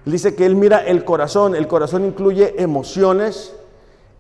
dice 0.06 0.36
que 0.36 0.46
Él 0.46 0.56
mira 0.56 0.80
el 0.80 1.06
corazón. 1.06 1.56
El 1.56 1.68
corazón 1.68 2.06
incluye 2.06 2.62
emociones, 2.62 3.56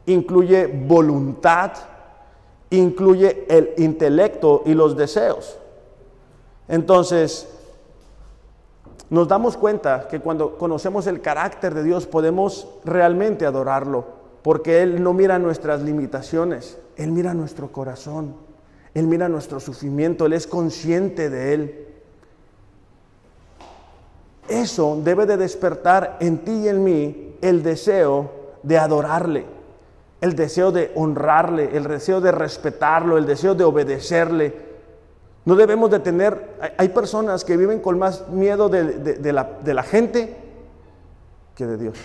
incluye 0.05 0.67
voluntad, 0.67 1.71
incluye 2.69 3.45
el 3.49 3.73
intelecto 3.77 4.63
y 4.65 4.73
los 4.73 4.97
deseos. 4.97 5.57
Entonces, 6.67 7.47
nos 9.09 9.27
damos 9.27 9.57
cuenta 9.57 10.07
que 10.07 10.19
cuando 10.19 10.57
conocemos 10.57 11.05
el 11.07 11.21
carácter 11.21 11.73
de 11.73 11.83
Dios 11.83 12.07
podemos 12.07 12.67
realmente 12.83 13.45
adorarlo, 13.45 14.05
porque 14.41 14.81
Él 14.81 15.03
no 15.03 15.13
mira 15.13 15.39
nuestras 15.39 15.81
limitaciones, 15.81 16.79
Él 16.95 17.11
mira 17.11 17.33
nuestro 17.33 17.71
corazón, 17.71 18.35
Él 18.93 19.07
mira 19.07 19.29
nuestro 19.29 19.59
sufrimiento, 19.59 20.25
Él 20.25 20.33
es 20.33 20.47
consciente 20.47 21.29
de 21.29 21.53
Él. 21.53 21.87
Eso 24.49 24.99
debe 25.03 25.25
de 25.25 25.37
despertar 25.37 26.17
en 26.19 26.39
ti 26.39 26.51
y 26.51 26.67
en 26.67 26.83
mí 26.83 27.35
el 27.41 27.63
deseo 27.63 28.31
de 28.63 28.77
adorarle, 28.77 29.45
el 30.23 30.37
deseo 30.37 30.71
de 30.71 30.89
honrarle, 30.95 31.75
el 31.75 31.83
deseo 31.83 32.21
de 32.21 32.31
respetarlo, 32.31 33.17
el 33.17 33.25
deseo 33.25 33.55
de 33.55 33.65
obedecerle, 33.65 34.53
no 35.43 35.57
debemos 35.57 35.91
de 35.91 35.99
tener, 35.99 36.55
hay 36.77 36.87
personas 36.87 37.43
que 37.43 37.57
viven 37.57 37.81
con 37.81 37.99
más 37.99 38.29
miedo 38.29 38.69
de, 38.69 39.33
la, 39.33 39.49
de, 39.61 39.73
la, 39.73 39.83
gente 39.83 40.33
que 41.55 41.65
de 41.65 41.77
Dios. 41.77 41.97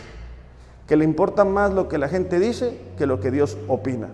Que 0.88 0.96
le 0.96 1.04
importa 1.04 1.44
más 1.44 1.72
lo 1.72 1.86
que 1.86 1.96
la 1.96 2.08
gente 2.08 2.40
dice 2.40 2.80
que 2.98 3.06
lo 3.06 3.20
que 3.20 3.30
Dios 3.30 3.56
opina. 3.68 4.08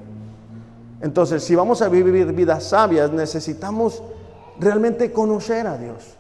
Entonces, 1.00 1.42
si 1.42 1.54
vamos 1.54 1.80
a 1.80 1.88
vivir 1.88 2.30
vidas 2.34 2.64
sabias, 2.64 3.10
necesitamos 3.10 4.02
realmente 4.60 5.12
conocer 5.12 5.66
a 5.66 5.78
Dios. 5.78 6.18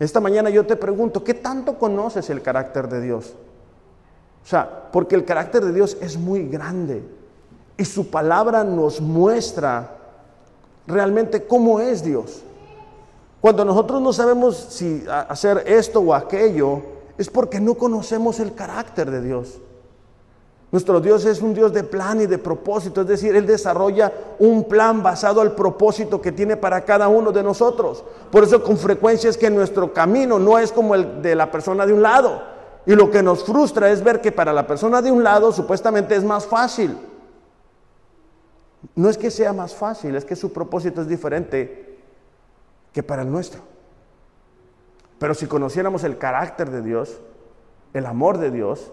Esta 0.00 0.18
mañana 0.18 0.50
yo 0.50 0.66
te 0.66 0.74
pregunto, 0.74 1.22
¿qué 1.22 1.34
tanto 1.34 1.78
conoces 1.78 2.28
el 2.28 2.42
carácter 2.42 2.88
de 2.88 3.02
Dios? 3.02 3.36
O 4.46 4.48
sea, 4.48 4.88
porque 4.92 5.16
el 5.16 5.24
carácter 5.24 5.64
de 5.64 5.72
Dios 5.72 5.96
es 6.00 6.16
muy 6.16 6.46
grande 6.46 7.02
y 7.76 7.84
su 7.84 8.10
palabra 8.10 8.62
nos 8.62 9.00
muestra 9.00 9.96
realmente 10.86 11.48
cómo 11.48 11.80
es 11.80 12.04
Dios. 12.04 12.44
Cuando 13.40 13.64
nosotros 13.64 14.00
no 14.00 14.12
sabemos 14.12 14.56
si 14.56 15.04
hacer 15.08 15.64
esto 15.66 15.98
o 15.98 16.14
aquello, 16.14 16.80
es 17.18 17.28
porque 17.28 17.58
no 17.58 17.74
conocemos 17.74 18.38
el 18.38 18.54
carácter 18.54 19.10
de 19.10 19.20
Dios. 19.20 19.58
Nuestro 20.70 21.00
Dios 21.00 21.24
es 21.24 21.42
un 21.42 21.52
Dios 21.52 21.72
de 21.72 21.82
plan 21.82 22.20
y 22.20 22.26
de 22.26 22.38
propósito, 22.38 23.00
es 23.00 23.08
decir, 23.08 23.34
Él 23.34 23.46
desarrolla 23.46 24.12
un 24.38 24.62
plan 24.62 25.02
basado 25.02 25.40
al 25.40 25.56
propósito 25.56 26.20
que 26.20 26.30
tiene 26.30 26.56
para 26.56 26.84
cada 26.84 27.08
uno 27.08 27.32
de 27.32 27.42
nosotros. 27.42 28.04
Por 28.30 28.44
eso 28.44 28.62
con 28.62 28.76
frecuencia 28.76 29.28
es 29.28 29.36
que 29.36 29.50
nuestro 29.50 29.92
camino 29.92 30.38
no 30.38 30.56
es 30.56 30.70
como 30.70 30.94
el 30.94 31.20
de 31.20 31.34
la 31.34 31.50
persona 31.50 31.84
de 31.84 31.92
un 31.92 32.02
lado. 32.02 32.55
Y 32.86 32.94
lo 32.94 33.10
que 33.10 33.22
nos 33.22 33.44
frustra 33.44 33.90
es 33.90 34.02
ver 34.02 34.20
que 34.20 34.30
para 34.30 34.52
la 34.52 34.66
persona 34.66 35.02
de 35.02 35.10
un 35.10 35.24
lado 35.24 35.50
supuestamente 35.50 36.14
es 36.14 36.22
más 36.22 36.46
fácil. 36.46 36.96
No 38.94 39.08
es 39.10 39.18
que 39.18 39.30
sea 39.30 39.52
más 39.52 39.74
fácil, 39.74 40.14
es 40.14 40.24
que 40.24 40.36
su 40.36 40.52
propósito 40.52 41.02
es 41.02 41.08
diferente 41.08 41.98
que 42.92 43.02
para 43.02 43.22
el 43.22 43.30
nuestro. 43.30 43.60
Pero 45.18 45.34
si 45.34 45.46
conociéramos 45.46 46.04
el 46.04 46.16
carácter 46.16 46.70
de 46.70 46.82
Dios, 46.82 47.18
el 47.92 48.06
amor 48.06 48.38
de 48.38 48.52
Dios, 48.52 48.92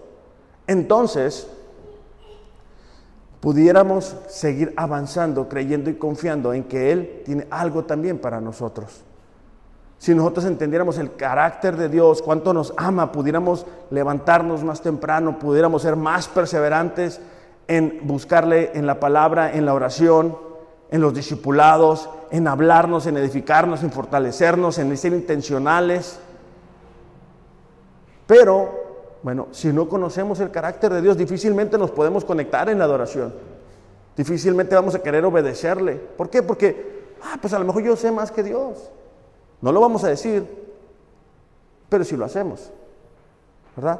entonces 0.65 1.47
pudiéramos 3.41 4.15
seguir 4.27 4.73
avanzando, 4.75 5.49
creyendo 5.49 5.89
y 5.89 5.95
confiando 5.95 6.53
en 6.53 6.63
que 6.63 6.91
Él 6.91 7.21
tiene 7.25 7.45
algo 7.51 7.83
también 7.83 8.17
para 8.17 8.41
nosotros. 8.41 9.03
Si 10.03 10.13
nosotros 10.13 10.43
entendiéramos 10.43 10.97
el 10.97 11.15
carácter 11.15 11.77
de 11.77 11.87
Dios, 11.87 12.21
cuánto 12.21 12.53
nos 12.53 12.73
ama, 12.75 13.13
pudiéramos 13.13 13.65
levantarnos 13.89 14.61
más 14.61 14.81
temprano, 14.81 15.39
pudiéramos 15.39 15.81
ser 15.81 15.95
más 15.95 16.27
perseverantes, 16.27 17.21
en 17.69 18.01
buscarle 18.03 18.71
en 18.73 18.85
la 18.85 18.99
palabra, 18.99 19.53
en 19.53 19.65
la 19.65 19.73
oración, 19.73 20.37
en 20.91 20.99
los 20.99 21.13
discipulados, 21.13 22.09
en 22.31 22.49
hablarnos, 22.49 23.07
en 23.07 23.15
edificarnos, 23.15 23.81
en 23.81 23.91
fortalecernos, 23.93 24.77
en 24.77 24.97
ser 24.97 25.13
intencionales. 25.13 26.19
Pero, 28.27 28.71
bueno, 29.23 29.47
si 29.51 29.71
no 29.71 29.87
conocemos 29.87 30.41
el 30.41 30.51
carácter 30.51 30.91
de 30.91 31.01
Dios, 31.01 31.15
difícilmente 31.15 31.77
nos 31.77 31.91
podemos 31.91 32.25
conectar 32.25 32.67
en 32.67 32.79
la 32.79 32.83
adoración. 32.83 33.33
Difícilmente 34.17 34.75
vamos 34.75 34.95
a 34.95 35.01
querer 35.01 35.23
obedecerle. 35.23 35.95
¿Por 35.95 36.29
qué? 36.29 36.43
Porque, 36.43 37.13
ah, 37.23 37.37
pues 37.39 37.53
a 37.53 37.59
lo 37.59 37.63
mejor 37.63 37.83
yo 37.83 37.95
sé 37.95 38.11
más 38.11 38.31
que 38.31 38.43
Dios. 38.43 38.91
No 39.63 39.71
lo 39.71 39.79
vamos 39.79 40.03
a 40.03 40.09
decir, 40.09 40.45
pero 41.87 42.03
si 42.03 42.17
lo 42.17 42.25
hacemos, 42.25 42.69
¿verdad? 43.77 43.97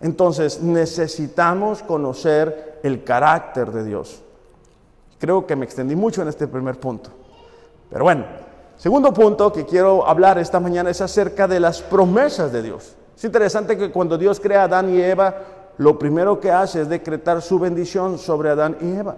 Entonces 0.00 0.62
necesitamos 0.62 1.82
conocer 1.82 2.78
el 2.84 3.02
carácter 3.02 3.72
de 3.72 3.82
Dios. 3.82 4.22
Creo 5.18 5.44
que 5.44 5.56
me 5.56 5.64
extendí 5.64 5.96
mucho 5.96 6.22
en 6.22 6.28
este 6.28 6.46
primer 6.46 6.78
punto. 6.78 7.10
Pero 7.90 8.04
bueno, 8.04 8.26
segundo 8.76 9.12
punto 9.12 9.52
que 9.52 9.66
quiero 9.66 10.06
hablar 10.06 10.38
esta 10.38 10.60
mañana 10.60 10.90
es 10.90 11.00
acerca 11.00 11.48
de 11.48 11.58
las 11.58 11.82
promesas 11.82 12.52
de 12.52 12.62
Dios. 12.62 12.94
Es 13.16 13.24
interesante 13.24 13.76
que 13.76 13.90
cuando 13.90 14.16
Dios 14.16 14.38
crea 14.38 14.60
a 14.60 14.64
Adán 14.66 14.94
y 14.94 15.00
Eva, 15.00 15.34
lo 15.78 15.98
primero 15.98 16.38
que 16.38 16.52
hace 16.52 16.82
es 16.82 16.88
decretar 16.88 17.42
su 17.42 17.58
bendición 17.58 18.18
sobre 18.18 18.50
Adán 18.50 18.76
y 18.80 18.94
Eva. 18.94 19.16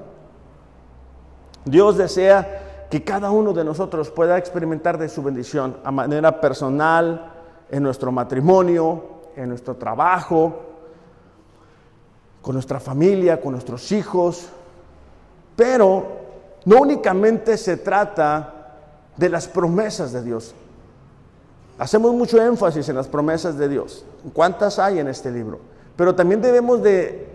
Dios 1.66 1.98
desea 1.98 2.67
que 2.90 3.04
cada 3.04 3.30
uno 3.30 3.52
de 3.52 3.64
nosotros 3.64 4.10
pueda 4.10 4.38
experimentar 4.38 4.98
de 4.98 5.08
su 5.08 5.22
bendición 5.22 5.76
a 5.84 5.90
manera 5.90 6.40
personal, 6.40 7.32
en 7.70 7.82
nuestro 7.82 8.10
matrimonio, 8.10 9.04
en 9.36 9.48
nuestro 9.48 9.76
trabajo, 9.76 10.62
con 12.40 12.54
nuestra 12.54 12.80
familia, 12.80 13.40
con 13.40 13.52
nuestros 13.52 13.92
hijos, 13.92 14.48
pero 15.54 16.06
no 16.64 16.80
únicamente 16.80 17.56
se 17.56 17.76
trata 17.76 18.54
de 19.16 19.28
las 19.28 19.48
promesas 19.48 20.12
de 20.12 20.22
Dios. 20.22 20.54
Hacemos 21.78 22.14
mucho 22.14 22.42
énfasis 22.42 22.88
en 22.88 22.96
las 22.96 23.06
promesas 23.06 23.56
de 23.58 23.68
Dios. 23.68 24.04
¿Cuántas 24.32 24.78
hay 24.78 24.98
en 24.98 25.08
este 25.08 25.30
libro? 25.30 25.60
Pero 25.96 26.14
también 26.14 26.40
debemos 26.40 26.82
de 26.82 27.28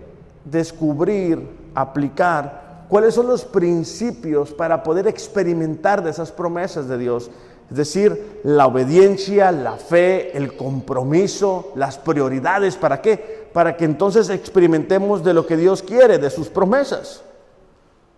descubrir, 0.45 1.47
aplicar 1.75 2.62
cuáles 2.93 3.15
son 3.15 3.25
los 3.25 3.43
principios 3.43 4.53
para 4.53 4.83
poder 4.83 5.07
experimentar 5.07 6.03
de 6.03 6.11
esas 6.11 6.31
promesas 6.31 6.87
de 6.87 6.99
Dios. 6.99 7.31
Es 7.71 7.75
decir, 7.75 8.41
la 8.43 8.67
obediencia, 8.67 9.51
la 9.51 9.77
fe, 9.77 10.37
el 10.37 10.55
compromiso, 10.55 11.71
las 11.73 11.97
prioridades. 11.97 12.75
¿Para 12.75 13.01
qué? 13.01 13.49
para 13.51 13.75
que 13.75 13.85
entonces 13.85 14.29
experimentemos 14.29 15.23
de 15.23 15.33
lo 15.33 15.47
que 15.47 15.57
Dios 15.57 15.81
quiere, 15.81 16.19
de 16.19 16.29
sus 16.29 16.49
promesas. 16.49 17.23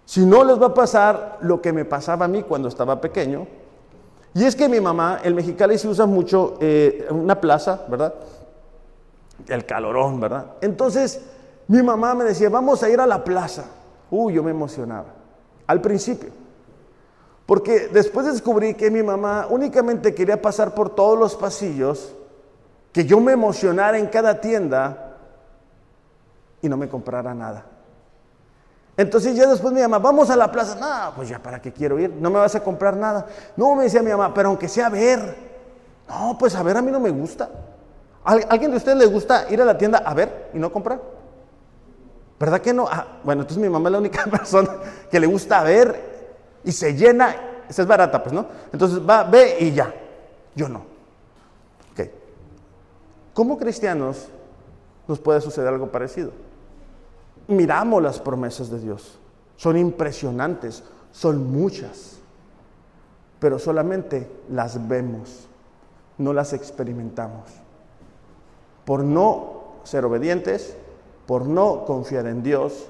Si 0.04 0.26
no, 0.26 0.44
les 0.44 0.62
va 0.62 0.66
a 0.66 0.74
pasar 0.74 1.38
lo 1.40 1.62
que 1.62 1.72
me 1.72 1.86
pasaba 1.86 2.26
a 2.26 2.28
mí 2.28 2.44
cuando 2.44 2.68
estaba 2.68 3.00
pequeño. 3.00 3.48
Y 4.34 4.44
es 4.44 4.58
que 4.58 4.68
mi 4.68 4.82
mamá, 4.82 5.22
el 5.24 5.36
Mexicali 5.36 5.78
se 5.78 5.88
usa 5.88 6.06
mucho 6.06 6.58
eh, 6.60 7.08
una 7.12 7.40
plaza, 7.40 7.86
¿verdad? 7.88 8.14
El 9.48 9.66
calorón, 9.66 10.20
¿verdad? 10.20 10.48
Entonces, 10.60 11.22
Mi 11.68 11.82
mamá 11.82 12.14
me 12.14 12.26
decía, 12.26 12.50
vamos 12.50 12.84
a 12.84 12.90
ir 12.90 13.00
a 13.00 13.08
la 13.08 13.24
plaza. 13.24 13.64
Uy, 14.10 14.34
yo 14.34 14.44
me 14.44 14.52
emocionaba. 14.52 15.08
Al 15.68 15.82
principio. 15.82 16.30
Porque 17.46 17.88
después 17.88 18.26
descubrí 18.26 18.74
que 18.74 18.90
mi 18.90 19.04
mamá 19.04 19.48
únicamente 19.50 20.16
quería 20.16 20.42
pasar 20.42 20.74
por 20.74 20.90
todos 20.90 21.18
los 21.18 21.36
pasillos, 21.36 22.14
que 22.92 23.06
yo 23.06 23.20
me 23.20 23.34
emocionara 23.34 23.98
en 23.98 24.08
cada 24.08 24.42
tienda 24.42 25.18
y 26.62 26.70
no 26.70 26.78
me 26.78 26.90
comprara 26.90 27.34
nada. 27.34 27.66
Entonces 28.98 29.36
ya 29.36 29.46
después 29.48 29.74
mi 29.74 29.82
mamá, 29.82 30.00
vamos 30.00 30.30
a 30.30 30.36
la 30.36 30.52
plaza. 30.52 30.76
No, 30.76 31.16
pues 31.16 31.30
ya 31.30 31.40
para 31.40 31.62
qué 31.62 31.72
quiero 31.72 32.00
ir, 32.00 32.10
no 32.12 32.30
me 32.30 32.40
vas 32.40 32.56
a 32.56 32.64
comprar 32.64 32.96
nada. 32.96 33.28
No, 33.58 33.76
me 33.76 33.84
decía 33.84 34.02
mi 34.02 34.10
mamá, 34.12 34.34
pero 34.34 34.50
aunque 34.50 34.68
sea 34.68 34.88
a 34.88 34.90
ver. 34.90 35.36
No, 36.08 36.38
pues 36.40 36.56
a 36.56 36.64
ver 36.64 36.78
a 36.78 36.82
mí 36.82 36.92
no 36.92 37.00
me 37.00 37.12
gusta. 37.12 37.50
¿Alguien 38.24 38.72
de 38.72 38.78
ustedes 38.78 38.98
le 38.98 39.06
gusta 39.06 39.46
ir 39.52 39.62
a 39.62 39.66
la 39.66 39.78
tienda 39.78 40.00
a 40.00 40.14
ver 40.14 40.50
y 40.54 40.58
no 40.58 40.72
comprar? 40.72 41.00
¿Verdad 42.40 42.62
que 42.62 42.74
no? 42.74 42.88
Ah, 42.90 43.20
bueno, 43.24 43.42
entonces 43.42 43.62
mi 43.62 43.70
mamá 43.70 43.90
es 43.90 43.94
la 43.94 44.00
única 44.00 44.24
persona 44.32 44.70
que 45.10 45.20
le 45.20 45.28
gusta 45.28 45.64
ver 45.64 46.36
y 46.64 46.72
se 46.72 46.96
llena. 46.96 47.36
Esa 47.70 47.82
es 47.82 47.88
barata, 47.88 48.22
pues, 48.22 48.34
¿no? 48.34 48.46
Entonces 48.72 49.00
va, 49.08 49.24
ve 49.24 49.58
y 49.60 49.72
ya. 49.72 49.94
Yo 50.56 50.70
no. 50.70 50.86
Ok. 51.92 52.10
¿Cómo 53.34 53.58
cristianos 53.58 54.28
nos 55.08 55.20
puede 55.20 55.42
suceder 55.42 55.70
algo 55.70 55.92
parecido? 55.92 56.32
miramos 57.48 58.02
las 58.02 58.20
promesas 58.20 58.70
de 58.70 58.80
Dios. 58.80 59.20
Son 59.58 59.78
impresionantes, 59.78 60.84
son 61.12 61.52
muchas, 61.52 62.18
pero 63.40 63.60
solamente 63.60 64.30
las 64.50 64.88
vemos, 64.88 65.48
no 66.18 66.34
las 66.34 66.54
experimentamos. 66.54 67.50
Por 68.86 69.04
no 69.04 69.64
ser 69.84 70.06
obedientes, 70.06 70.76
por 71.26 71.46
no 71.46 71.86
confiar 71.86 72.28
en 72.28 72.44
Dios, 72.44 72.88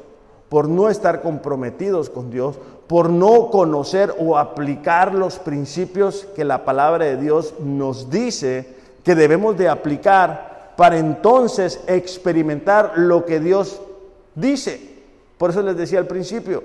por 0.49 0.67
no 0.67 0.89
estar 0.89 1.21
comprometidos 1.21 2.09
con 2.09 2.29
Dios, 2.29 2.57
por 2.88 3.09
no 3.09 3.49
conocer 3.49 4.13
o 4.19 4.38
aplicar 4.38 5.13
los 5.13 5.39
principios 5.39 6.27
que 6.36 6.45
la 6.45 6.65
palabra 6.65 7.05
de 7.05 7.17
Dios 7.17 7.55
nos 7.59 8.09
dice 8.09 8.75
que 9.03 9.15
debemos 9.15 9.57
de 9.57 9.69
aplicar 9.69 10.73
para 10.77 10.97
entonces 10.97 11.79
experimentar 11.88 12.93
lo 12.95 13.25
que 13.25 13.39
Dios 13.39 13.81
dice. 14.36 14.95
Por 15.38 15.49
eso 15.49 15.61
les 15.61 15.77
decía 15.77 15.99
al 15.99 16.07
principio, 16.07 16.63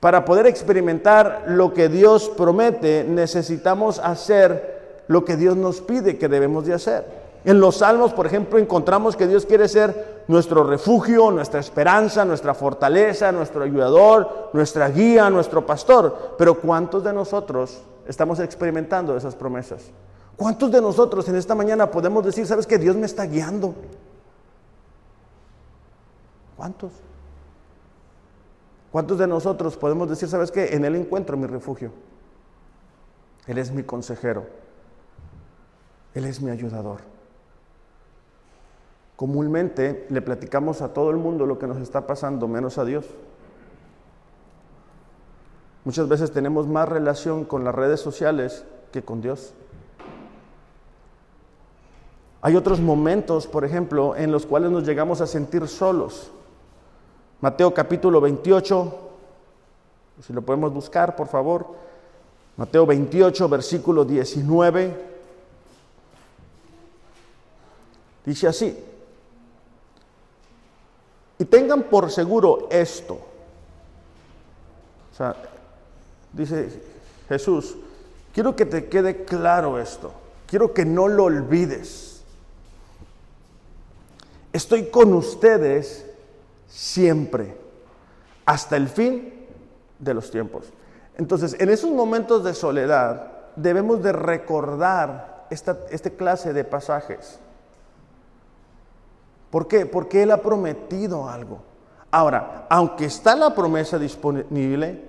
para 0.00 0.24
poder 0.24 0.46
experimentar 0.46 1.44
lo 1.48 1.72
que 1.72 1.88
Dios 1.88 2.30
promete, 2.36 3.04
necesitamos 3.04 3.98
hacer 3.98 5.02
lo 5.08 5.24
que 5.24 5.36
Dios 5.36 5.56
nos 5.56 5.80
pide 5.80 6.18
que 6.18 6.28
debemos 6.28 6.66
de 6.66 6.74
hacer. 6.74 7.06
En 7.44 7.60
los 7.60 7.76
salmos, 7.78 8.12
por 8.12 8.26
ejemplo, 8.26 8.58
encontramos 8.58 9.16
que 9.16 9.26
Dios 9.26 9.46
quiere 9.46 9.68
ser 9.68 10.13
nuestro 10.28 10.64
refugio, 10.64 11.30
nuestra 11.30 11.60
esperanza, 11.60 12.24
nuestra 12.24 12.54
fortaleza, 12.54 13.30
nuestro 13.32 13.64
ayudador, 13.64 14.50
nuestra 14.52 14.88
guía, 14.88 15.30
nuestro 15.30 15.66
pastor. 15.66 16.34
Pero 16.38 16.60
¿cuántos 16.60 17.04
de 17.04 17.12
nosotros 17.12 17.82
estamos 18.06 18.40
experimentando 18.40 19.16
esas 19.16 19.34
promesas? 19.34 19.90
¿Cuántos 20.36 20.72
de 20.72 20.80
nosotros 20.80 21.28
en 21.28 21.36
esta 21.36 21.54
mañana 21.54 21.90
podemos 21.90 22.24
decir, 22.24 22.46
sabes 22.46 22.66
que 22.66 22.78
Dios 22.78 22.96
me 22.96 23.06
está 23.06 23.24
guiando? 23.26 23.74
¿Cuántos? 26.56 26.92
¿Cuántos 28.90 29.18
de 29.18 29.26
nosotros 29.26 29.76
podemos 29.76 30.08
decir, 30.08 30.28
sabes 30.28 30.50
qué? 30.50 30.74
En 30.74 30.84
Él 30.84 30.94
encuentro 30.94 31.36
mi 31.36 31.46
refugio. 31.46 31.92
Él 33.46 33.58
es 33.58 33.70
mi 33.70 33.82
consejero. 33.82 34.46
Él 36.14 36.24
es 36.24 36.40
mi 36.40 36.50
ayudador. 36.50 37.13
Comúnmente 39.16 40.06
le 40.10 40.22
platicamos 40.22 40.82
a 40.82 40.92
todo 40.92 41.10
el 41.10 41.16
mundo 41.16 41.46
lo 41.46 41.58
que 41.58 41.66
nos 41.66 41.78
está 41.78 42.06
pasando, 42.06 42.48
menos 42.48 42.78
a 42.78 42.84
Dios. 42.84 43.06
Muchas 45.84 46.08
veces 46.08 46.32
tenemos 46.32 46.66
más 46.66 46.88
relación 46.88 47.44
con 47.44 47.62
las 47.62 47.74
redes 47.74 48.00
sociales 48.00 48.64
que 48.90 49.02
con 49.02 49.20
Dios. 49.20 49.52
Hay 52.40 52.56
otros 52.56 52.80
momentos, 52.80 53.46
por 53.46 53.64
ejemplo, 53.64 54.16
en 54.16 54.32
los 54.32 54.46
cuales 54.46 54.70
nos 54.70 54.84
llegamos 54.84 55.20
a 55.20 55.26
sentir 55.26 55.68
solos. 55.68 56.30
Mateo 57.40 57.72
capítulo 57.72 58.20
28, 58.20 58.98
si 60.22 60.32
lo 60.32 60.42
podemos 60.42 60.72
buscar, 60.72 61.16
por 61.16 61.28
favor. 61.28 61.66
Mateo 62.56 62.86
28, 62.86 63.48
versículo 63.48 64.04
19. 64.04 65.14
Dice 68.24 68.48
así, 68.48 68.78
y 71.38 71.44
tengan 71.44 71.84
por 71.84 72.10
seguro 72.10 72.68
esto. 72.70 73.14
O 75.12 75.16
sea, 75.16 75.34
dice 76.32 76.68
Jesús, 77.28 77.76
quiero 78.32 78.56
que 78.56 78.66
te 78.66 78.88
quede 78.88 79.24
claro 79.24 79.78
esto, 79.78 80.12
quiero 80.46 80.72
que 80.74 80.84
no 80.84 81.08
lo 81.08 81.24
olvides. 81.24 82.22
Estoy 84.52 84.86
con 84.86 85.12
ustedes 85.14 86.06
siempre, 86.68 87.56
hasta 88.46 88.76
el 88.76 88.88
fin 88.88 89.46
de 89.98 90.14
los 90.14 90.30
tiempos. 90.30 90.66
Entonces, 91.16 91.56
en 91.58 91.70
esos 91.70 91.90
momentos 91.90 92.44
de 92.44 92.54
soledad 92.54 93.32
debemos 93.56 94.02
de 94.02 94.12
recordar 94.12 95.46
esta, 95.50 95.76
clase 96.16 96.52
de 96.52 96.64
pasajes. 96.64 97.38
¿Por 99.54 99.68
qué? 99.68 99.86
Porque 99.86 100.24
Él 100.24 100.32
ha 100.32 100.38
prometido 100.38 101.28
algo. 101.28 101.60
Ahora, 102.10 102.66
aunque 102.68 103.04
está 103.04 103.36
la 103.36 103.54
promesa 103.54 104.00
disponible, 104.00 105.00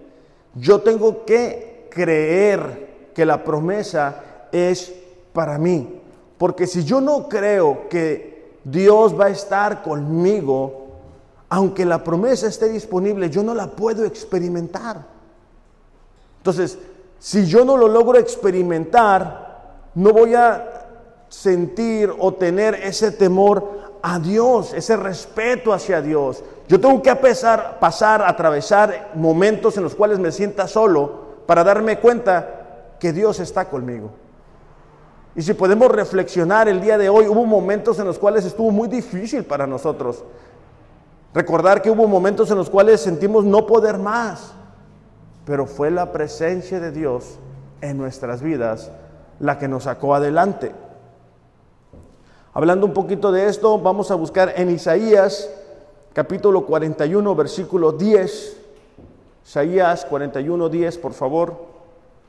yo 0.53 0.81
tengo 0.81 1.25
que 1.25 1.87
creer 1.89 3.09
que 3.15 3.25
la 3.25 3.43
promesa 3.43 4.21
es 4.51 4.93
para 5.33 5.57
mí. 5.57 5.99
Porque 6.37 6.67
si 6.67 6.83
yo 6.83 7.01
no 7.01 7.27
creo 7.27 7.89
que 7.89 8.59
Dios 8.63 9.19
va 9.19 9.25
a 9.25 9.29
estar 9.29 9.81
conmigo, 9.81 10.89
aunque 11.49 11.83
la 11.83 12.03
promesa 12.03 12.45
esté 12.45 12.69
disponible, 12.69 13.31
yo 13.31 13.41
no 13.41 13.55
la 13.55 13.65
puedo 13.65 14.05
experimentar. 14.05 15.07
Entonces, 16.37 16.77
si 17.17 17.47
yo 17.47 17.65
no 17.65 17.77
lo 17.77 17.87
logro 17.87 18.19
experimentar, 18.19 19.87
no 19.95 20.13
voy 20.13 20.35
a 20.35 20.85
sentir 21.29 22.13
o 22.19 22.35
tener 22.35 22.75
ese 22.75 23.11
temor 23.11 23.84
a 24.07 24.19
Dios, 24.19 24.71
ese 24.75 24.95
respeto 24.95 25.73
hacia 25.73 25.99
Dios. 25.99 26.43
Yo 26.67 26.79
tengo 26.79 27.01
que 27.01 27.15
pasar, 27.15 27.79
pasar, 27.79 28.21
atravesar 28.21 29.13
momentos 29.15 29.77
en 29.77 29.83
los 29.83 29.95
cuales 29.95 30.19
me 30.19 30.31
sienta 30.31 30.67
solo 30.67 31.25
para 31.47 31.63
darme 31.63 31.97
cuenta 31.97 32.97
que 32.99 33.11
Dios 33.11 33.39
está 33.39 33.65
conmigo. 33.65 34.11
Y 35.35 35.41
si 35.41 35.55
podemos 35.55 35.89
reflexionar 35.89 36.69
el 36.69 36.81
día 36.81 36.99
de 36.99 37.09
hoy, 37.09 37.27
hubo 37.27 37.47
momentos 37.47 37.97
en 37.97 38.05
los 38.05 38.19
cuales 38.19 38.45
estuvo 38.45 38.69
muy 38.69 38.87
difícil 38.87 39.43
para 39.43 39.65
nosotros. 39.65 40.23
Recordar 41.33 41.81
que 41.81 41.89
hubo 41.89 42.07
momentos 42.07 42.51
en 42.51 42.57
los 42.57 42.69
cuales 42.69 43.01
sentimos 43.01 43.43
no 43.43 43.65
poder 43.65 43.97
más, 43.97 44.53
pero 45.47 45.65
fue 45.65 45.89
la 45.89 46.11
presencia 46.11 46.79
de 46.79 46.91
Dios 46.91 47.39
en 47.81 47.97
nuestras 47.97 48.43
vidas 48.43 48.91
la 49.39 49.57
que 49.57 49.67
nos 49.67 49.85
sacó 49.85 50.13
adelante. 50.13 50.73
Hablando 52.55 52.85
un 52.85 52.93
poquito 52.93 53.33
de 53.33 53.47
esto, 53.49 53.77
vamos 53.77 54.11
a 54.11 54.15
buscar 54.15 54.53
en 54.55 54.69
Isaías 54.69 55.49
capítulo 56.13 56.65
41, 56.65 57.35
versículo 57.35 57.91
10. 57.91 58.57
Isaías 59.45 60.05
41, 60.05 60.69
10, 60.69 60.97
por 60.99 61.11
favor. 61.11 61.53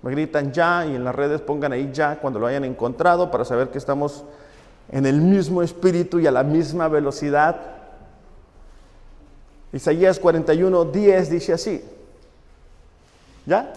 Me 0.03 0.11
gritan 0.11 0.53
ya 0.53 0.85
y 0.85 0.97
en 0.97 1.05
las 1.05 1.15
redes 1.15 1.41
pongan 1.43 1.73
ahí 1.73 1.91
ya 1.93 2.19
cuando 2.19 2.41
lo 2.41 2.49
hayan 2.49 2.65
encontrado 2.65 3.31
para 3.31 3.45
saber 3.45 3.69
que 3.69 3.79
estamos 3.79 4.25
en 4.91 5.07
el 5.07 5.21
mismo 5.21 5.63
espíritu 5.63 6.19
y 6.19 6.27
a 6.27 6.33
la 6.33 6.43
misma 6.43 6.89
velocidad. 6.89 7.61
Isaías 9.73 10.19
41, 10.19 10.87
10 10.87 11.31
dice 11.31 11.53
así. 11.53 11.85
¿Ya? 13.47 13.73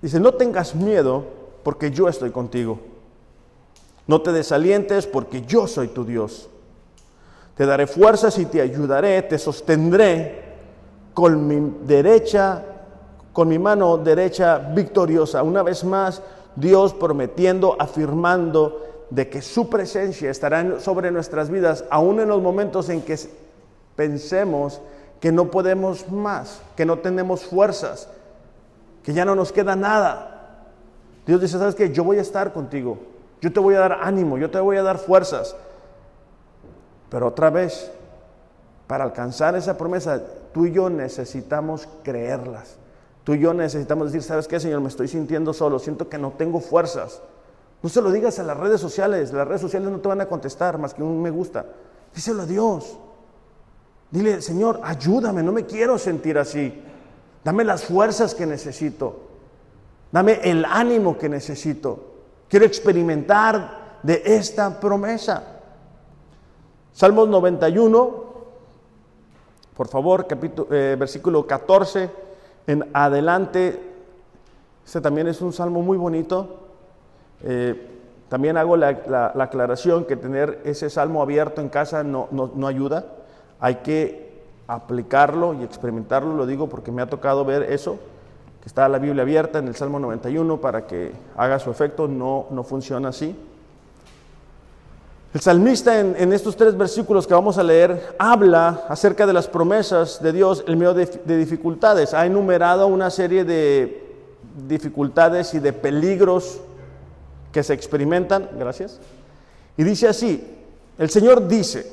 Dice, 0.00 0.20
no 0.20 0.34
tengas 0.34 0.72
miedo 0.72 1.24
porque 1.64 1.90
yo 1.90 2.08
estoy 2.08 2.30
contigo. 2.30 2.93
No 4.06 4.20
te 4.20 4.32
desalientes 4.32 5.06
porque 5.06 5.42
yo 5.42 5.66
soy 5.66 5.88
tu 5.88 6.04
Dios. 6.04 6.48
Te 7.56 7.66
daré 7.66 7.86
fuerzas 7.86 8.38
y 8.38 8.46
te 8.46 8.60
ayudaré, 8.60 9.22
te 9.22 9.38
sostendré 9.38 10.42
con 11.14 11.46
mi 11.46 11.72
derecha, 11.86 12.62
con 13.32 13.48
mi 13.48 13.58
mano 13.58 13.96
derecha 13.96 14.58
victoriosa. 14.58 15.42
Una 15.42 15.62
vez 15.62 15.84
más, 15.84 16.20
Dios 16.56 16.92
prometiendo, 16.92 17.76
afirmando 17.78 19.06
de 19.10 19.28
que 19.28 19.40
su 19.40 19.68
presencia 19.68 20.30
estará 20.30 20.80
sobre 20.80 21.10
nuestras 21.10 21.48
vidas, 21.50 21.84
aún 21.90 22.20
en 22.20 22.28
los 22.28 22.42
momentos 22.42 22.88
en 22.88 23.02
que 23.02 23.16
pensemos 23.94 24.80
que 25.20 25.30
no 25.30 25.50
podemos 25.50 26.10
más, 26.10 26.60
que 26.76 26.84
no 26.84 26.98
tenemos 26.98 27.44
fuerzas, 27.44 28.08
que 29.02 29.12
ya 29.12 29.24
no 29.24 29.34
nos 29.34 29.52
queda 29.52 29.76
nada. 29.76 30.64
Dios 31.26 31.40
dice, 31.40 31.58
¿sabes 31.58 31.74
qué? 31.74 31.92
Yo 31.92 32.04
voy 32.04 32.18
a 32.18 32.22
estar 32.22 32.52
contigo, 32.52 32.98
yo 33.44 33.52
te 33.52 33.60
voy 33.60 33.74
a 33.74 33.80
dar 33.80 33.98
ánimo, 34.00 34.38
yo 34.38 34.50
te 34.50 34.58
voy 34.58 34.78
a 34.78 34.82
dar 34.82 34.96
fuerzas. 34.96 35.54
Pero 37.10 37.26
otra 37.28 37.50
vez, 37.50 37.92
para 38.86 39.04
alcanzar 39.04 39.54
esa 39.54 39.76
promesa, 39.76 40.22
tú 40.54 40.64
y 40.64 40.72
yo 40.72 40.88
necesitamos 40.88 41.86
creerlas. 42.02 42.78
Tú 43.22 43.34
y 43.34 43.40
yo 43.40 43.52
necesitamos 43.52 44.10
decir, 44.10 44.22
¿sabes 44.22 44.48
qué, 44.48 44.58
Señor? 44.58 44.80
Me 44.80 44.88
estoy 44.88 45.08
sintiendo 45.08 45.52
solo, 45.52 45.78
siento 45.78 46.08
que 46.08 46.16
no 46.16 46.30
tengo 46.30 46.58
fuerzas. 46.58 47.20
No 47.82 47.90
se 47.90 48.00
lo 48.00 48.10
digas 48.10 48.38
a 48.38 48.44
las 48.44 48.56
redes 48.56 48.80
sociales, 48.80 49.30
las 49.30 49.46
redes 49.46 49.60
sociales 49.60 49.90
no 49.90 50.00
te 50.00 50.08
van 50.08 50.22
a 50.22 50.26
contestar 50.26 50.78
más 50.78 50.94
que 50.94 51.02
un 51.02 51.20
me 51.20 51.28
gusta. 51.28 51.66
Díselo 52.14 52.44
a 52.44 52.46
Dios. 52.46 52.96
Dile, 54.10 54.40
Señor, 54.40 54.80
ayúdame, 54.82 55.42
no 55.42 55.52
me 55.52 55.66
quiero 55.66 55.98
sentir 55.98 56.38
así. 56.38 56.82
Dame 57.44 57.62
las 57.62 57.84
fuerzas 57.84 58.34
que 58.34 58.46
necesito. 58.46 59.20
Dame 60.10 60.40
el 60.44 60.64
ánimo 60.64 61.18
que 61.18 61.28
necesito. 61.28 62.13
Quiero 62.54 62.66
experimentar 62.66 63.98
de 64.04 64.22
esta 64.24 64.78
promesa. 64.78 65.42
Salmos 66.92 67.28
91, 67.28 68.24
por 69.76 69.88
favor, 69.88 70.28
capítulo, 70.28 70.68
eh, 70.72 70.94
versículo 70.96 71.48
14 71.48 72.10
en 72.68 72.88
adelante. 72.92 73.80
Este 74.86 75.00
también 75.00 75.26
es 75.26 75.40
un 75.40 75.52
salmo 75.52 75.82
muy 75.82 75.98
bonito. 75.98 76.60
Eh, 77.42 77.88
también 78.28 78.56
hago 78.56 78.76
la, 78.76 79.32
aclaración 79.34 80.04
que 80.04 80.14
tener 80.14 80.60
ese 80.64 80.90
salmo 80.90 81.22
abierto 81.22 81.60
en 81.60 81.68
casa 81.68 82.04
no, 82.04 82.28
no 82.30 82.66
ayuda. 82.68 83.04
Hay 83.58 83.78
que 83.82 84.44
aplicarlo 84.68 85.54
y 85.54 85.64
experimentarlo, 85.64 86.36
lo 86.36 86.46
digo 86.46 86.68
porque 86.68 86.92
me 86.92 87.02
ha 87.02 87.06
tocado 87.06 87.44
ver 87.44 87.64
eso, 87.64 87.98
está 88.64 88.88
la 88.88 88.98
Biblia 88.98 89.22
abierta 89.22 89.58
en 89.58 89.68
el 89.68 89.76
Salmo 89.76 89.98
91 89.98 90.60
para 90.60 90.86
que 90.86 91.12
haga 91.36 91.58
su 91.58 91.70
efecto, 91.70 92.08
no, 92.08 92.46
no 92.50 92.64
funciona 92.64 93.10
así. 93.10 93.36
El 95.34 95.40
salmista 95.40 95.98
en, 95.98 96.32
estos 96.32 96.56
tres 96.56 96.78
versículos 96.78 97.26
que 97.26 97.34
vamos 97.34 97.58
a 97.58 97.64
leer 97.64 98.14
habla 98.20 98.84
acerca 98.88 99.26
de 99.26 99.32
las 99.32 99.48
promesas 99.48 100.22
de 100.22 100.32
Dios 100.32 100.62
en 100.68 100.78
medio 100.78 100.94
de 100.94 101.36
dificultades. 101.36 102.14
Ha 102.14 102.24
enumerado 102.24 102.86
una 102.86 103.10
serie 103.10 103.44
de 103.44 104.14
dificultades 104.68 105.52
y 105.54 105.58
de 105.58 105.72
peligros 105.72 106.60
que 107.50 107.64
se 107.64 107.74
experimentan. 107.74 108.48
Gracias. 108.56 109.00
Y 109.76 109.82
dice 109.82 110.06
así, 110.06 110.56
el 110.98 111.10
Señor 111.10 111.48
dice, 111.48 111.90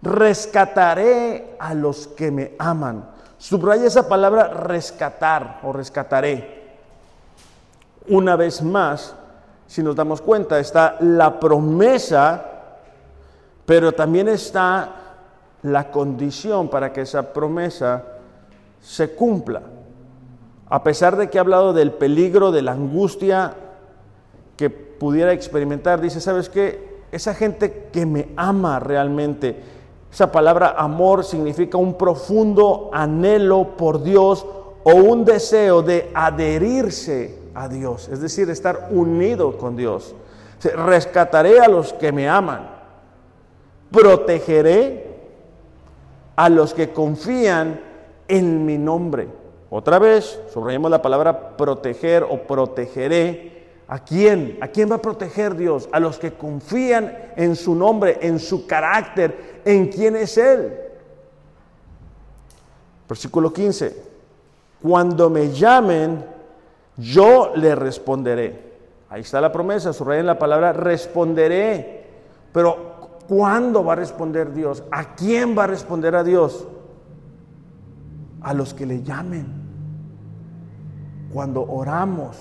rescataré 0.00 1.54
a 1.58 1.74
los 1.74 2.06
que 2.06 2.30
me 2.30 2.52
aman. 2.58 3.10
Subraya 3.38 3.86
esa 3.86 4.08
palabra 4.08 4.48
rescatar 4.48 5.60
o 5.62 5.72
rescataré. 5.72 6.58
Una 8.08 8.36
vez 8.36 8.62
más, 8.62 9.14
si 9.66 9.82
nos 9.82 9.94
damos 9.94 10.20
cuenta, 10.20 10.58
está 10.58 10.96
la 11.00 11.38
promesa, 11.38 12.44
pero 13.64 13.92
también 13.92 14.28
está 14.28 14.94
la 15.62 15.90
condición 15.90 16.68
para 16.68 16.92
que 16.92 17.02
esa 17.02 17.32
promesa 17.32 18.04
se 18.80 19.14
cumpla. 19.14 19.62
A 20.68 20.82
pesar 20.82 21.16
de 21.16 21.30
que 21.30 21.38
ha 21.38 21.42
hablado 21.42 21.72
del 21.72 21.92
peligro, 21.92 22.50
de 22.50 22.62
la 22.62 22.72
angustia 22.72 23.54
que 24.56 24.70
pudiera 24.70 25.32
experimentar, 25.32 26.00
dice, 26.00 26.20
¿sabes 26.20 26.48
qué? 26.48 27.02
Esa 27.12 27.34
gente 27.34 27.88
que 27.92 28.04
me 28.04 28.28
ama 28.36 28.80
realmente, 28.80 29.62
esa 30.12 30.32
palabra 30.32 30.74
amor 30.78 31.24
significa 31.24 31.76
un 31.76 31.94
profundo 31.94 32.90
anhelo 32.92 33.76
por 33.76 34.02
Dios 34.02 34.46
o 34.82 34.94
un 34.94 35.24
deseo 35.24 35.82
de 35.82 36.10
adherirse 36.14 37.38
a 37.54 37.68
Dios, 37.68 38.08
es 38.08 38.20
decir, 38.20 38.48
estar 38.48 38.88
unido 38.90 39.58
con 39.58 39.76
Dios. 39.76 40.14
Rescataré 40.62 41.60
a 41.60 41.68
los 41.68 41.92
que 41.92 42.10
me 42.10 42.28
aman, 42.28 42.68
protegeré 43.90 45.06
a 46.36 46.48
los 46.48 46.72
que 46.72 46.92
confían 46.92 47.80
en 48.28 48.64
mi 48.64 48.78
nombre. 48.78 49.28
Otra 49.70 49.98
vez, 49.98 50.40
subrayemos 50.52 50.90
la 50.90 51.02
palabra 51.02 51.56
proteger 51.56 52.22
o 52.22 52.38
protegeré 52.42 53.58
¿A 53.90 54.00
quién? 54.00 54.58
¿A 54.60 54.68
quién 54.68 54.90
va 54.90 54.96
a 54.96 55.02
proteger 55.02 55.56
Dios? 55.56 55.88
A 55.92 55.98
los 55.98 56.18
que 56.18 56.34
confían 56.34 57.32
en 57.36 57.56
su 57.56 57.74
nombre, 57.74 58.18
en 58.20 58.38
su 58.38 58.66
carácter, 58.66 59.57
en 59.68 59.88
quién 59.88 60.16
es 60.16 60.38
Él. 60.38 60.72
Versículo 63.06 63.52
15. 63.52 64.02
Cuando 64.82 65.28
me 65.28 65.52
llamen, 65.52 66.24
yo 66.96 67.52
le 67.54 67.74
responderé. 67.74 68.68
Ahí 69.10 69.20
está 69.20 69.42
la 69.42 69.52
promesa, 69.52 69.92
subrayen 69.92 70.24
la 70.24 70.38
palabra 70.38 70.72
responderé. 70.72 72.06
Pero 72.50 73.18
¿cuándo 73.28 73.84
va 73.84 73.92
a 73.92 73.96
responder 73.96 74.54
Dios? 74.54 74.82
¿A 74.90 75.14
quién 75.14 75.56
va 75.56 75.64
a 75.64 75.66
responder 75.66 76.14
a 76.14 76.24
Dios? 76.24 76.66
A 78.40 78.54
los 78.54 78.72
que 78.72 78.86
le 78.86 79.02
llamen. 79.02 79.46
Cuando 81.30 81.62
oramos, 81.62 82.38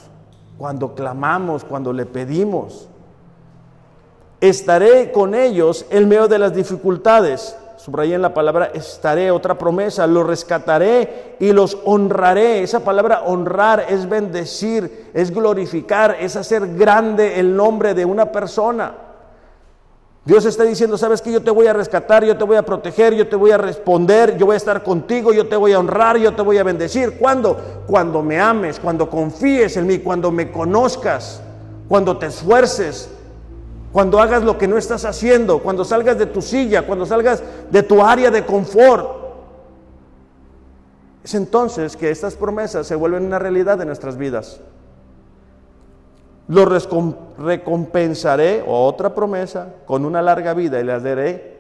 cuando 0.58 0.96
clamamos, 0.96 1.66
cuando 1.66 1.92
le 1.92 2.06
pedimos. 2.06 2.90
Estaré 4.40 5.12
con 5.12 5.34
ellos 5.34 5.86
en 5.90 6.08
medio 6.08 6.28
de 6.28 6.38
las 6.38 6.54
dificultades. 6.54 7.56
en 7.88 8.22
la 8.22 8.34
palabra 8.34 8.72
estaré, 8.74 9.32
otra 9.32 9.58
promesa, 9.58 10.06
los 10.06 10.28
rescataré 10.28 11.38
y 11.40 11.54
los 11.54 11.78
honraré. 11.86 12.62
Esa 12.62 12.82
palabra 12.82 13.24
honrar 13.26 13.86
es 13.90 14.08
bendecir, 14.08 15.10
es 15.14 15.32
glorificar, 15.32 16.18
es 16.20 16.36
hacer 16.36 16.76
grande 16.76 17.40
el 17.40 17.56
nombre 17.56 17.94
de 17.94 18.06
una 18.06 18.32
persona. 18.32 18.94
Dios 20.24 20.46
está 20.46 20.66
diciendo, 20.66 20.98
sabes 20.98 21.22
que 21.22 21.32
yo 21.32 21.42
te 21.42 21.50
voy 21.50 21.68
a 21.68 21.74
rescatar, 21.74 22.26
yo 22.26 22.38
te 22.38 22.44
voy 22.44 22.58
a 22.58 22.64
proteger, 22.64 23.16
yo 23.16 23.30
te 23.30 23.38
voy 23.38 23.52
a 23.52 23.58
responder, 23.58 24.38
yo 24.38 24.46
voy 24.46 24.56
a 24.56 24.58
estar 24.58 24.84
contigo, 24.84 25.32
yo 25.32 25.48
te 25.48 25.56
voy 25.56 25.72
a 25.72 25.80
honrar, 25.80 26.18
yo 26.18 26.36
te 26.36 26.42
voy 26.42 26.58
a 26.58 26.64
bendecir. 26.64 27.18
¿Cuándo? 27.18 27.58
Cuando 27.88 28.22
me 28.22 28.38
ames, 28.38 28.78
cuando 28.78 29.10
confíes 29.10 29.78
en 29.78 29.88
mí, 29.88 30.00
cuando 30.00 30.30
me 30.30 30.52
conozcas, 30.52 31.42
cuando 31.88 32.18
te 32.18 32.26
esfuerces, 32.26 33.10
cuando 33.92 34.20
hagas 34.20 34.44
lo 34.44 34.58
que 34.58 34.68
no 34.68 34.78
estás 34.78 35.06
haciendo, 35.06 35.60
cuando 35.60 35.86
salgas 35.86 36.18
de 36.18 36.26
tu 36.26 36.42
silla, 36.42 36.86
cuando 36.86 37.06
salgas 37.06 37.42
de 37.72 37.84
tu 37.84 38.04
área 38.04 38.30
de 38.30 38.46
confort. 38.46 39.28
Es 41.24 41.34
entonces 41.36 41.96
que 41.96 42.10
estas 42.10 42.36
promesas 42.36 42.88
se 42.88 42.96
vuelven 42.96 43.26
una 43.26 43.40
realidad 43.40 43.80
en 43.82 43.88
nuestras 43.88 44.18
vidas. 44.18 44.60
Lo 46.48 46.64
recompensaré, 46.66 48.64
otra 48.66 49.14
promesa, 49.14 49.74
con 49.86 50.06
una 50.06 50.22
larga 50.22 50.54
vida 50.54 50.80
y 50.80 50.84
le 50.84 51.00
daré 51.00 51.58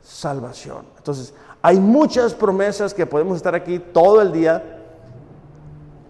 salvación. 0.00 0.84
Entonces, 0.96 1.34
hay 1.60 1.80
muchas 1.80 2.34
promesas 2.34 2.94
que 2.94 3.06
podemos 3.06 3.36
estar 3.36 3.54
aquí 3.54 3.80
todo 3.80 4.22
el 4.22 4.30
día, 4.30 4.62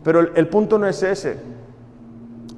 pero 0.04 0.20
el 0.20 0.48
punto 0.48 0.78
no 0.78 0.86
es 0.86 1.02
ese. 1.02 1.38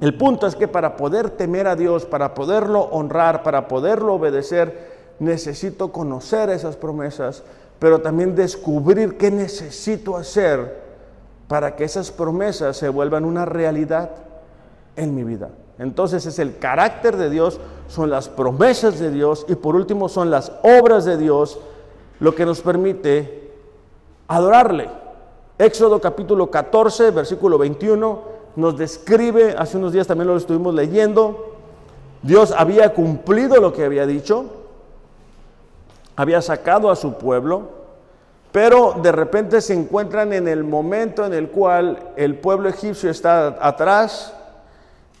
El 0.01 0.17
punto 0.17 0.47
es 0.47 0.55
que 0.55 0.67
para 0.67 0.97
poder 0.97 1.29
temer 1.29 1.67
a 1.67 1.75
Dios, 1.75 2.05
para 2.05 2.33
poderlo 2.33 2.81
honrar, 2.85 3.43
para 3.43 3.67
poderlo 3.67 4.15
obedecer, 4.15 4.89
necesito 5.19 5.91
conocer 5.91 6.49
esas 6.49 6.75
promesas, 6.75 7.43
pero 7.77 8.01
también 8.01 8.35
descubrir 8.35 9.15
qué 9.17 9.29
necesito 9.29 10.17
hacer 10.17 10.81
para 11.47 11.75
que 11.75 11.83
esas 11.83 12.09
promesas 12.09 12.77
se 12.77 12.89
vuelvan 12.89 13.25
una 13.25 13.45
realidad 13.45 14.09
en 14.95 15.13
mi 15.13 15.23
vida. 15.23 15.49
Entonces 15.77 16.25
es 16.25 16.39
el 16.39 16.57
carácter 16.57 17.15
de 17.15 17.29
Dios, 17.29 17.59
son 17.87 18.09
las 18.09 18.27
promesas 18.27 18.97
de 18.97 19.11
Dios 19.11 19.45
y 19.47 19.53
por 19.53 19.75
último 19.75 20.09
son 20.09 20.31
las 20.31 20.51
obras 20.63 21.05
de 21.05 21.17
Dios 21.17 21.59
lo 22.19 22.33
que 22.33 22.47
nos 22.47 22.61
permite 22.61 23.51
adorarle. 24.27 24.89
Éxodo 25.59 26.01
capítulo 26.01 26.49
14, 26.49 27.11
versículo 27.11 27.59
21 27.59 28.30
nos 28.55 28.77
describe, 28.77 29.55
hace 29.57 29.77
unos 29.77 29.93
días 29.93 30.07
también 30.07 30.27
lo 30.27 30.37
estuvimos 30.37 30.73
leyendo, 30.73 31.55
Dios 32.21 32.53
había 32.55 32.93
cumplido 32.93 33.59
lo 33.59 33.73
que 33.73 33.83
había 33.83 34.05
dicho, 34.05 34.45
había 36.15 36.41
sacado 36.41 36.91
a 36.91 36.95
su 36.95 37.17
pueblo, 37.17 37.69
pero 38.51 38.95
de 39.01 39.11
repente 39.11 39.61
se 39.61 39.73
encuentran 39.73 40.33
en 40.33 40.47
el 40.47 40.63
momento 40.63 41.25
en 41.25 41.33
el 41.33 41.49
cual 41.49 42.11
el 42.17 42.35
pueblo 42.35 42.69
egipcio 42.69 43.09
está 43.09 43.57
atrás, 43.61 44.33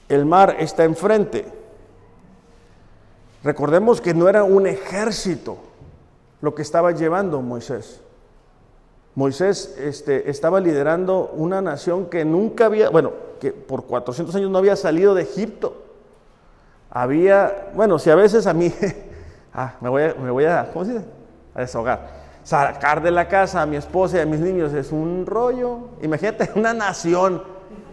el 0.09 0.25
mar 0.25 0.57
está 0.59 0.83
enfrente. 0.83 1.45
Recordemos 3.43 4.01
que 4.01 4.13
no 4.13 4.27
era 4.27 4.43
un 4.43 4.67
ejército 4.67 5.57
lo 6.41 6.53
que 6.53 6.61
estaba 6.61 6.91
llevando 6.91 7.41
Moisés. 7.41 8.01
Moisés 9.15 9.75
este, 9.77 10.29
estaba 10.29 10.59
liderando 10.59 11.31
una 11.35 11.61
nación 11.61 12.05
que 12.05 12.23
nunca 12.23 12.65
había, 12.65 12.89
bueno, 12.89 13.11
que 13.39 13.51
por 13.51 13.85
400 13.85 14.35
años 14.35 14.49
no 14.49 14.57
había 14.57 14.75
salido 14.75 15.13
de 15.13 15.23
Egipto. 15.23 15.83
Había, 16.89 17.71
bueno, 17.73 17.99
si 17.99 18.09
a 18.09 18.15
veces 18.15 18.47
a 18.47 18.53
mí, 18.53 18.73
ah, 19.53 19.75
me 19.81 19.89
voy 19.89 20.03
a, 20.03 20.13
me 20.15 20.31
voy 20.31 20.45
a, 20.45 20.69
¿cómo 20.71 20.85
se 20.85 20.93
dice? 20.93 21.05
A 21.55 21.61
deshogar. 21.61 22.21
Sacar 22.43 23.01
de 23.01 23.11
la 23.11 23.27
casa 23.27 23.61
a 23.61 23.65
mi 23.65 23.75
esposa 23.75 24.17
y 24.17 24.19
a 24.21 24.25
mis 24.25 24.39
niños 24.39 24.73
es 24.73 24.91
un 24.91 25.25
rollo. 25.25 25.89
Imagínate 26.01 26.51
una 26.55 26.73
nación 26.73 27.41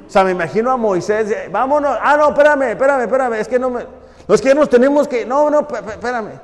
o 0.08 0.10
sea, 0.10 0.24
me 0.24 0.30
imagino 0.30 0.70
a 0.70 0.78
Moisés, 0.78 1.52
vámonos, 1.52 1.98
ah, 2.00 2.16
no, 2.16 2.30
espérame, 2.30 2.70
espérame, 2.70 3.02
espérame, 3.02 3.34
es 3.34 3.46
que 3.46 3.58
no 3.58 3.68
me, 3.68 3.84
no 4.26 4.34
es 4.34 4.40
que 4.40 4.54
nos 4.54 4.70
tenemos 4.70 5.06
que, 5.06 5.26
no, 5.26 5.50
no, 5.50 5.60
espérame. 5.60 6.40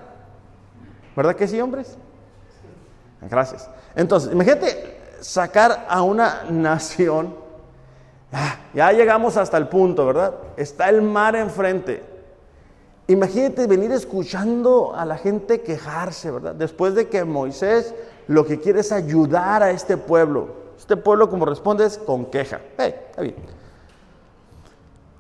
¿Verdad 1.17 1.35
que 1.35 1.49
sí, 1.49 1.59
hombres? 1.63 1.97
Gracias. 3.29 3.69
Entonces, 3.95 4.33
imagínate 4.33 5.17
sacar 5.21 5.87
a 5.89 6.03
una 6.03 6.45
nación. 6.51 7.35
Ah, 8.33 8.59
ya 8.75 8.93
llegamos 8.93 9.37
hasta 9.37 9.57
el 9.57 9.69
punto, 9.69 10.07
¿verdad? 10.07 10.35
Está 10.57 10.89
el 10.89 11.03
mar 11.03 11.37
enfrente. 11.37 12.03
Imagínate 13.07 13.67
venir 13.67 13.93
escuchando 13.93 14.95
a 14.97 15.05
la 15.05 15.19
gente 15.19 15.61
quejarse, 15.61 16.31
¿verdad? 16.31 16.55
Después 16.55 16.95
de 16.95 17.09
que 17.09 17.25
Moisés 17.25 17.95
lo 18.27 18.47
que 18.47 18.61
quiere 18.61 18.81
es 18.81 18.93
ayudar 18.93 19.63
a 19.63 19.71
este 19.71 19.97
pueblo. 19.97 20.65
Este 20.79 20.97
pueblo, 20.97 21.29
como 21.29 21.45
responde, 21.45 21.85
es 21.85 21.99
con 21.99 22.27
queja. 22.27 22.61
está 22.79 23.23
bien. 23.23 23.37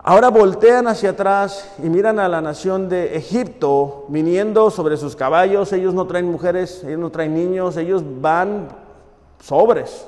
Ahora 0.07 0.28
voltean 0.28 0.86
hacia 0.86 1.11
atrás 1.11 1.66
y 1.82 1.88
miran 1.88 2.18
a 2.18 2.28
la 2.28 2.42
nación 2.42 2.90
de 2.90 3.16
Egipto 3.16 4.05
viniendo 4.09 4.70
sobre 4.70 4.98
sus 4.98 5.16
caballos. 5.16 5.72
Ellos 5.72 5.94
no 5.94 6.07
traen 6.07 6.30
mujeres, 6.30 6.84
ellos 6.84 6.98
no 6.98 7.09
traen 7.09 7.32
niños, 7.32 7.78
ellos 7.78 8.02
van 8.20 8.68
sobres. 9.40 10.07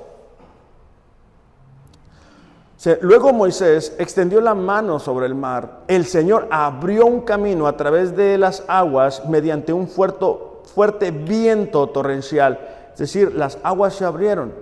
Luego 3.01 3.33
Moisés 3.33 3.97
extendió 3.99 4.43
la 4.43 4.55
mano 4.55 4.99
sobre 4.99 5.25
el 5.25 5.35
mar. 5.35 5.85
El 5.89 6.05
Señor 6.05 6.47
abrió 6.51 7.07
un 7.07 7.23
camino 7.23 7.67
a 7.67 7.79
través 7.79 8.15
de 8.15 8.37
las 8.37 8.65
aguas 8.69 9.27
mediante 9.27 9.73
un 9.73 9.89
fuerte, 9.89 10.27
fuerte 10.75 11.11
viento 11.11 11.87
torrencial. 11.87 12.61
Es 12.93 12.99
decir, 12.99 13.35
las 13.35 13.59
aguas 13.63 13.95
se 13.95 14.05
abrieron. 14.05 14.53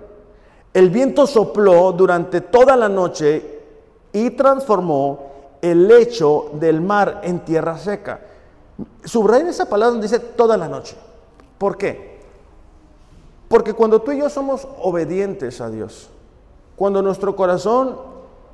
El 0.73 0.89
viento 0.89 1.27
sopló 1.27 1.91
durante 1.91 2.39
toda 2.39 2.77
la 2.77 2.87
noche 2.87 3.54
y 4.15 4.29
transformó 4.29 5.33
el 5.61 5.89
lecho 5.89 6.51
del 6.53 6.79
mar 6.79 7.19
en 7.23 7.41
tierra 7.41 7.77
seca. 7.77 8.21
Subrayen 9.03 9.47
esa 9.47 9.65
palabra 9.65 9.91
donde 9.91 10.07
dice 10.07 10.19
toda 10.19 10.55
la 10.55 10.69
noche. 10.69 10.95
¿Por 11.57 11.77
qué? 11.77 12.21
Porque 13.49 13.73
cuando 13.73 14.01
tú 14.01 14.13
y 14.13 14.19
yo 14.19 14.29
somos 14.29 14.69
obedientes 14.81 15.59
a 15.59 15.69
Dios, 15.69 16.09
cuando 16.77 17.01
nuestro 17.01 17.35
corazón 17.35 17.97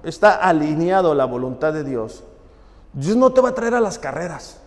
está 0.03 0.34
alineado 0.34 1.12
a 1.12 1.16
la 1.16 1.26
voluntad 1.26 1.74
de 1.74 1.84
Dios, 1.84 2.24
Dios 2.93 3.16
no 3.16 3.32
te 3.32 3.39
va 3.39 3.49
a 3.49 3.53
traer 3.53 3.76
a 3.76 3.80
las 3.80 3.99
carreras. 3.99 4.57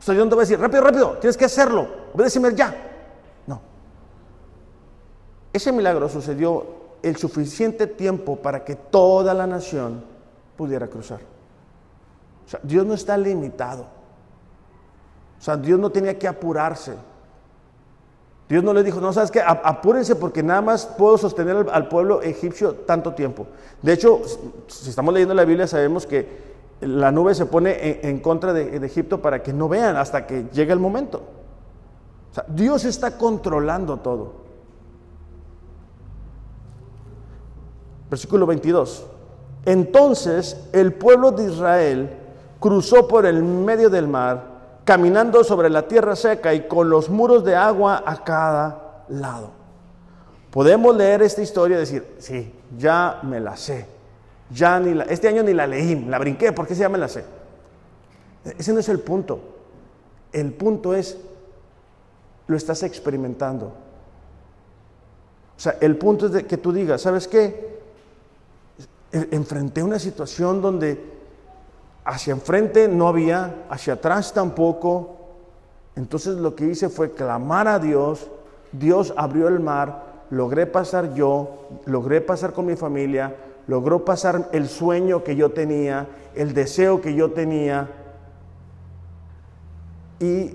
O 0.00 0.02
sea, 0.02 0.14
Dios 0.14 0.26
no 0.26 0.30
te 0.30 0.34
va 0.36 0.42
a 0.42 0.46
decir, 0.46 0.58
rápido, 0.58 0.82
rápido, 0.82 1.10
tienes 1.20 1.36
que 1.36 1.44
hacerlo, 1.44 1.86
obedéceme 2.12 2.52
ya. 2.56 2.74
No. 3.46 3.60
Ese 5.52 5.70
milagro 5.70 6.08
sucedió 6.08 6.66
el 7.04 7.16
suficiente 7.18 7.86
tiempo 7.86 8.34
para 8.34 8.64
que 8.64 8.74
toda 8.74 9.32
la 9.32 9.46
nación 9.46 10.09
pudiera 10.60 10.86
cruzar. 10.88 11.20
O 12.44 12.48
sea, 12.50 12.60
Dios 12.62 12.84
no 12.84 12.92
está 12.92 13.16
limitado. 13.16 13.86
O 15.38 15.42
sea, 15.42 15.56
Dios 15.56 15.80
no 15.80 15.88
tenía 15.88 16.18
que 16.18 16.28
apurarse. 16.28 16.92
Dios 18.46 18.62
no 18.62 18.74
le 18.74 18.82
dijo, 18.82 19.00
no, 19.00 19.10
sabes 19.10 19.30
que 19.30 19.40
apúrense 19.40 20.16
porque 20.16 20.42
nada 20.42 20.60
más 20.60 20.84
puedo 20.84 21.16
sostener 21.16 21.66
al, 21.72 21.88
pueblo 21.88 22.20
egipcio 22.20 22.74
tanto 22.74 23.14
tiempo. 23.14 23.46
De 23.80 23.94
hecho, 23.94 24.20
si 24.66 24.90
estamos 24.90 25.14
leyendo 25.14 25.32
la 25.32 25.46
Biblia, 25.46 25.66
sabemos 25.66 26.06
que 26.06 26.28
la 26.82 27.10
nube 27.10 27.34
se 27.34 27.46
pone 27.46 28.00
en, 28.06 28.20
contra 28.20 28.52
de, 28.52 28.78
de, 28.78 28.86
Egipto 28.86 29.22
para 29.22 29.42
que 29.42 29.54
no 29.54 29.66
vean 29.66 29.96
hasta 29.96 30.26
que 30.26 30.44
llegue 30.52 30.74
el 30.74 30.78
momento. 30.78 31.22
O 32.32 32.34
sea, 32.34 32.44
Dios 32.48 32.84
está 32.84 33.16
controlando 33.16 33.96
todo. 33.96 34.34
Versículo 38.10 38.44
22. 38.44 39.06
Entonces 39.64 40.56
el 40.72 40.92
pueblo 40.92 41.32
de 41.32 41.44
Israel 41.44 42.10
cruzó 42.58 43.08
por 43.08 43.26
el 43.26 43.42
medio 43.42 43.90
del 43.90 44.08
mar, 44.08 44.44
caminando 44.84 45.44
sobre 45.44 45.70
la 45.70 45.88
tierra 45.88 46.16
seca 46.16 46.54
y 46.54 46.66
con 46.66 46.90
los 46.90 47.08
muros 47.08 47.44
de 47.44 47.56
agua 47.56 48.02
a 48.04 48.22
cada 48.24 49.04
lado. 49.08 49.50
Podemos 50.50 50.96
leer 50.96 51.22
esta 51.22 51.42
historia 51.42 51.76
y 51.76 51.80
decir, 51.80 52.16
sí, 52.18 52.52
ya 52.76 53.20
me 53.22 53.40
la 53.40 53.56
sé. 53.56 53.86
Ya 54.50 54.80
ni 54.80 55.00
este 55.08 55.28
año 55.28 55.42
ni 55.42 55.54
la 55.54 55.66
leí, 55.66 56.04
la 56.06 56.18
brinqué, 56.18 56.52
porque 56.52 56.74
se 56.74 56.80
ya 56.80 56.88
me 56.88 56.98
la 56.98 57.08
sé. 57.08 57.24
Ese 58.58 58.72
no 58.72 58.80
es 58.80 58.88
el 58.88 58.98
punto. 58.98 59.40
El 60.32 60.52
punto 60.52 60.94
es, 60.94 61.16
lo 62.48 62.56
estás 62.56 62.82
experimentando. 62.82 63.66
O 63.66 65.60
sea, 65.60 65.76
el 65.80 65.96
punto 65.96 66.26
es 66.26 66.44
que 66.44 66.56
tú 66.56 66.72
digas, 66.72 67.02
¿sabes 67.02 67.28
qué? 67.28 67.69
Enfrenté 69.12 69.82
una 69.82 69.98
situación 69.98 70.62
donde 70.62 71.20
hacia 72.04 72.32
enfrente 72.32 72.88
no 72.88 73.08
había, 73.08 73.64
hacia 73.68 73.94
atrás 73.94 74.32
tampoco. 74.32 75.16
Entonces 75.96 76.36
lo 76.36 76.54
que 76.54 76.66
hice 76.66 76.88
fue 76.88 77.12
clamar 77.12 77.68
a 77.68 77.78
Dios, 77.78 78.30
Dios 78.72 79.12
abrió 79.16 79.48
el 79.48 79.60
mar, 79.60 80.24
logré 80.30 80.66
pasar 80.66 81.14
yo, 81.14 81.68
logré 81.86 82.20
pasar 82.20 82.52
con 82.52 82.66
mi 82.66 82.76
familia, 82.76 83.36
logró 83.66 84.04
pasar 84.04 84.48
el 84.52 84.68
sueño 84.68 85.24
que 85.24 85.36
yo 85.36 85.50
tenía, 85.50 86.08
el 86.34 86.54
deseo 86.54 87.00
que 87.00 87.14
yo 87.14 87.32
tenía. 87.32 87.88
Y 90.20 90.54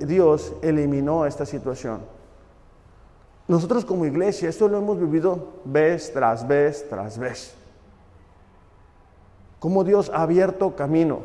Dios 0.00 0.52
eliminó 0.62 1.26
esta 1.26 1.46
situación. 1.46 2.13
Nosotros 3.46 3.84
como 3.84 4.06
iglesia, 4.06 4.48
esto 4.48 4.68
lo 4.68 4.78
hemos 4.78 4.98
vivido 4.98 5.60
vez 5.64 6.12
tras 6.12 6.46
vez 6.48 6.88
tras 6.88 7.18
vez. 7.18 7.54
Cómo 9.58 9.84
Dios 9.84 10.10
ha 10.12 10.22
abierto 10.22 10.74
camino. 10.74 11.22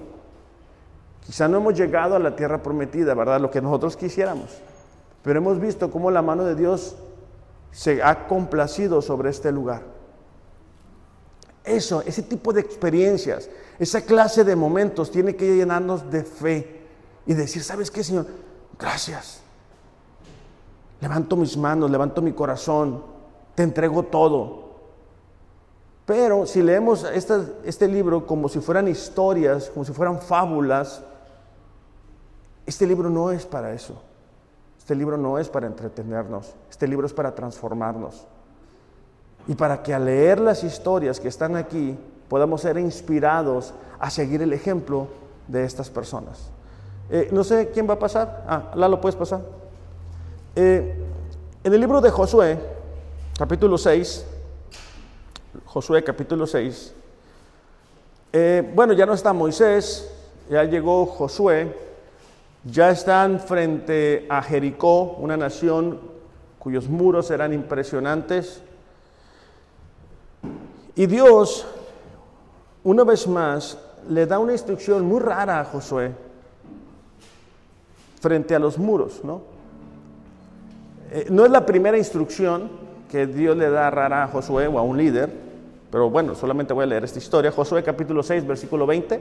Quizá 1.25 1.47
no 1.47 1.57
hemos 1.57 1.75
llegado 1.75 2.15
a 2.15 2.19
la 2.19 2.35
tierra 2.35 2.61
prometida, 2.61 3.13
¿verdad? 3.13 3.39
Lo 3.39 3.51
que 3.51 3.61
nosotros 3.61 3.95
quisiéramos. 3.95 4.49
Pero 5.23 5.39
hemos 5.39 5.59
visto 5.59 5.91
cómo 5.91 6.11
la 6.11 6.21
mano 6.21 6.43
de 6.43 6.55
Dios 6.55 6.95
se 7.71 8.01
ha 8.01 8.27
complacido 8.27 9.01
sobre 9.01 9.29
este 9.29 9.51
lugar. 9.51 9.83
Eso, 11.63 12.01
ese 12.05 12.23
tipo 12.23 12.51
de 12.51 12.61
experiencias, 12.61 13.49
esa 13.77 14.01
clase 14.01 14.43
de 14.43 14.55
momentos 14.55 15.11
tiene 15.11 15.35
que 15.35 15.55
llenarnos 15.55 16.09
de 16.09 16.23
fe 16.23 16.81
y 17.25 17.33
decir, 17.33 17.63
¿sabes 17.63 17.91
qué, 17.91 18.03
Señor? 18.03 18.25
Gracias. 18.77 19.41
Levanto 21.01 21.35
mis 21.35 21.55
manos, 21.55 21.89
levanto 21.89 22.21
mi 22.21 22.33
corazón, 22.33 23.01
te 23.55 23.63
entrego 23.63 24.03
todo. 24.03 24.69
Pero 26.05 26.45
si 26.45 26.61
leemos 26.61 27.03
este, 27.03 27.87
libro 27.87 28.25
como 28.25 28.49
si 28.49 28.59
fueran 28.59 28.87
historias, 28.87 29.69
como 29.69 29.85
si 29.85 29.93
fueran 29.93 30.19
fábulas, 30.19 31.03
este 32.65 32.87
libro 32.87 33.09
no 33.09 33.31
es 33.31 33.45
para 33.45 33.73
eso. 33.73 34.01
Este 34.77 34.95
libro 34.95 35.17
no 35.17 35.37
es 35.37 35.49
para 35.49 35.67
entretenernos. 35.67 36.55
Este 36.69 36.87
libro 36.87 37.05
es 37.05 37.13
para 37.13 37.35
transformarnos. 37.35 38.25
Y 39.47 39.53
para 39.53 39.83
que 39.83 39.93
al 39.93 40.05
leer 40.05 40.39
las 40.39 40.63
historias 40.63 41.19
que 41.19 41.27
están 41.27 41.55
aquí 41.55 41.95
podamos 42.27 42.61
ser 42.61 42.79
inspirados 42.79 43.73
a 43.99 44.09
seguir 44.09 44.41
el 44.41 44.51
ejemplo 44.51 45.07
de 45.47 45.63
estas 45.63 45.91
personas. 45.91 46.49
Eh, 47.11 47.29
no 47.31 47.43
sé 47.43 47.69
quién 47.69 47.87
va 47.87 47.93
a 47.93 47.99
pasar. 47.99 48.45
Ah, 48.47 48.71
Lalo, 48.73 48.99
¿puedes 48.99 49.15
pasar? 49.15 49.41
Eh, 50.61 50.93
en 51.63 51.73
el 51.73 51.79
libro 51.79 52.01
de 52.01 52.09
Josué, 52.09 52.59
capítulo 53.37 53.77
6, 53.77 54.25
Josué 55.63 56.03
capítulo 56.03 56.45
6, 56.45 56.93
eh, 58.33 58.69
bueno, 58.75 58.91
ya 58.91 59.05
no 59.05 59.13
está 59.13 59.31
Moisés, 59.31 60.11
ya 60.49 60.65
llegó 60.65 61.05
Josué, 61.05 61.73
ya 62.65 62.89
están 62.89 63.39
frente 63.39 64.25
a 64.27 64.41
Jericó, 64.41 65.15
una 65.19 65.37
nación 65.37 65.97
cuyos 66.59 66.89
muros 66.89 67.31
eran 67.31 67.53
impresionantes. 67.53 68.61
Y 70.93 71.05
Dios, 71.05 71.65
una 72.83 73.05
vez 73.05 73.25
más, 73.29 73.77
le 74.09 74.25
da 74.25 74.39
una 74.39 74.51
instrucción 74.51 75.05
muy 75.05 75.21
rara 75.21 75.61
a 75.61 75.63
Josué 75.63 76.11
frente 78.19 78.53
a 78.55 78.59
los 78.59 78.77
muros, 78.77 79.23
¿no? 79.23 79.57
Eh, 81.11 81.27
no 81.29 81.43
es 81.45 81.51
la 81.51 81.65
primera 81.65 81.97
instrucción 81.97 82.69
que 83.09 83.25
Dios 83.25 83.57
le 83.57 83.69
da 83.69 83.89
rara 83.89 84.23
a 84.23 84.27
Josué 84.27 84.67
o 84.67 84.77
a 84.77 84.83
un 84.83 84.97
líder, 84.97 85.31
pero 85.91 86.09
bueno, 86.09 86.35
solamente 86.35 86.73
voy 86.73 86.83
a 86.83 86.87
leer 86.87 87.03
esta 87.03 87.17
historia. 87.17 87.51
Josué 87.51 87.81
capítulo 87.81 88.21
6, 88.21 88.45
versículo 88.45 88.85
20. 88.85 89.19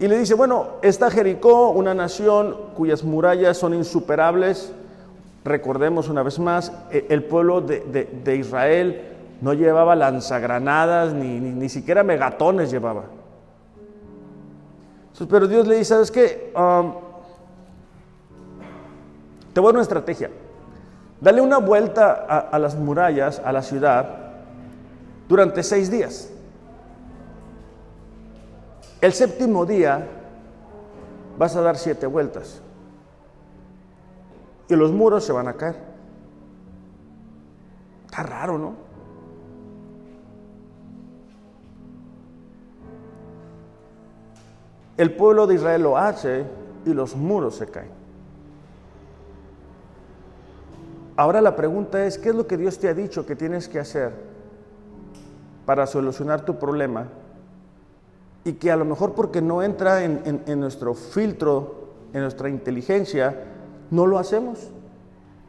Y 0.00 0.08
le 0.08 0.18
dice, 0.18 0.34
bueno, 0.34 0.66
está 0.82 1.08
Jericó, 1.10 1.70
una 1.70 1.94
nación 1.94 2.56
cuyas 2.74 3.04
murallas 3.04 3.56
son 3.56 3.74
insuperables. 3.74 4.72
Recordemos 5.44 6.08
una 6.08 6.24
vez 6.24 6.40
más, 6.40 6.72
e, 6.90 7.06
el 7.08 7.22
pueblo 7.22 7.60
de, 7.60 8.36
Israel 8.36 9.02
no 9.40 9.54
llevaba 9.54 9.94
lanzagranadas, 9.94 11.12
ni, 11.12 11.38
ni, 11.38 11.68
siquiera 11.68 12.02
megatones 12.02 12.72
llevaba. 12.72 13.04
pero 15.30 15.46
Dios 15.46 15.68
le 15.68 15.76
dice, 15.76 15.90
¿sabes 15.90 16.10
qué? 16.10 16.52
Um, 16.56 16.94
te 19.52 19.60
voy 19.60 19.68
a 19.68 19.70
dar 19.70 19.74
una 19.76 19.82
estrategia. 19.82 20.30
Dale 21.20 21.40
una 21.40 21.58
vuelta 21.58 22.12
a, 22.12 22.58
las 22.58 22.74
murallas, 22.74 23.40
a 23.44 23.52
la 23.52 23.62
ciudad, 23.62 24.08
durante 25.28 25.62
seis 25.62 25.90
días. 25.90 26.30
El 29.00 29.12
séptimo 29.12 29.64
día 29.64 30.06
vas 31.38 31.54
a 31.54 31.60
dar 31.60 31.76
siete 31.76 32.06
vueltas. 32.06 32.60
y 34.68 34.74
los 34.74 34.90
muros 34.90 35.24
se 35.24 35.32
van 35.32 35.48
a 35.48 35.52
caer. 35.52 35.76
Está 38.06 38.22
raro, 38.22 38.58
¿no? 38.58 38.74
El 44.96 45.14
pueblo 45.14 45.46
de 45.46 45.56
Israel 45.56 45.82
lo 45.82 45.98
hace 45.98 46.44
y 46.86 46.94
los 46.94 47.14
muros 47.14 47.56
se 47.56 47.66
caen. 47.66 48.01
Ahora 51.16 51.40
la 51.42 51.56
pregunta 51.56 52.06
es, 52.06 52.16
¿qué 52.16 52.30
es 52.30 52.34
lo 52.34 52.46
que 52.46 52.56
Dios 52.56 52.78
te 52.78 52.88
ha 52.88 52.94
dicho 52.94 53.26
que 53.26 53.36
tienes 53.36 53.68
que 53.68 53.78
hacer 53.78 54.12
para 55.66 55.86
solucionar 55.86 56.44
tu 56.44 56.58
problema? 56.58 57.08
Y 58.44 58.54
que 58.54 58.70
a 58.70 58.76
lo 58.76 58.84
mejor 58.84 59.12
porque 59.12 59.42
no 59.42 59.62
entra 59.62 60.04
en, 60.04 60.60
nuestro 60.60 60.94
filtro, 60.94 61.90
en 62.14 62.22
nuestra 62.22 62.48
inteligencia, 62.48 63.44
no 63.90 64.06
lo 64.06 64.18
hacemos 64.18 64.70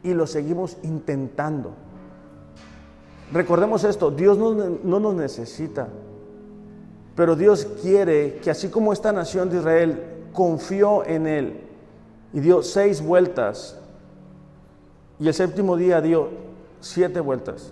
y 0.03 0.13
lo 0.13 0.27
seguimos 0.27 0.77
intentando. 0.83 1.71
Recordemos 3.31 3.85
esto, 3.85 4.11
Dios 4.11 4.37
no, 4.37 4.53
no 4.53 4.99
nos 4.99 5.15
necesita, 5.15 5.87
pero 7.15 7.35
Dios 7.35 7.65
quiere 7.81 8.35
que 8.43 8.51
así 8.51 8.67
como 8.69 8.91
esta 8.91 9.11
nación 9.11 9.49
de 9.49 9.57
Israel 9.57 10.03
confió 10.33 11.05
en 11.05 11.25
Él 11.25 11.61
y 12.33 12.41
dio 12.41 12.61
seis 12.61 13.01
vueltas 13.01 13.79
y 15.19 15.27
el 15.27 15.33
séptimo 15.33 15.75
día 15.77 16.01
dio 16.01 16.29
siete 16.79 17.19
vueltas, 17.19 17.71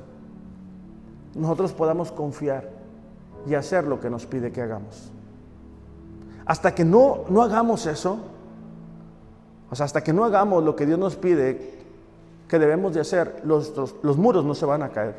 nosotros 1.35 1.73
podamos 1.73 2.11
confiar 2.11 2.69
y 3.47 3.55
hacer 3.55 3.85
lo 3.85 3.99
que 3.99 4.09
nos 4.09 4.25
pide 4.25 4.51
que 4.51 4.61
hagamos. 4.61 5.11
Hasta 6.45 6.75
que 6.75 6.83
no, 6.83 7.25
no 7.29 7.41
hagamos 7.41 7.85
eso, 7.85 8.19
o 9.69 9.75
sea, 9.75 9.85
hasta 9.85 10.03
que 10.03 10.13
no 10.13 10.25
hagamos 10.25 10.63
lo 10.63 10.75
que 10.75 10.85
Dios 10.85 10.99
nos 10.99 11.15
pide 11.15 11.79
que 12.47 12.59
debemos 12.59 12.93
de 12.93 12.99
hacer, 12.99 13.41
los, 13.45 13.73
los 14.03 14.17
muros 14.17 14.43
no 14.43 14.53
se 14.53 14.65
van 14.65 14.83
a 14.83 14.89
caer. 14.89 15.15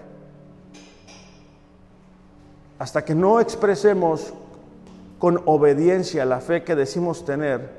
Hasta 2.78 3.04
que 3.04 3.14
no 3.14 3.40
expresemos 3.40 4.34
con 5.18 5.40
obediencia 5.46 6.24
la 6.26 6.40
fe 6.40 6.64
que 6.64 6.74
decimos 6.74 7.24
tener, 7.24 7.70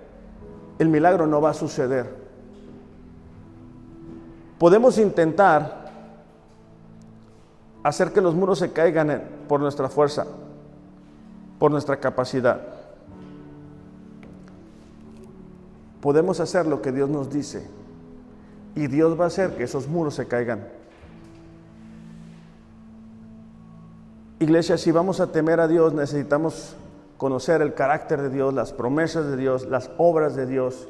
el 0.80 0.90
milagro 0.90 1.28
no 1.28 1.42
va 1.42 1.52
a 1.52 1.54
suceder. 1.54 2.23
Podemos 4.64 4.98
intentar 4.98 5.92
hacer 7.84 8.14
que 8.14 8.22
los 8.22 8.34
muros 8.34 8.60
se 8.60 8.72
caigan 8.72 9.22
por 9.50 9.60
nuestra 9.60 9.90
fuerza, 9.90 10.26
por 11.60 11.70
nuestra 11.70 11.98
capacidad. 11.98 12.62
Podemos 16.00 16.40
hacer 16.40 16.66
lo 16.66 16.82
que 16.82 16.94
Dios 16.94 17.10
nos 17.10 17.30
dice 17.30 17.68
y 18.74 18.88
Dios 18.88 19.20
va 19.20 19.26
a 19.26 19.28
hacer 19.28 19.58
que 19.58 19.64
esos 19.64 19.90
muros 19.90 20.16
se 20.16 20.30
caigan. 20.30 20.66
Iglesia, 24.40 24.78
si 24.78 24.92
vamos 24.94 25.20
a 25.20 25.30
temer 25.34 25.60
a 25.60 25.68
Dios, 25.68 25.92
necesitamos 25.92 26.78
conocer 27.18 27.62
el 27.62 27.74
carácter 27.74 28.22
de 28.22 28.30
Dios, 28.30 28.54
las 28.54 28.72
promesas 28.72 29.26
de 29.26 29.36
Dios, 29.36 29.66
las 29.66 29.92
obras 29.98 30.38
de 30.38 30.46
Dios, 30.46 30.88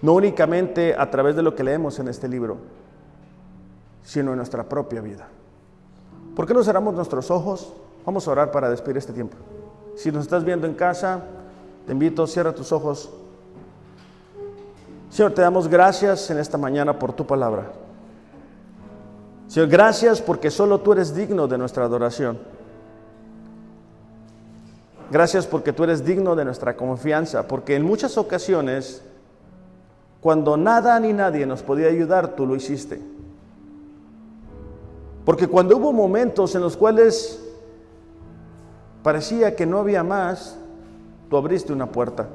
no 0.00 0.14
únicamente 0.14 0.94
a 0.98 1.10
través 1.10 1.36
de 1.36 1.42
lo 1.42 1.54
que 1.54 1.64
leemos 1.64 1.98
en 1.98 2.08
este 2.08 2.26
libro 2.26 2.79
sino 4.02 4.30
en 4.30 4.36
nuestra 4.38 4.64
propia 4.64 5.00
vida. 5.00 5.28
¿Por 6.34 6.46
qué 6.46 6.54
no 6.54 6.62
cerramos 6.62 6.94
nuestros 6.94 7.30
ojos? 7.30 7.72
Vamos 8.04 8.26
a 8.26 8.30
orar 8.30 8.50
para 8.50 8.70
despedir 8.70 8.96
este 8.98 9.12
tiempo. 9.12 9.36
Si 9.96 10.10
nos 10.10 10.22
estás 10.22 10.44
viendo 10.44 10.66
en 10.66 10.74
casa, 10.74 11.20
te 11.86 11.92
invito, 11.92 12.26
cierra 12.26 12.54
tus 12.54 12.72
ojos. 12.72 13.10
Señor, 15.10 15.32
te 15.32 15.42
damos 15.42 15.68
gracias 15.68 16.30
en 16.30 16.38
esta 16.38 16.56
mañana 16.56 16.98
por 16.98 17.12
tu 17.12 17.26
palabra. 17.26 17.72
Señor, 19.48 19.68
gracias 19.68 20.22
porque 20.22 20.50
solo 20.50 20.80
tú 20.80 20.92
eres 20.92 21.14
digno 21.14 21.48
de 21.48 21.58
nuestra 21.58 21.84
adoración. 21.84 22.38
Gracias 25.10 25.46
porque 25.46 25.72
tú 25.72 25.82
eres 25.82 26.04
digno 26.04 26.36
de 26.36 26.44
nuestra 26.44 26.76
confianza, 26.76 27.48
porque 27.48 27.74
en 27.74 27.82
muchas 27.82 28.16
ocasiones, 28.16 29.02
cuando 30.20 30.56
nada 30.56 31.00
ni 31.00 31.12
nadie 31.12 31.46
nos 31.46 31.62
podía 31.62 31.88
ayudar, 31.88 32.36
tú 32.36 32.46
lo 32.46 32.54
hiciste. 32.54 33.00
Porque 35.30 35.46
cuando 35.46 35.76
hubo 35.76 35.92
momentos 35.92 36.56
en 36.56 36.60
los 36.60 36.76
cuales 36.76 37.40
parecía 39.04 39.54
que 39.54 39.64
no 39.64 39.78
había 39.78 40.02
más, 40.02 40.58
tú 41.28 41.36
abriste 41.36 41.72
una 41.72 41.86
puerta. 41.86 42.26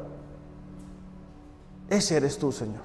Ese 1.89 2.15
eres 2.15 2.37
tú, 2.37 2.53
Señor. 2.53 2.83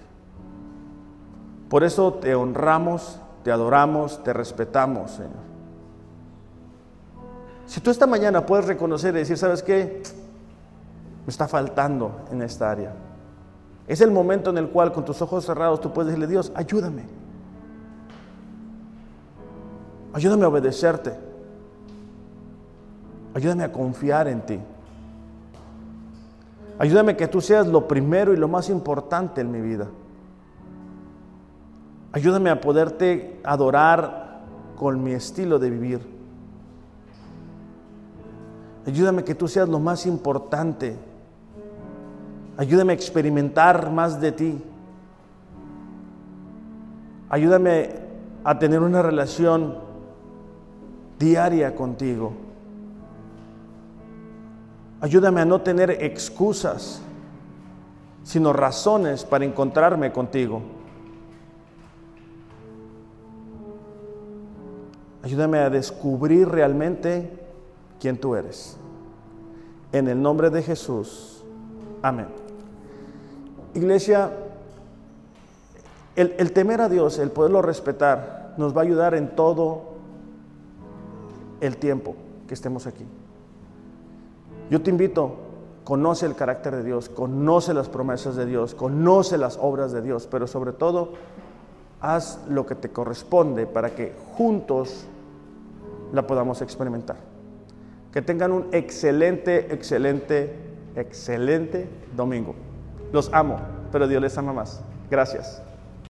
Por 1.69 1.85
eso 1.85 2.15
te 2.15 2.35
honramos, 2.35 3.21
te 3.45 3.53
adoramos, 3.53 4.21
te 4.25 4.33
respetamos, 4.33 5.13
Señor. 5.13 5.31
Si 7.67 7.81
tú 7.81 7.93
esta 7.93 8.09
mañana 8.09 8.45
puedes 8.45 8.67
reconocer 8.67 9.15
y 9.15 9.19
decir, 9.19 9.39
¿sabes 9.39 9.63
qué? 9.63 10.03
Me 11.25 11.31
está 11.31 11.47
faltando 11.47 12.23
en 12.33 12.43
esta 12.43 12.69
área. 12.69 12.93
Es 13.87 14.01
el 14.01 14.11
momento 14.11 14.51
en 14.51 14.59
el 14.59 14.71
cual 14.71 14.93
con 14.93 15.05
tus 15.05 15.23
ojos 15.23 15.47
cerrados 15.47 15.81
tú 15.81 15.93
puedes 15.93 16.09
decirle, 16.09 16.27
Dios, 16.27 16.51
ayúdame. 16.57 17.20
Ayúdame 20.13 20.45
a 20.45 20.49
obedecerte. 20.49 21.13
Ayúdame 23.35 23.65
a 23.65 23.73
confiar 23.73 24.29
en 24.29 24.41
ti. 24.45 24.59
Ayúdame 26.79 27.17
que 27.17 27.29
tú 27.29 27.41
seas 27.41 27.67
lo 27.67 27.87
primero 27.87 28.33
y 28.33 28.37
lo 28.37 28.49
más 28.49 28.71
importante 28.71 29.41
en 29.41 29.53
mi 29.53 29.61
vida. 29.61 29.87
Ayúdame 32.13 32.51
a 32.51 32.61
poderte 32.61 33.41
adorar 33.45 34.41
con 34.77 35.03
mi 35.03 35.13
estilo 35.13 35.59
de 35.59 35.71
vivir. 35.71 36.01
Ayúdame 38.87 39.23
que 39.25 39.35
tú 39.35 39.47
seas 39.47 39.69
lo 39.69 39.79
más 39.79 40.07
importante. 40.07 40.97
Ayúdame 42.57 42.95
a 42.95 42.97
experimentar 42.97 43.91
más 43.93 44.21
de 44.21 44.33
ti. 44.33 44.65
Ayúdame 47.29 47.91
a 48.43 48.59
tener 48.59 48.81
una 48.81 49.03
relación 49.03 49.90
diaria 51.21 51.77
contigo. 51.77 52.33
Ayúdame 55.03 55.43
a 55.43 55.45
no 55.45 55.61
tener 55.61 55.91
excusas, 56.03 57.03
sino 58.25 58.53
razones 58.53 59.25
para 59.25 59.45
encontrarme 59.45 60.13
contigo. 60.13 60.63
Ayúdame 65.23 65.59
a 65.59 65.69
descubrir 65.69 66.49
realmente 66.49 67.39
quién 68.01 68.19
tú 68.19 68.35
eres. 68.35 68.79
En 69.93 70.09
el 70.09 70.21
nombre 70.21 70.49
de 70.49 70.63
Jesús. 70.63 71.45
Amén. 72.01 72.29
Iglesia, 73.75 74.33
el, 76.17 76.53
temer 76.53 76.81
a 76.81 76.89
Dios, 76.89 77.19
el 77.19 77.31
poderlo 77.31 77.61
respetar, 77.61 78.55
nos 78.57 78.75
va 78.75 78.81
a 78.81 78.85
ayudar 78.85 79.15
en 79.15 79.37
todo 79.37 79.90
el 81.61 81.77
tiempo 81.77 82.15
que 82.47 82.55
estemos 82.55 82.87
aquí. 82.87 83.05
Yo 84.71 84.83
te 84.83 84.91
invito, 84.91 85.37
conoce 85.85 86.27
el 86.27 86.35
carácter 86.35 86.77
de 86.77 86.85
Dios, 86.85 87.09
conoce 87.09 87.75
las 87.75 87.89
promesas 87.89 88.37
de 88.37 88.47
Dios, 88.47 88.75
conoce 88.75 89.39
las 89.39 89.59
obras 89.61 89.93
de 89.93 90.03
Dios, 90.03 90.29
pero 90.31 90.47
sobre 90.47 90.73
todo, 90.73 91.13
haz 92.01 92.41
lo 92.49 92.67
que 92.67 92.75
te 92.75 92.91
corresponde 92.91 93.67
para 93.67 93.95
que 93.95 94.15
juntos 94.37 95.07
la 96.13 96.27
podamos 96.27 96.63
experimentar. 96.63 97.17
Que 98.13 98.23
tengan 98.23 98.53
un 98.53 98.67
excelente, 98.73 99.73
excelente, 99.73 100.55
excelente 100.97 101.89
domingo. 102.17 102.55
Los 103.13 103.31
amo, 103.33 103.59
pero 103.93 104.09
Dios 104.09 104.23
les 104.23 104.37
ama 104.39 104.53
más. 104.53 104.81
Gracias. 105.11 105.63